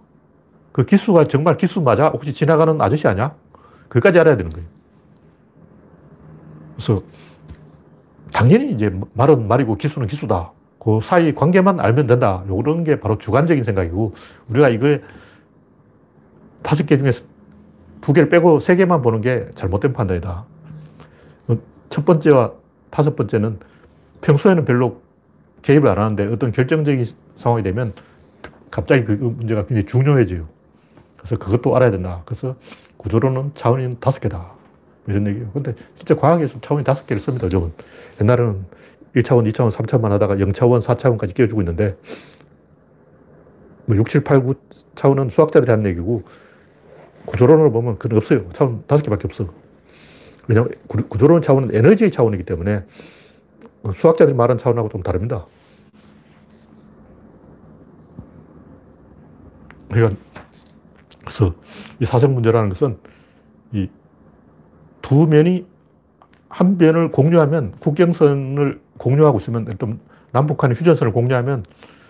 그 0.74 0.84
기수가 0.84 1.28
정말 1.28 1.56
기수 1.56 1.80
맞아? 1.80 2.08
혹시 2.08 2.32
지나가는 2.32 2.80
아저씨 2.80 3.06
아냐? 3.06 3.32
그까지 3.88 4.18
알아야 4.18 4.36
되는 4.36 4.50
거예요. 4.50 4.66
그래서 6.74 7.00
당연히 8.32 8.72
이제 8.72 8.92
말은 9.12 9.46
말이고 9.46 9.76
기수는 9.76 10.08
기수다. 10.08 10.50
그 10.80 10.98
사이 11.00 11.32
관계만 11.32 11.78
알면 11.78 12.08
된다. 12.08 12.42
이런 12.46 12.82
게 12.82 12.98
바로 12.98 13.16
주관적인 13.18 13.62
생각이고 13.62 14.14
우리가 14.50 14.68
이걸 14.70 15.04
다섯 16.64 16.84
개 16.86 16.98
중에서 16.98 17.22
두 18.00 18.12
개를 18.12 18.28
빼고 18.28 18.58
세 18.58 18.74
개만 18.74 19.00
보는 19.00 19.20
게 19.20 19.46
잘못된 19.54 19.92
판단이다. 19.92 20.44
첫 21.88 22.04
번째와 22.04 22.50
다섯 22.90 23.14
번째는 23.14 23.60
평소에는 24.22 24.64
별로 24.64 25.00
개입을 25.62 25.88
안 25.88 25.98
하는데 25.98 26.26
어떤 26.26 26.50
결정적인 26.50 27.06
상황이 27.36 27.62
되면 27.62 27.92
갑자기 28.72 29.04
그 29.04 29.12
문제가 29.12 29.64
굉장히 29.66 29.86
중요해져요. 29.86 30.52
그래서 31.24 31.38
그것도 31.38 31.74
알아야 31.74 31.90
된다. 31.90 32.22
그래서 32.26 32.54
구조로는 32.98 33.52
차원이 33.54 33.96
다섯 33.98 34.20
개다. 34.20 34.52
이런 35.06 35.26
얘기예요. 35.26 35.50
근데 35.52 35.74
진짜 35.94 36.14
과학에서 36.14 36.60
차원이 36.60 36.84
다섯 36.84 37.06
개를 37.06 37.20
씁니다, 37.20 37.46
요즘은. 37.46 37.72
옛날에는 38.20 38.64
1차원, 39.16 39.50
2차원, 39.50 39.70
3차원만 39.70 40.10
하다가 40.10 40.36
0차원, 40.36 40.82
4차원까지 40.82 41.34
끼워주고 41.34 41.62
있는데 41.62 41.96
뭐 43.86 43.96
6, 43.96 44.08
7, 44.08 44.22
8, 44.22 44.42
9 44.42 44.54
차원은 44.94 45.30
수학자들이 45.30 45.70
하는 45.70 45.86
얘기고 45.86 46.24
구조론으로 47.24 47.72
보면 47.72 47.98
그건 47.98 48.18
없어요. 48.18 48.48
차원 48.52 48.84
다섯 48.86 49.02
개밖에 49.02 49.22
없어. 49.24 49.46
왜냐하면 50.46 50.74
구조론 51.08 51.40
차원은 51.40 51.74
에너지의 51.74 52.10
차원이기 52.10 52.44
때문에 52.44 52.84
수학자들이 53.94 54.36
말하는 54.36 54.58
차원하고 54.58 54.90
좀 54.90 55.02
다릅니다. 55.02 55.46
그러니까 59.90 60.20
그래서 61.24 61.54
이 62.00 62.04
사생 62.04 62.34
문제라는 62.34 62.68
것은 62.68 62.98
이 63.72 63.88
두 65.04 65.26
면이 65.26 65.66
한 66.48 66.78
변을 66.78 67.10
공유하면 67.10 67.72
국경선을 67.72 68.80
공유하고 68.96 69.38
있으면 69.38 69.76
좀 69.78 70.00
남북한의 70.32 70.78
휴전선을 70.78 71.12
공유하면 71.12 71.64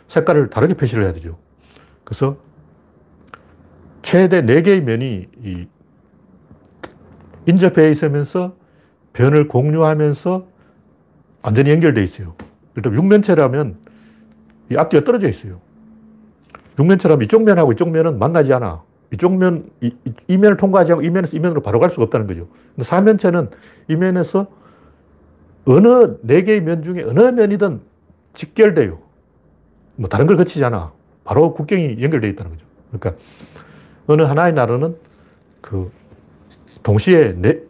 색깔을 0.06 0.48
다르게 0.48 0.74
표시를 0.74 1.02
해야 1.02 1.12
되죠. 1.12 1.36
그래서 2.04 2.36
최대 4.02 4.42
4개의 4.42 4.82
면이 4.82 5.28
인접해 7.46 7.90
있으면서 7.90 8.54
변을 9.12 9.48
공유하면서 9.48 10.46
완전히 11.42 11.70
연결되어 11.70 12.04
있어요. 12.04 12.36
일단 12.76 12.94
육면체라면 12.94 13.78
이 14.70 14.76
앞뒤가 14.76 15.02
떨어져 15.04 15.28
있어요. 15.28 15.60
육면체라면 16.78 17.24
이쪽 17.24 17.42
면하고 17.42 17.72
이쪽 17.72 17.90
면은 17.90 18.20
만나지 18.20 18.52
않아. 18.52 18.84
이쪽 19.12 19.36
면, 19.36 19.70
이, 19.80 19.94
이 20.28 20.36
면을 20.36 20.56
통과하지 20.56 20.92
않고 20.92 21.02
이 21.02 21.10
면에서 21.10 21.36
이 21.36 21.40
면으로 21.40 21.62
바로 21.62 21.78
갈 21.78 21.90
수가 21.90 22.04
없다는 22.04 22.26
거죠. 22.26 22.48
근데 22.74 22.84
사면체는 22.84 23.50
이 23.88 23.96
면에서 23.96 24.46
어느 25.66 26.16
네 26.22 26.42
개의 26.42 26.60
면 26.62 26.82
중에 26.82 27.02
어느 27.02 27.20
면이든 27.20 27.80
직결돼요. 28.34 28.98
뭐 29.96 30.08
다른 30.08 30.26
걸 30.26 30.36
거치지 30.36 30.64
않아. 30.64 30.92
바로 31.24 31.54
국경이 31.54 32.02
연결되어 32.02 32.30
있다는 32.30 32.50
거죠. 32.52 32.64
그러니까 32.90 33.22
어느 34.06 34.22
하나의 34.22 34.52
나라는 34.52 34.96
그 35.60 35.90
동시에 36.82 37.34
네, 37.38 37.60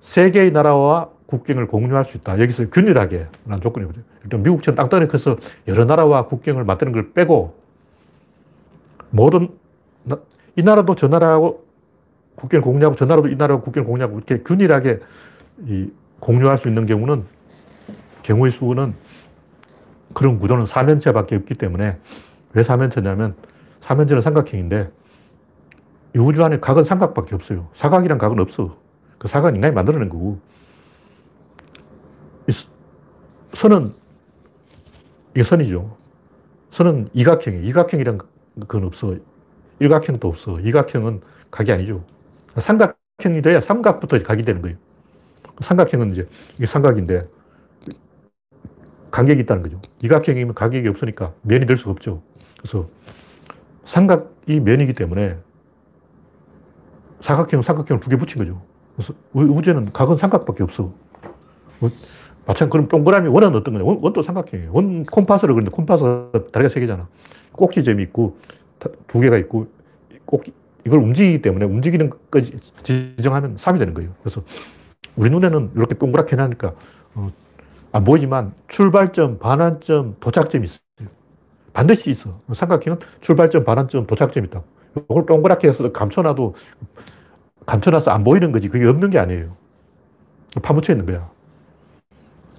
세 0.00 0.30
개의 0.30 0.52
나라와 0.52 1.10
국경을 1.26 1.66
공유할 1.66 2.04
수 2.04 2.16
있다. 2.16 2.40
여기서 2.40 2.70
균일하게 2.70 3.26
라는 3.46 3.60
조건이거죠. 3.60 4.00
일단 4.24 4.42
미국처럼 4.42 4.76
땅덩이 4.76 5.08
커서 5.08 5.36
여러 5.66 5.84
나라와 5.84 6.26
국경을 6.26 6.64
맞대는 6.64 6.92
걸 6.92 7.12
빼고 7.12 7.54
모든 9.10 9.48
이 10.56 10.62
나라도 10.62 10.94
저 10.94 11.08
나라하고 11.08 11.64
국경을 12.36 12.62
공유하고 12.62 12.96
저 12.96 13.06
나라도 13.06 13.28
이 13.28 13.36
나라하고 13.36 13.64
국경을 13.64 13.86
공유하고 13.86 14.16
이렇게 14.16 14.42
균일하게 14.42 15.00
이 15.66 15.90
공유할 16.20 16.58
수 16.58 16.68
있는 16.68 16.86
경우는 16.86 17.24
경우의 18.22 18.52
수는 18.52 18.94
그런 20.14 20.38
구조는 20.38 20.66
사면체밖에 20.66 21.36
없기 21.36 21.54
때문에 21.54 21.98
왜 22.54 22.62
사면체냐면 22.62 23.34
사면체는 23.80 24.22
삼각형인데 24.22 24.90
이 26.14 26.18
우주 26.18 26.44
안에 26.44 26.60
각은 26.60 26.84
삼각밖에 26.84 27.34
없어요. 27.34 27.68
사각이란 27.74 28.18
각은 28.18 28.38
없어. 28.38 28.76
그 29.18 29.28
사각은 29.28 29.56
인간이 29.56 29.74
만들어낸 29.74 30.08
거고. 30.08 30.38
선은, 33.54 33.94
이게 35.34 35.44
선이죠. 35.44 35.96
선은 36.70 37.08
이각형이에요. 37.12 37.66
이각형이란 37.66 38.18
건 38.68 38.84
없어. 38.84 39.16
일각형도 39.82 40.28
없어. 40.28 40.60
이각형은 40.60 41.20
각이 41.50 41.72
아니죠. 41.72 42.04
삼각형이 42.56 43.42
돼야 43.42 43.60
삼각부터 43.60 44.22
각이 44.22 44.42
되는 44.42 44.62
거예요. 44.62 44.76
삼각형은 45.60 46.12
이제 46.12 46.26
이게 46.54 46.66
삼각인데 46.66 47.28
간격이 49.10 49.40
있다는 49.42 49.62
거죠. 49.62 49.80
이각형이면 50.02 50.54
간격이 50.54 50.88
없으니까 50.88 51.34
면이 51.42 51.66
될 51.66 51.76
수가 51.76 51.90
없죠. 51.90 52.22
그래서 52.58 52.88
삼각이 53.84 54.60
면이기 54.60 54.94
때문에 54.94 55.38
사각형, 57.20 57.62
삼각형을 57.62 58.00
두 58.00 58.10
개 58.10 58.16
붙인 58.16 58.38
거죠. 58.38 58.62
그래서 58.96 59.14
우주에는 59.32 59.92
각은 59.92 60.16
삼각밖에 60.16 60.62
없어. 60.62 60.92
뭐 61.78 61.90
마찬가지 62.46 62.70
그럼 62.70 62.88
동그라미 62.88 63.28
원은 63.28 63.54
어떤 63.54 63.74
거냐? 63.74 63.84
원, 63.84 64.12
도 64.12 64.22
삼각형이에요. 64.22 64.70
원 64.72 65.04
콤파스를 65.06 65.54
그리는데 65.54 65.74
콤파스가 65.74 66.32
다리가 66.52 66.68
세 66.68 66.80
개잖아. 66.80 67.08
꼭지점이 67.52 68.02
있고 68.04 68.38
두 69.06 69.20
개가 69.20 69.36
있고 69.38 69.68
꼭 70.24 70.44
이걸 70.86 71.00
움직이기 71.00 71.42
때문에 71.42 71.64
움직이는 71.66 72.10
것까지 72.10 72.58
지정하면 72.82 73.56
3이 73.56 73.78
되는 73.78 73.94
거예요. 73.94 74.10
그래서 74.22 74.42
우리 75.16 75.30
눈에는 75.30 75.72
이렇게 75.76 75.94
동그랗게 75.94 76.36
해니까 76.36 76.74
어, 77.14 77.30
안 77.92 78.04
보이지만 78.04 78.54
출발점, 78.68 79.38
반환점, 79.38 80.16
도착점이 80.20 80.64
있어요. 80.66 81.10
반드시 81.72 82.10
있어. 82.10 82.38
삼각형은 82.52 82.98
출발점, 83.20 83.64
반환점, 83.64 84.06
도착점이 84.06 84.46
있다고. 84.48 84.64
이걸 85.10 85.26
동그랗게 85.26 85.68
해서 85.68 85.90
감춰놔도 85.92 86.54
감춰놔서 87.66 88.10
안 88.10 88.24
보이는 88.24 88.52
거지. 88.52 88.68
그게 88.68 88.86
없는 88.86 89.10
게 89.10 89.18
아니에요. 89.18 89.56
파묻혀 90.62 90.92
있는 90.92 91.06
거야. 91.06 91.30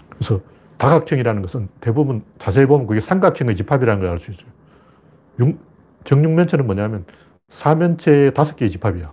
그래서 0.09 0.41
다각형이라는 0.77 1.41
것은 1.41 1.69
대부분 1.81 2.23
자세히 2.39 2.65
보면 2.65 2.87
그게 2.87 3.01
삼각형의 3.01 3.55
집합이라는 3.55 4.01
걸 4.01 4.09
알 4.11 4.19
수 4.19 4.31
있어요. 4.31 4.51
정육면체는 6.03 6.65
뭐냐면 6.65 7.05
사면체 7.49 8.31
다섯 8.31 8.55
개의 8.55 8.69
집합이야. 8.69 9.11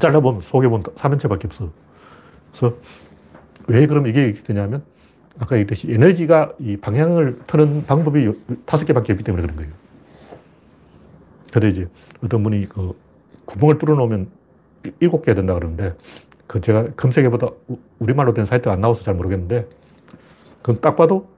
잘라보면 0.00 0.40
속에 0.40 0.68
보면 0.68 0.84
사면체밖에 0.96 1.48
없어. 1.48 1.70
그래서 2.50 2.76
왜 3.66 3.86
그럼 3.86 4.06
이게 4.06 4.32
되냐면 4.32 4.82
아까 5.38 5.56
얘기했듯이 5.56 5.92
에너지가 5.92 6.52
이 6.58 6.76
방향을 6.76 7.40
트는 7.46 7.86
방법이 7.86 8.32
다섯 8.66 8.84
개밖에 8.84 9.12
없기 9.12 9.24
때문에 9.24 9.42
그런 9.42 9.56
거예요. 9.56 9.72
근데 11.52 11.68
이제 11.68 11.88
어떤 12.22 12.42
분이 12.42 12.66
그 12.68 12.98
구멍을 13.44 13.78
뚫어 13.78 13.94
놓으면 13.94 14.30
일곱 15.00 15.22
개가 15.22 15.36
된다 15.36 15.54
그러는데 15.54 15.94
그 16.46 16.60
제가 16.60 16.88
검색해보다 16.96 17.48
우리말로 17.98 18.34
된 18.34 18.46
사이트가 18.46 18.72
안 18.72 18.80
나와서 18.80 19.02
잘 19.02 19.14
모르겠는데 19.14 19.68
그건 20.60 20.80
딱 20.80 20.96
봐도 20.96 21.28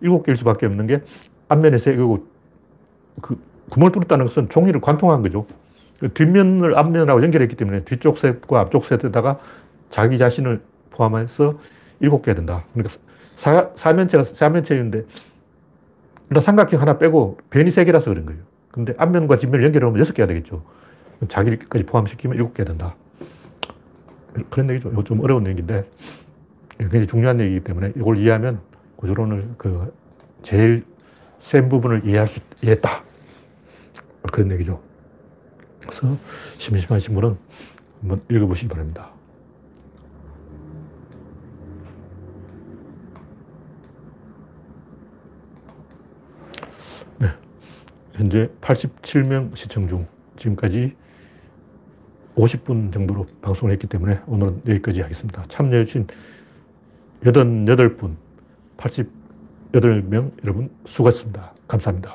일곱 0.00 0.22
개일 0.24 0.36
수밖에 0.36 0.66
없는 0.66 0.86
게 0.86 1.02
앞면에 1.48 1.78
세 1.78 1.94
개고 1.94 2.26
그 3.20 3.38
구멍을 3.70 3.92
뚫었다는 3.92 4.26
것은 4.26 4.48
종이를 4.48 4.80
관통한 4.80 5.22
거죠. 5.22 5.46
그 5.98 6.12
뒷면을 6.12 6.78
앞면하고 6.78 7.22
연결했기 7.22 7.56
때문에 7.56 7.80
뒤쪽 7.80 8.18
셋과 8.18 8.60
앞쪽 8.60 8.86
셋에다가 8.86 9.38
자기 9.90 10.18
자신을 10.18 10.60
포함해서 10.90 11.58
일곱 12.00 12.22
개가 12.22 12.36
된다. 12.36 12.64
그러니까 12.72 12.94
사, 13.36 13.70
사면체가 13.74 14.24
사면체인데 14.24 15.04
일단 16.30 16.42
삼각형 16.42 16.80
하나 16.80 16.98
빼고 16.98 17.38
변이 17.50 17.70
세 17.70 17.84
개라서 17.84 18.10
그런 18.10 18.26
거예요. 18.26 18.40
근데 18.70 18.94
앞면과 18.98 19.38
뒷면을 19.38 19.64
연결하면 19.64 19.98
여섯 19.98 20.12
개가 20.12 20.26
되겠죠. 20.26 20.62
자기까지 21.28 21.84
포함시키면 21.84 22.36
일곱 22.36 22.54
개가 22.54 22.68
된다. 22.68 22.94
그런 24.48 24.70
얘기죠. 24.70 24.90
이거 24.90 25.02
좀 25.04 25.20
어려운 25.20 25.46
얘기인데 25.46 25.84
굉장히 26.78 27.06
중요한 27.06 27.40
얘기이기 27.40 27.64
때문에 27.64 27.92
이걸 27.96 28.16
이해하면 28.16 28.60
구조론을 28.96 29.48
그 29.58 29.92
제일 30.42 30.84
센 31.40 31.68
부분을 31.68 32.02
이해할 32.06 32.26
수, 32.26 32.40
이해했다. 32.62 33.09
그런 34.22 34.50
얘기죠. 34.52 34.80
그래서 35.80 36.16
심심하신 36.58 37.14
분은 37.14 37.36
한번 38.00 38.22
읽어보시기 38.30 38.68
바랍니다. 38.68 39.12
현재 48.20 48.50
87명 48.60 49.56
시청 49.56 49.88
중 49.88 50.06
지금까지 50.36 50.94
50분 52.36 52.92
정도로 52.92 53.26
방송을 53.40 53.72
했기 53.72 53.86
때문에 53.86 54.20
오늘은 54.26 54.60
여기까지 54.66 55.00
하겠습니다. 55.00 55.42
참여해주신 55.48 56.06
88분, 57.22 58.16
88명 58.76 60.32
여러분 60.44 60.70
수고하셨습니다. 60.84 61.54
감사합니다. 61.66 62.14